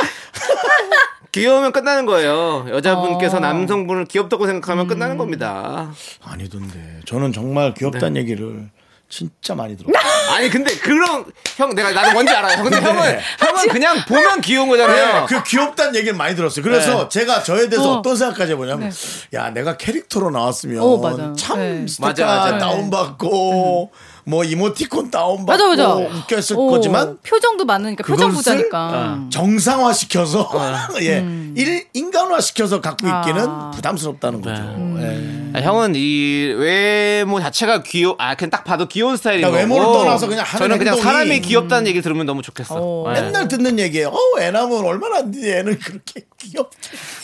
귀여우면 1.36 1.72
끝나는 1.72 2.06
거예요. 2.06 2.64
여자분께서 2.70 3.36
어. 3.36 3.40
남성분을 3.40 4.06
귀엽다고 4.06 4.46
생각하면 4.46 4.86
끝나는 4.86 5.18
겁니다. 5.18 5.92
아니던데. 6.24 7.00
저는 7.04 7.34
정말 7.34 7.74
귀엽다는 7.74 8.14
네. 8.14 8.20
얘기를 8.20 8.70
진짜 9.10 9.54
많이 9.54 9.76
들었어요. 9.76 9.94
아니 10.32 10.48
근데 10.48 10.74
그런 10.76 11.26
형 11.58 11.74
내가 11.74 11.92
나도 11.92 12.12
뭔지 12.12 12.32
알아요. 12.32 12.62
근데 12.62 12.80
네. 12.80 12.86
형은 12.86 13.18
형은 13.38 13.68
그냥 13.68 13.96
보면 14.08 14.40
귀여운 14.40 14.68
거잖아요. 14.70 15.26
그 15.26 15.42
귀엽다는 15.42 15.94
얘기를 15.96 16.16
많이 16.16 16.34
들었어요. 16.34 16.64
그래서 16.64 17.02
네. 17.02 17.08
제가 17.10 17.42
저에 17.42 17.68
대해서 17.68 17.96
어. 17.96 17.98
어. 17.98 18.02
떤 18.02 18.16
생각까지 18.16 18.52
해보냐면, 18.52 18.90
야, 19.34 19.50
내가 19.50 19.76
캐릭터로 19.76 20.30
나왔으면 20.30 20.82
어, 20.82 20.96
맞아. 20.96 21.34
참 21.36 21.58
네. 21.58 21.86
맞아. 22.00 22.58
다운받고, 22.58 23.92
뭐 24.28 24.42
이모티콘 24.42 25.12
다운받고, 25.12 25.44
맞아 25.46 25.68
맞아. 25.68 25.94
웃겼을 25.94 26.56
어, 26.58 26.66
거지만, 26.66 27.18
표정도 27.22 27.64
많으니까 27.64 28.02
표정 28.02 28.32
부자니까. 28.32 29.20
정상화 29.30 29.92
시켜서, 29.92 30.50
예, 31.00 31.20
음. 31.20 31.54
일, 31.56 31.86
인간화 31.92 32.40
시켜서 32.40 32.80
갖고 32.80 33.06
있기는 33.06 33.46
아. 33.48 33.70
부담스럽다는 33.72 34.42
거죠. 34.42 34.62
예. 35.00 35.46
아, 35.54 35.60
형은 35.62 35.92
이 35.94 36.52
외모 36.58 37.40
자체가 37.40 37.84
귀여, 37.84 38.16
아 38.18 38.34
그냥 38.34 38.50
딱 38.50 38.64
봐도 38.64 38.88
귀여운 38.88 39.16
스타일인 39.16 39.42
거고. 39.42 39.52
그러니까 39.52 39.74
외모를 39.74 39.96
떠나서 40.00 40.26
그냥 40.26 40.44
하는 40.44 40.58
저는 40.64 40.78
그냥 40.78 40.96
행동이- 40.96 41.02
사람이 41.02 41.40
귀엽다는 41.42 41.86
얘기 41.86 42.02
들으면 42.02 42.26
너무 42.26 42.42
좋겠어. 42.42 42.74
어. 42.76 43.12
네. 43.12 43.22
맨날 43.22 43.46
듣는 43.48 43.78
얘기예요. 43.78 44.08
어, 44.08 44.18
애남은 44.40 44.84
얼마나 44.84 45.18
안 45.18 45.30
돼. 45.30 45.60
애는 45.60 45.78
그렇게 45.78 46.26
귀엽지. 46.38 46.78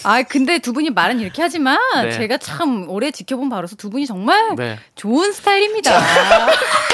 아 0.04 0.22
근데 0.22 0.60
두 0.60 0.72
분이 0.72 0.90
말은 0.90 1.18
이렇게 1.20 1.42
하지만 1.42 1.78
네. 2.04 2.12
제가 2.12 2.38
참 2.38 2.88
오래 2.88 3.10
지켜본 3.10 3.50
바로서 3.50 3.74
두 3.76 3.90
분이 3.90 4.06
정말 4.06 4.54
네. 4.56 4.78
좋은 4.94 5.32
스타일입니다. 5.32 5.90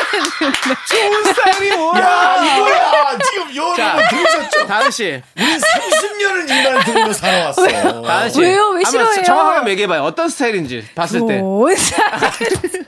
좋은 0.89 1.25
스타일이 1.25 1.77
뭐야? 1.77 2.01
야, 2.01 2.57
이거야. 2.57 3.19
지금 3.31 3.57
요 3.57 3.75
자. 3.77 3.85
여러분 3.97 4.05
들으셨죠? 4.11 4.67
다은 4.67 4.91
씨, 4.91 5.23
우리 5.37 5.45
30년을 5.59 6.51
이말 6.51 6.85
들으며 6.85 7.13
살아왔어요. 7.13 8.03
다은 8.03 8.31
씨. 8.31 8.41
왜요? 8.41 8.69
왜 8.71 8.85
싫어해요? 8.85 9.25
정확하게 9.25 9.71
얘기해봐요. 9.73 10.03
어떤 10.03 10.29
스타일인지 10.29 10.87
봤을 10.95 11.27
때 11.27 11.39
좋은 11.39 11.77
스타일. 11.77 12.87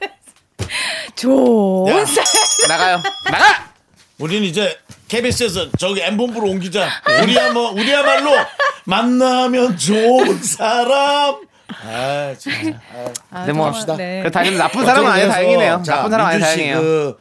좋은 1.17 1.93
야. 1.97 2.05
스타일. 2.05 2.69
나가요. 2.69 3.03
나가. 3.31 3.71
우리는 4.19 4.43
이제 4.47 4.79
KBS에서 5.09 5.71
저기 5.79 6.01
M본부로 6.03 6.47
옮기자. 6.49 6.89
우리야 7.23 7.53
뭐 7.53 7.71
우리야말로 7.73 8.31
만나면 8.85 9.77
좋은 9.77 10.43
사람. 10.43 11.37
아, 11.87 12.35
진짜. 12.39 12.79
아, 13.31 13.47
넘어갑시다. 13.47 13.97
네. 13.97 14.21
그래, 14.21 14.31
다행히 14.31 14.57
나쁜 14.57 14.85
사람은 14.85 15.11
아니 15.11 15.29
다행이네요. 15.29 15.83
자, 15.85 15.97
나쁜 15.97 16.11
사람 16.11 16.27
아니 16.27 16.41
다행이에요. 16.41 16.81
그, 16.81 17.19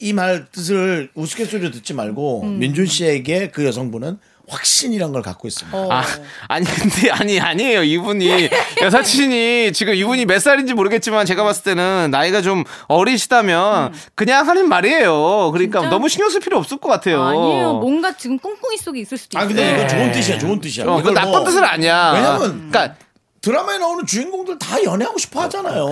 이말 0.00 0.46
뜻을 0.50 1.10
우스갯소리로 1.14 1.70
듣지 1.70 1.94
말고 1.94 2.42
음. 2.42 2.58
민준 2.58 2.86
씨에게 2.86 3.48
그 3.50 3.64
여성분은 3.64 4.18
확신이란 4.48 5.12
걸 5.12 5.22
갖고 5.22 5.46
있습니다. 5.46 5.78
어. 5.78 5.88
아, 5.92 6.02
아니 6.48 6.66
근데 6.66 7.08
아니 7.10 7.40
아니에요 7.40 7.84
이분이 7.84 8.50
여사친이 8.82 9.72
지금 9.72 9.94
이분이 9.94 10.26
몇 10.26 10.40
살인지 10.42 10.74
모르겠지만 10.74 11.24
제가 11.24 11.44
봤을 11.44 11.62
때는 11.62 12.08
나이가 12.10 12.42
좀 12.42 12.64
어리시다면 12.88 13.92
그냥 14.16 14.48
하는 14.48 14.68
말이에요. 14.68 15.52
그러니까 15.52 15.78
음. 15.78 15.82
진짜? 15.84 15.90
너무 15.90 16.08
신경 16.08 16.28
쓸 16.30 16.40
필요 16.40 16.58
없을 16.58 16.78
것 16.78 16.88
같아요. 16.88 17.22
아니에요. 17.22 17.74
뭔가 17.74 18.16
지금 18.16 18.36
꿍꿍이 18.40 18.76
속에 18.78 19.00
있을 19.00 19.16
수도 19.16 19.38
아, 19.38 19.42
있어요. 19.44 19.54
근데 19.54 19.70
이거 19.70 19.82
네. 19.82 19.86
좋은 19.86 20.10
뜻이야, 20.12 20.38
좋은 20.38 20.60
뜻이야. 20.60 20.84
어, 20.86 20.98
이걸 20.98 21.14
나쁜 21.14 21.30
뭐- 21.30 21.44
뜻은 21.44 21.62
아니야. 21.62 22.10
왜냐면 22.14 22.70
그러니까 22.70 22.96
드라마에 23.42 23.78
나오는 23.78 24.06
주인공들 24.06 24.58
다 24.58 24.82
연애하고 24.82 25.18
싶어 25.18 25.40
하잖아요. 25.42 25.84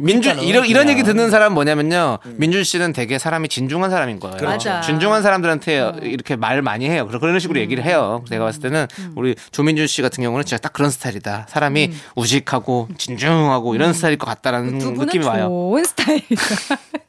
민준 0.00 0.32
그러니까는 0.32 0.44
이런 0.44 0.66
이런. 0.66 0.88
얘기 0.88 1.02
듣는 1.02 1.28
사람 1.30 1.52
뭐냐면요. 1.54 2.18
민준 2.36 2.62
씨는 2.64 2.92
되게 2.92 3.18
사람이 3.18 3.48
진중한 3.48 3.90
사람인 3.90 4.20
거예요. 4.20 4.36
맞아. 4.40 4.80
진중한 4.80 5.22
사람들한테 5.22 5.92
이렇게 6.02 6.36
말 6.36 6.62
많이 6.62 6.88
해요. 6.88 7.06
그런 7.06 7.20
그런 7.20 7.38
식으로 7.40 7.58
얘기를 7.60 7.84
해요. 7.84 8.24
제가 8.28 8.44
봤을 8.44 8.62
때는 8.62 8.86
우리 9.16 9.34
조민준 9.50 9.86
씨 9.88 10.02
같은 10.02 10.22
경우는 10.22 10.44
진짜 10.46 10.58
딱 10.60 10.72
그런 10.72 10.90
스타일이다. 10.90 11.46
사람이 11.50 11.90
우직하고 12.14 12.88
진중하고 12.96 13.74
이런 13.74 13.92
스타일일 13.92 14.16
것 14.18 14.26
같다라는 14.26 14.78
느낌이 14.78 15.26
와요. 15.26 15.48
좋은 15.48 15.84
스타일이다. 15.84 16.42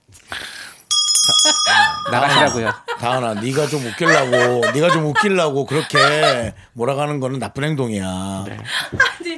나가시라고요. 2.11 2.71
다은아, 2.99 3.35
네가 3.35 3.67
좀 3.67 3.85
웃기려고, 3.85 4.61
네가 4.73 4.91
좀 4.91 5.05
웃기려고 5.05 5.65
그렇게 5.65 6.53
몰아가는 6.73 7.19
거는 7.19 7.39
나쁜 7.39 7.63
행동이야. 7.63 8.45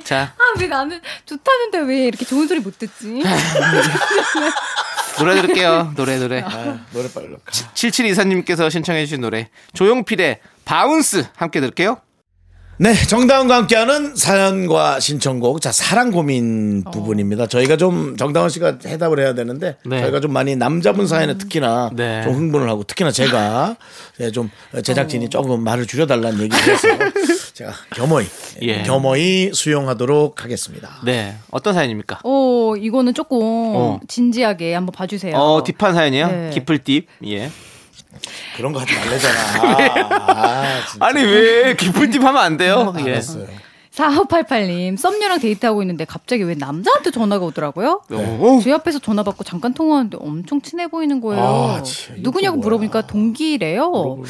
자 0.03 0.33
아, 0.37 0.59
왜 0.59 0.67
나는 0.67 1.01
좋다는데 1.25 1.79
왜 1.79 2.05
이렇게 2.07 2.25
좋은 2.25 2.47
소리 2.47 2.59
못 2.59 2.77
듣지? 2.79 3.23
노래 5.19 5.35
들을게요. 5.41 5.93
노래 5.95 6.17
노래. 6.17 6.41
아, 6.41 6.79
노래 6.91 7.11
빨리 7.13 7.29
가. 7.29 7.37
7724님께서 7.75 8.71
신청해 8.71 9.05
주신 9.05 9.21
노래 9.21 9.49
조용필의 9.73 10.39
바운스 10.65 11.27
함께 11.35 11.59
들을게요. 11.59 11.97
네, 12.81 12.95
정다은과 12.95 13.57
함께하는 13.57 14.15
사연과 14.15 14.99
신청곡. 14.99 15.61
자, 15.61 15.71
사랑 15.71 16.09
고민 16.09 16.83
부분입니다. 16.83 17.45
저희가 17.45 17.77
좀 17.77 18.17
정다은 18.17 18.49
씨가 18.49 18.79
해답을 18.83 19.19
해야 19.19 19.35
되는데 19.35 19.77
네. 19.85 20.01
저희가 20.01 20.19
좀 20.19 20.33
많이 20.33 20.55
남자분 20.55 21.05
사연에 21.05 21.37
특히나 21.37 21.91
네. 21.93 22.23
좀 22.23 22.33
흥분을 22.33 22.67
하고 22.67 22.83
특히나 22.83 23.11
제가 23.11 23.75
예, 24.19 24.31
좀 24.31 24.49
제작진이 24.81 25.29
조금 25.29 25.63
말을 25.63 25.85
줄여달라는 25.85 26.41
얘기를 26.41 26.73
해서 26.73 26.87
제가 27.53 27.71
겸허히 27.95 28.25
예. 28.63 28.81
겸허히 28.81 29.51
수용하도록 29.53 30.43
하겠습니다. 30.43 30.89
네 31.05 31.35
어떤 31.51 31.75
사연입니까? 31.75 32.21
어, 32.23 32.73
이거는 32.79 33.13
조금 33.13 33.37
어. 33.43 33.99
진지하게 34.07 34.73
한번 34.73 34.91
봐주세요. 34.91 35.35
어 35.37 35.63
딥한 35.63 35.93
사연이요? 35.93 36.27
네. 36.27 36.49
깊을 36.51 36.79
딥. 36.79 37.05
예. 37.27 37.51
그런 38.57 38.73
거 38.73 38.79
하지 38.79 38.93
말래잖아. 38.95 39.39
아, 40.27 40.85
진짜. 40.89 41.05
아니 41.05 41.21
왜 41.23 41.75
깊을 41.75 42.09
딥 42.09 42.21
하면 42.23 42.37
안 42.41 42.57
돼요? 42.57 42.93
예. 43.05 43.11
알았어요. 43.11 43.47
4588님, 43.91 44.97
썸녀랑 44.97 45.39
데이트하고 45.39 45.81
있는데 45.83 46.05
갑자기 46.05 46.43
왜 46.43 46.55
남자한테 46.55 47.11
전화가 47.11 47.45
오더라고요? 47.45 48.01
어? 48.09 48.59
제 48.63 48.71
앞에서 48.71 48.99
전화 48.99 49.21
받고 49.23 49.43
잠깐 49.43 49.73
통화하는데 49.73 50.17
엄청 50.21 50.61
친해 50.61 50.87
보이는 50.87 51.19
거예요. 51.19 51.43
아, 51.43 51.83
누구냐고. 52.19 52.57
물어보니까 52.57 53.05
동기래요. 53.07 54.23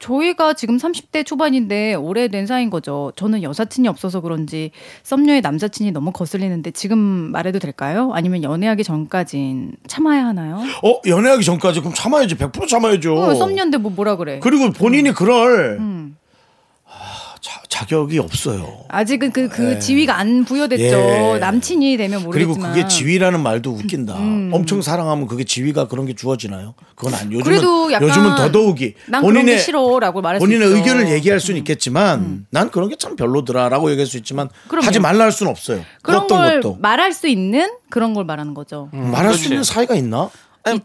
저희가 0.00 0.54
지금 0.54 0.78
30대 0.78 1.24
초반인데 1.24 1.94
오래된 1.94 2.46
사이인 2.46 2.70
거죠. 2.70 3.12
저는 3.16 3.42
여사친이 3.42 3.86
없어서 3.86 4.20
그런지 4.20 4.70
썸녀의 5.04 5.42
남사친이 5.42 5.92
너무 5.92 6.10
거슬리는데 6.10 6.72
지금 6.72 6.98
말해도 6.98 7.58
될까요? 7.58 8.10
아니면 8.12 8.42
연애하기 8.42 8.82
전까진 8.82 9.72
참아야 9.86 10.24
하나요? 10.26 10.56
어 10.82 11.00
연애하기 11.06 11.44
전까지 11.44 11.80
그럼 11.80 11.92
참아야지 11.94 12.36
100% 12.36 12.66
참아야죠. 12.66 13.14
어, 13.14 13.34
썸녀인데 13.34 13.78
뭐 13.78 13.92
뭐라 13.92 14.16
그래? 14.16 14.40
그리고 14.42 14.70
본인이 14.72 15.12
그럴 15.12 15.76
음. 15.78 16.16
아, 17.80 17.84
자, 17.84 17.86
자격이 17.86 18.18
없어요. 18.18 18.84
아직은 18.88 19.32
그, 19.32 19.48
그 19.48 19.78
지위가 19.78 20.16
안 20.18 20.44
부여됐죠. 20.44 20.84
예. 20.84 21.38
남친이 21.40 21.96
되면 21.96 22.28
그리고 22.30 22.50
모르겠지만. 22.54 22.70
음, 22.70 22.74
그게 22.74 22.88
지위라는 22.88 23.40
말도 23.42 23.70
웃긴다. 23.72 24.14
엄청 24.52 24.82
사랑하면 24.82 25.26
그게 25.26 25.44
지위가 25.44 25.88
그런 25.88 26.06
게 26.06 26.14
주어지나요? 26.14 26.74
그건 26.94 27.14
아니. 27.14 27.34
요즘은 27.34 27.42
그래도 27.44 27.92
약간 27.92 28.08
요즘은 28.08 28.34
더더욱이 28.36 28.94
난 29.06 29.24
그런 29.24 29.46
게 29.46 29.58
싫어라고 29.58 30.20
말할 30.20 30.40
수 30.40 30.44
본인의 30.46 30.68
있죠. 30.68 30.76
음. 30.76 30.78
의견을 30.80 31.12
얘기할 31.12 31.40
수는 31.40 31.58
있겠지만 31.58 32.46
난 32.50 32.70
그런 32.70 32.88
게 32.88 32.96
참 33.00 33.16
별로더라라고 33.16 33.90
얘기할 33.92 34.06
수 34.06 34.18
있지만 34.18 34.50
그럼요. 34.68 34.86
하지 34.86 35.00
말라 35.00 35.24
할 35.24 35.32
수는 35.32 35.50
없어요. 35.50 35.80
그런 36.02 36.24
어떤 36.24 36.38
걸 36.38 36.60
것도 36.60 36.76
말할 36.80 37.14
수 37.14 37.28
있는 37.28 37.70
그런 37.88 38.12
걸 38.12 38.24
말하는 38.26 38.52
거죠. 38.52 38.90
말할 38.92 39.22
그렇지. 39.28 39.38
수 39.38 39.48
있는 39.48 39.64
사이가 39.64 39.94
있나? 39.94 40.28
아니, 40.64 40.78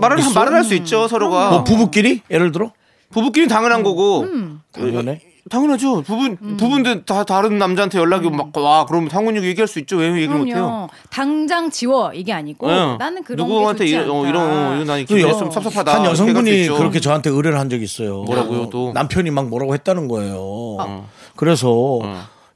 말을 0.00 0.16
말을 0.34 0.54
할 0.54 0.64
수 0.64 0.74
있죠 0.76 1.06
서로가. 1.08 1.50
뭐 1.50 1.64
부부끼리 1.64 2.22
예를 2.30 2.52
들어 2.52 2.72
부부끼리 3.10 3.48
당연한 3.48 3.82
거고. 3.82 4.22
음. 4.22 4.60
당연해. 4.72 5.20
당연하죠. 5.50 6.02
부부 6.02 6.36
부부인데 6.56 7.04
다 7.04 7.24
다른 7.24 7.58
남자한테 7.58 7.98
연락이 7.98 8.28
음. 8.28 8.36
막와 8.36 8.84
그러면 8.86 9.08
상훈이 9.08 9.42
얘기할 9.44 9.66
수 9.66 9.78
있죠. 9.80 9.96
왜 9.96 10.08
얘기를 10.12 10.36
못 10.36 10.46
해요? 10.46 10.88
당장 11.10 11.70
지워 11.70 12.12
이게 12.12 12.32
아니고 12.32 12.70
예. 12.70 12.96
나는 12.98 13.22
그런 13.22 13.46
누구한테 13.48 13.86
게 13.86 13.92
좋지 13.92 14.04
이런 14.04 14.10
어, 14.10 14.18
않다. 14.20 14.28
이런 14.28 14.42
어, 14.50 14.74
이런 14.74 14.86
나이 14.86 15.04
그 15.04 15.14
기분 15.14 15.28
여- 15.30 15.34
있으면 15.34 15.50
섭섭하다. 15.50 15.92
한 15.94 16.00
이렇게 16.02 16.12
여성분이. 16.12 16.68
그렇게 16.68 17.00
저한테 17.00 17.30
의뢰를 17.30 17.58
한 17.58 17.70
적이 17.70 17.84
있어요. 17.84 18.22
뭐라고요, 18.24 18.68
또? 18.70 18.92
남편이 18.92 19.30
막 19.30 19.48
뭐라고 19.48 19.74
했다는 19.74 20.08
거예요. 20.08 20.76
아. 20.80 21.02
그래서 21.36 22.00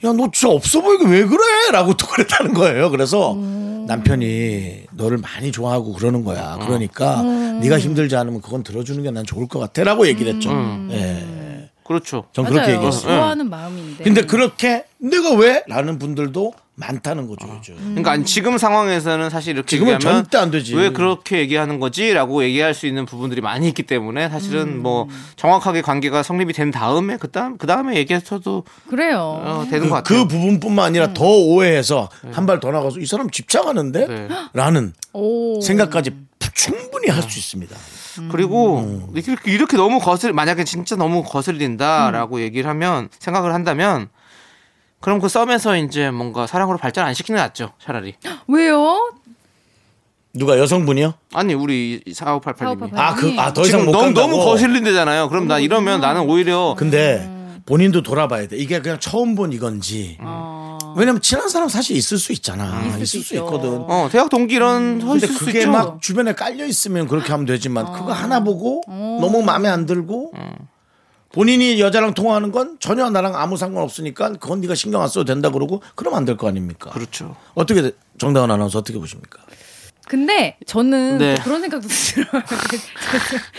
야너 0.05 0.31
진짜 0.33 0.53
없어 0.53 0.81
보이게 0.83 1.05
왜 1.07 1.25
그래?라고 1.25 1.95
또 1.95 2.07
그랬다는 2.11 2.53
거예요. 2.55 2.91
그래서 2.91 3.33
음. 3.35 3.85
남편이 3.87 4.83
너를 4.93 5.19
많이 5.19 5.51
좋아하고 5.51 5.93
그러는 5.95 6.25
거야. 6.25 6.59
그러니까 6.63 7.23
네가 7.23 7.79
힘들지 7.79 8.17
않으면 8.17 8.41
그건 8.41 8.63
들어주는 8.63 9.03
게 9.03 9.11
난 9.13 9.25
좋을 9.27 9.47
것 9.49 9.59
같아라고 9.59 10.07
얘기를 10.09 10.35
했죠. 10.35 10.51
예. 10.91 11.41
그렇죠. 11.85 12.25
전 12.33 12.45
맞아요. 12.45 12.55
그렇게 12.55 12.73
얘기했어요. 12.75 13.17
좋아하는 13.17 13.51
마음인데. 13.51 14.05
근데 14.05 14.23
그렇게 14.23 14.85
내가 14.99 15.33
왜? 15.35 15.65
라는 15.67 15.99
분들도 15.99 16.53
많다는 16.75 17.29
거죠, 17.29 17.47
요즘. 17.55 17.77
그러니까 17.95 18.25
지금 18.25 18.57
상황에서는 18.57 19.29
사실 19.29 19.55
이렇게 19.55 19.69
지금은 19.77 19.95
얘기하면 19.95 20.23
절대 20.25 20.39
안 20.39 20.51
되지. 20.51 20.75
왜 20.75 20.91
그렇게 20.91 21.39
얘기하는 21.39 21.79
거지라고 21.79 22.43
얘기할 22.45 22.73
수 22.73 22.87
있는 22.87 23.05
부분들이 23.05 23.41
많이 23.43 23.69
있기 23.69 23.83
때문에 23.83 24.31
사실은 24.31 24.63
음. 24.63 24.83
뭐 24.83 25.07
정확하게 25.37 25.83
관계가 25.83 26.23
성립이 26.23 26.55
된 26.55 26.71
다음에 26.71 27.19
그다음 27.19 27.59
그 27.59 27.67
다음에 27.67 27.97
얘기해서도 27.97 28.65
그래요. 28.89 29.19
어, 29.45 29.67
되는 29.71 29.89
것 29.91 29.97
그, 30.03 30.03
같아요. 30.03 30.23
그 30.23 30.29
부분뿐만 30.29 30.87
아니라 30.87 31.13
더 31.13 31.25
오해해서 31.27 32.09
한 32.33 32.47
발 32.47 32.59
더 32.59 32.71
나가서 32.71 33.01
이 33.01 33.07
사람 33.07 33.29
집착하는데? 33.29 34.07
네. 34.07 34.29
라는 34.55 34.95
오. 35.13 35.61
생각까지 35.61 36.13
충분히 36.55 37.09
할 37.09 37.23
수 37.23 37.39
있습니다. 37.39 37.77
그리고 38.31 38.81
음. 38.81 39.09
이렇게, 39.15 39.51
이렇게 39.51 39.77
너무 39.77 39.99
거슬 39.99 40.33
만약에 40.33 40.65
진짜 40.65 40.97
너무 40.97 41.23
거슬린다라고 41.23 42.37
음. 42.37 42.41
얘기를 42.43 42.69
하면 42.71 43.09
생각을 43.19 43.55
한다면 43.55 44.09
그럼 45.01 45.21
그 45.21 45.29
썸에서 45.29 45.77
이제 45.79 46.11
뭔가 46.11 46.47
사랑으로 46.47 46.79
발전 46.79 47.07
안 47.07 47.15
시키는 47.15 47.39
게 47.39 47.43
낫죠 47.43 47.73
차라리 47.83 48.15
왜요? 48.49 49.13
누가 50.35 50.59
여성분이요? 50.59 51.15
아니 51.35 51.55
우리 51.55 52.01
4588님이 52.07 52.91
4588. 52.91 53.01
아, 53.01 53.15
그, 53.15 53.35
아, 53.39 53.53
더 53.53 53.63
이상 53.63 53.81
지금 53.81 53.87
못 53.87 53.93
너무 53.93 54.05
간다고? 54.05 54.29
너무 54.31 54.45
거슬린대잖아요 54.45 55.29
그럼 55.29 55.47
나 55.49 55.59
이러면 55.59 56.01
나는 56.01 56.23
오히려 56.23 56.75
근데 56.79 57.29
본인도 57.67 58.03
돌아봐야 58.03 58.49
돼. 58.49 58.57
이게 58.57 58.81
그냥 58.81 58.99
처음 58.99 59.35
본 59.35 59.53
이건지. 59.53 60.19
왜냐면 60.97 61.23
친한 61.23 61.49
사람 61.49 61.69
사실 61.69 61.97
있을 61.97 62.19
수 62.19 62.33
있잖아. 62.33 62.85
있을, 62.97 63.07
수 63.07 63.17
있죠. 63.19 63.37
있거든. 63.37 63.85
어 63.89 64.09
대학 64.11 64.29
동기 64.29 64.55
이런 64.55 65.01
서 65.01 65.07
근데 65.07 65.27
있을 65.27 65.37
수 65.37 65.45
그게 65.45 65.67
막 65.67 66.01
주변에 66.03 66.35
깔려 66.35 66.67
있으면 66.67 67.09
그렇게 67.09 67.31
하면 67.31 67.47
되지만 67.47 67.93
그거 67.93 68.13
하나 68.13 68.41
보고 68.41 68.83
너무 68.87 69.43
마음에 69.43 69.69
안 69.69 69.87
들고 69.87 70.33
본인이 71.33 71.81
여자랑 71.81 72.13
통화하는 72.13 72.53
건 72.53 72.77
전혀 72.79 73.09
나랑 73.09 73.35
아무 73.37 73.57
상관 73.57 73.85
없으니까 73.85 74.33
그건 74.35 74.61
네가 74.61 74.75
신경 74.75 75.01
안 75.01 75.09
써도 75.09 75.25
된다 75.25 75.49
그러고 75.49 75.83
그러면 75.95 76.19
안될 76.19 76.37
거 76.37 76.47
아닙니까? 76.47 76.91
그렇죠 76.91 77.35
어떻게 77.55 77.93
정다은 78.19 78.51
아나운서 78.51 78.79
어떻게 78.81 78.99
보십니까? 78.99 79.41
근데 80.09 80.57
저는 80.67 81.19
네. 81.19 81.35
또 81.37 81.43
그런 81.43 81.61
생각도 81.61 81.87
들어요. 81.89 82.43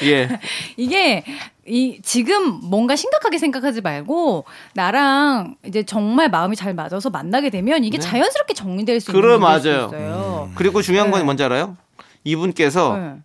예 0.04 0.40
이게 0.78 1.24
이 1.66 2.00
지금 2.04 2.60
뭔가 2.62 2.96
심각하게 2.96 3.38
생각하지 3.38 3.82
말고 3.82 4.46
나랑 4.74 5.56
이제 5.66 5.84
정말 5.84 6.30
마음이 6.30 6.56
잘 6.56 6.74
맞아서 6.74 7.10
만나게 7.10 7.50
되면 7.50 7.84
이게 7.84 7.98
자연스럽게 7.98 8.54
정리될 8.54 9.00
수 9.00 9.12
있는 9.12 9.22
네. 9.22 9.28
그래, 9.28 9.36
수 9.36 9.40
맞아요. 9.40 9.88
있어요. 9.88 10.52
그리고 10.56 10.82
중요한 10.82 11.10
건 11.12 11.22
네. 11.22 11.26
뭔지 11.26 11.44
알아요 11.44 11.78
이분께서 12.24 12.98
네. 12.98 13.16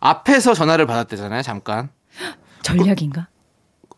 앞에서 0.00 0.54
전화를 0.54 0.86
받았대잖아요 0.86 1.42
잠깐 1.42 1.88
전략인가? 2.62 3.28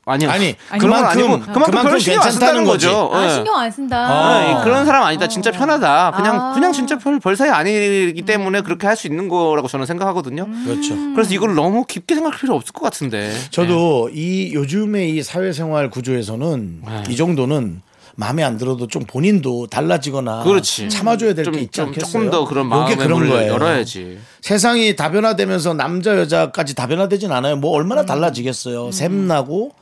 아니요 0.07 0.31
아니, 0.31 0.55
그만큼 0.79 1.05
아니고 1.09 1.53
그만큼 1.53 1.83
별 1.83 2.01
신경 2.01 2.23
안 2.23 2.33
쓴다는 2.33 2.65
거죠 2.65 3.11
아 3.13 3.27
예. 3.27 3.31
신경 3.31 3.57
안 3.57 3.71
쓴다. 3.71 3.97
아, 4.09 4.65
그런 4.65 4.87
사람 4.87 5.05
아니다. 5.05 5.29
진짜 5.29 5.51
편하다. 5.53 6.13
그냥 6.17 6.41
아. 6.41 6.53
그냥 6.55 6.73
진짜 6.73 6.97
별, 6.99 7.21
별 7.21 7.37
사이 7.37 7.51
아니기 7.51 8.23
때문에 8.23 8.63
그렇게 8.63 8.87
할 8.87 8.97
수 8.97 9.07
있는 9.07 9.29
거라고 9.29 9.69
저는 9.69 9.87
생각하거든요. 9.87 10.47
그렇죠. 10.65 10.95
그래서 11.15 11.33
이걸 11.33 11.55
너무 11.55 11.85
깊게 11.87 12.15
생각할 12.15 12.39
필요 12.41 12.55
없을 12.57 12.73
것 12.73 12.83
같은데. 12.83 13.33
저도 13.51 14.11
이 14.13 14.53
요즘의 14.55 15.11
이 15.17 15.23
사회생활 15.23 15.89
구조에서는 15.91 16.83
네. 16.85 17.03
이 17.09 17.17
정도는 17.17 17.81
마음에 18.17 18.43
안 18.43 18.59
들어도 18.59 18.87
좀 18.89 19.05
본인도 19.05 19.69
달라지거나 19.69 20.43
그렇지. 20.43 20.89
참아줘야 20.91 21.33
될 21.35 21.45
좀, 21.47 21.55
게 21.55 21.61
있지 21.61 21.73
좀 21.73 21.87
않겠어요? 21.89 22.11
조금 22.13 22.31
더 22.31 22.45
그런 22.47 22.67
마음의 22.69 22.97
그런 22.97 23.21
문을 23.21 23.29
거예요. 23.29 23.53
열어야지. 23.55 24.19
세상이 24.43 24.97
다변화되면서 24.97 25.75
남자 25.75 26.19
여자까지 26.19 26.75
다변화되진 26.75 27.31
않아요. 27.33 27.57
뭐 27.57 27.73
음. 27.73 27.77
얼마나 27.77 28.05
달라지겠어요. 28.05 28.91
샘나고 28.93 29.73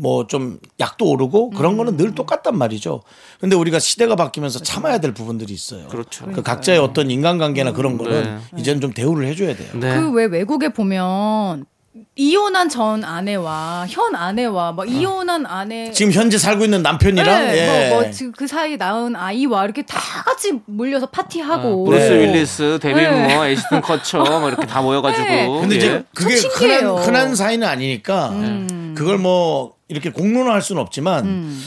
뭐 0.00 0.26
좀 0.28 0.58
약도 0.80 1.06
오르고 1.10 1.50
그런 1.50 1.76
거는 1.76 1.94
음. 1.94 1.96
늘 1.96 2.14
똑같단 2.14 2.56
말이죠. 2.56 3.02
근데 3.40 3.56
우리가 3.56 3.78
시대가 3.78 4.14
바뀌면서 4.16 4.60
참아야 4.60 4.98
될 4.98 5.12
부분들이 5.12 5.52
있어요. 5.52 5.88
그렇죠. 5.88 6.26
그 6.26 6.42
각자의 6.42 6.78
어떤 6.78 7.10
인간관계나 7.10 7.72
그런 7.72 7.98
거는 7.98 8.22
네. 8.22 8.38
이제는 8.60 8.80
좀 8.80 8.92
대우를 8.92 9.26
해줘야 9.26 9.56
돼요. 9.56 9.68
네. 9.74 9.96
그 10.00 10.10
왜 10.12 10.24
외국에 10.26 10.68
보면 10.70 11.64
이혼한 12.14 12.68
전 12.68 13.02
아내와 13.02 13.86
현 13.88 14.14
아내와 14.14 14.72
뭐 14.72 14.84
이혼한 14.84 15.46
아내 15.46 15.90
지금 15.90 16.12
현재 16.12 16.38
살고 16.38 16.64
있는 16.64 16.82
남편이랑 16.82 17.46
네, 17.46 17.56
예. 17.58 17.88
뭐, 17.90 18.02
뭐 18.02 18.10
지금 18.10 18.30
그 18.32 18.46
사이에 18.46 18.76
낳은 18.76 19.16
아이와 19.16 19.64
이렇게 19.64 19.82
다 19.82 19.98
같이 20.24 20.60
몰려서 20.66 21.06
파티하고 21.06 21.84
브루스 21.84 22.12
네. 22.12 22.18
윌리스, 22.20 22.78
데미 22.80 23.00
네. 23.00 23.34
무어, 23.34 23.46
애쉬튼 23.46 23.80
커처 23.80 24.18
뭐 24.18 24.48
이렇게 24.48 24.66
다 24.66 24.80
모여가지고. 24.82 25.24
네. 25.24 25.48
근데 25.60 25.74
예. 25.74 25.78
이제 25.78 26.04
그게 26.14 26.36
참 26.36 26.50
흔한, 26.50 26.78
신기해요. 26.78 26.94
흔한 26.96 27.34
사이는 27.34 27.66
아니니까 27.66 28.32
그걸 28.94 29.18
뭐 29.18 29.77
이렇게 29.88 30.10
공론화할 30.10 30.62
수는 30.62 30.80
없지만 30.82 31.58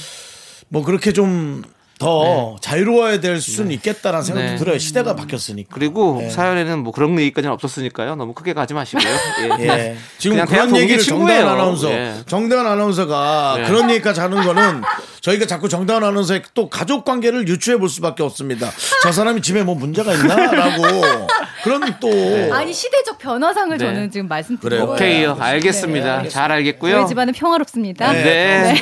뭐 0.70 0.84
그렇게 0.84 1.12
좀더 1.12 2.56
자유로워야 2.62 3.20
될 3.20 3.42
수는 3.42 3.72
있겠다라는 3.72 4.24
생각도 4.24 4.52
네. 4.52 4.56
들어요. 4.58 4.78
시대가 4.78 5.16
바뀌었으니까. 5.16 5.70
그리고 5.74 6.18
네. 6.22 6.30
사연에는 6.30 6.80
뭐 6.80 6.94
그런 6.94 7.20
얘기까지는 7.20 7.54
없었으니까요. 7.54 8.16
너무 8.16 8.34
크게 8.34 8.54
가지 8.54 8.74
마시고요. 8.74 9.06
예. 9.60 9.68
예. 9.68 9.98
지금 10.18 10.44
그런 10.46 10.76
얘기를 10.78 11.02
친구예요. 11.02 11.42
정다은 11.42 11.48
아나운서, 11.48 11.92
예. 11.92 12.16
정다은 12.26 12.66
아나운서가 12.66 13.56
네. 13.58 13.68
그런 13.68 13.90
얘기까지 13.92 14.20
하는 14.22 14.44
거는 14.44 14.82
저희가 15.22 15.46
자꾸 15.46 15.68
정다은 15.68 16.04
아나운서의 16.04 16.44
또 16.54 16.70
가족 16.70 17.06
관계를 17.06 17.48
유추해 17.48 17.78
볼 17.78 17.90
수밖에 17.90 18.24
없습니다. 18.24 18.72
저 19.04 19.12
사람이 19.12 19.42
집에 19.42 19.64
뭐 19.64 19.76
문제가 19.76 20.14
있나라고 20.14 21.28
그런 21.64 21.82
또 22.00 22.10
아니 22.54 22.74
시대적 22.74 23.18
변화상을 23.18 23.78
네. 23.78 23.86
저는 23.86 24.12
지금. 24.12 24.28
거예요. 24.28 24.84
오케이요. 24.94 25.38
알겠습니다. 25.40 26.28
잘 26.30 26.52
알겠고요. 26.52 26.96
저희 26.96 27.08
집안은 27.08 27.34
평화롭습니다. 27.34 28.12
네, 28.14 28.24
네. 28.24 28.76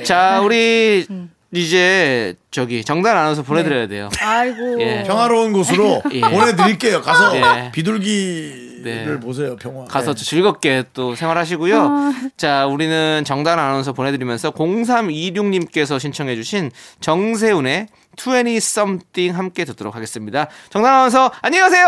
예. 0.00 0.02
자, 0.04 0.40
우리 0.42 1.06
이제 1.52 2.34
저기 2.50 2.84
정단 2.84 3.16
아나운서 3.16 3.42
보내드려야 3.42 3.86
돼요. 3.88 4.10
아이고. 4.20 4.80
예. 4.82 5.04
평화로운 5.06 5.52
곳으로 5.52 6.02
예. 6.12 6.20
보내드릴게요. 6.20 7.00
가서 7.02 7.32
네. 7.32 7.72
비둘기를 7.72 8.67
네. 8.82 9.18
보세요. 9.20 9.56
평화. 9.56 9.84
가서 9.84 10.14
네. 10.14 10.24
즐겁게 10.24 10.84
또 10.94 11.14
생활하시고요. 11.14 12.12
자, 12.36 12.66
우리는 12.66 13.22
정단 13.24 13.58
아나운서 13.58 13.92
보내드리면서 13.92 14.50
0326님께서 14.52 15.98
신청해주신 16.00 16.70
정세훈의 17.00 17.88
20 18.16 18.56
something 18.56 19.36
함께 19.36 19.64
듣도록 19.64 19.94
하겠습니다. 19.94 20.48
정단 20.70 20.94
아나운서 20.94 21.30
안녕히 21.42 21.62
가세요. 21.62 21.86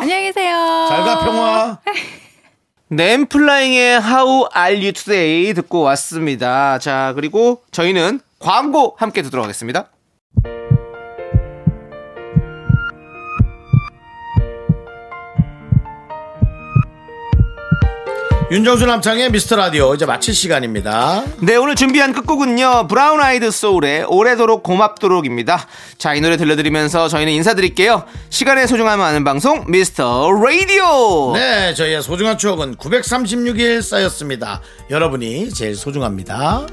안녕히 0.00 0.22
계세요. 0.24 0.86
잘 0.88 1.04
가 1.04 1.24
평화. 1.24 1.78
램플라잉의 2.90 4.00
How 4.02 4.48
Are 4.54 4.76
You 4.76 4.92
Today 4.92 5.54
듣고 5.54 5.80
왔습니다. 5.80 6.78
자, 6.78 7.12
그리고 7.14 7.62
저희는 7.70 8.20
광고 8.38 8.94
함께 8.98 9.22
듣도록 9.22 9.44
하겠습니다. 9.44 9.88
윤정수 18.52 18.84
남창의 18.84 19.30
미스터 19.30 19.56
라디오 19.56 19.94
이제 19.94 20.04
마칠 20.04 20.34
시간입니다. 20.34 21.24
네, 21.40 21.56
오늘 21.56 21.74
준비한 21.74 22.12
끝곡은요. 22.12 22.86
브라운 22.86 23.18
아이드 23.22 23.50
소울의 23.50 24.04
오래도록 24.08 24.62
고맙도록입니다. 24.62 25.66
자, 25.96 26.12
이 26.12 26.20
노래 26.20 26.36
들려드리면서 26.36 27.08
저희는 27.08 27.32
인사드릴게요. 27.32 28.04
시간의 28.28 28.68
소중함을 28.68 29.02
아는 29.02 29.24
방송 29.24 29.64
미스터 29.68 30.30
라디오. 30.32 31.32
네, 31.32 31.72
저희의 31.72 32.02
소중한 32.02 32.36
추억은 32.36 32.76
936일 32.76 33.80
쌓였습니다. 33.80 34.60
여러분이 34.90 35.48
제일 35.54 35.74
소중합니다. 35.74 36.66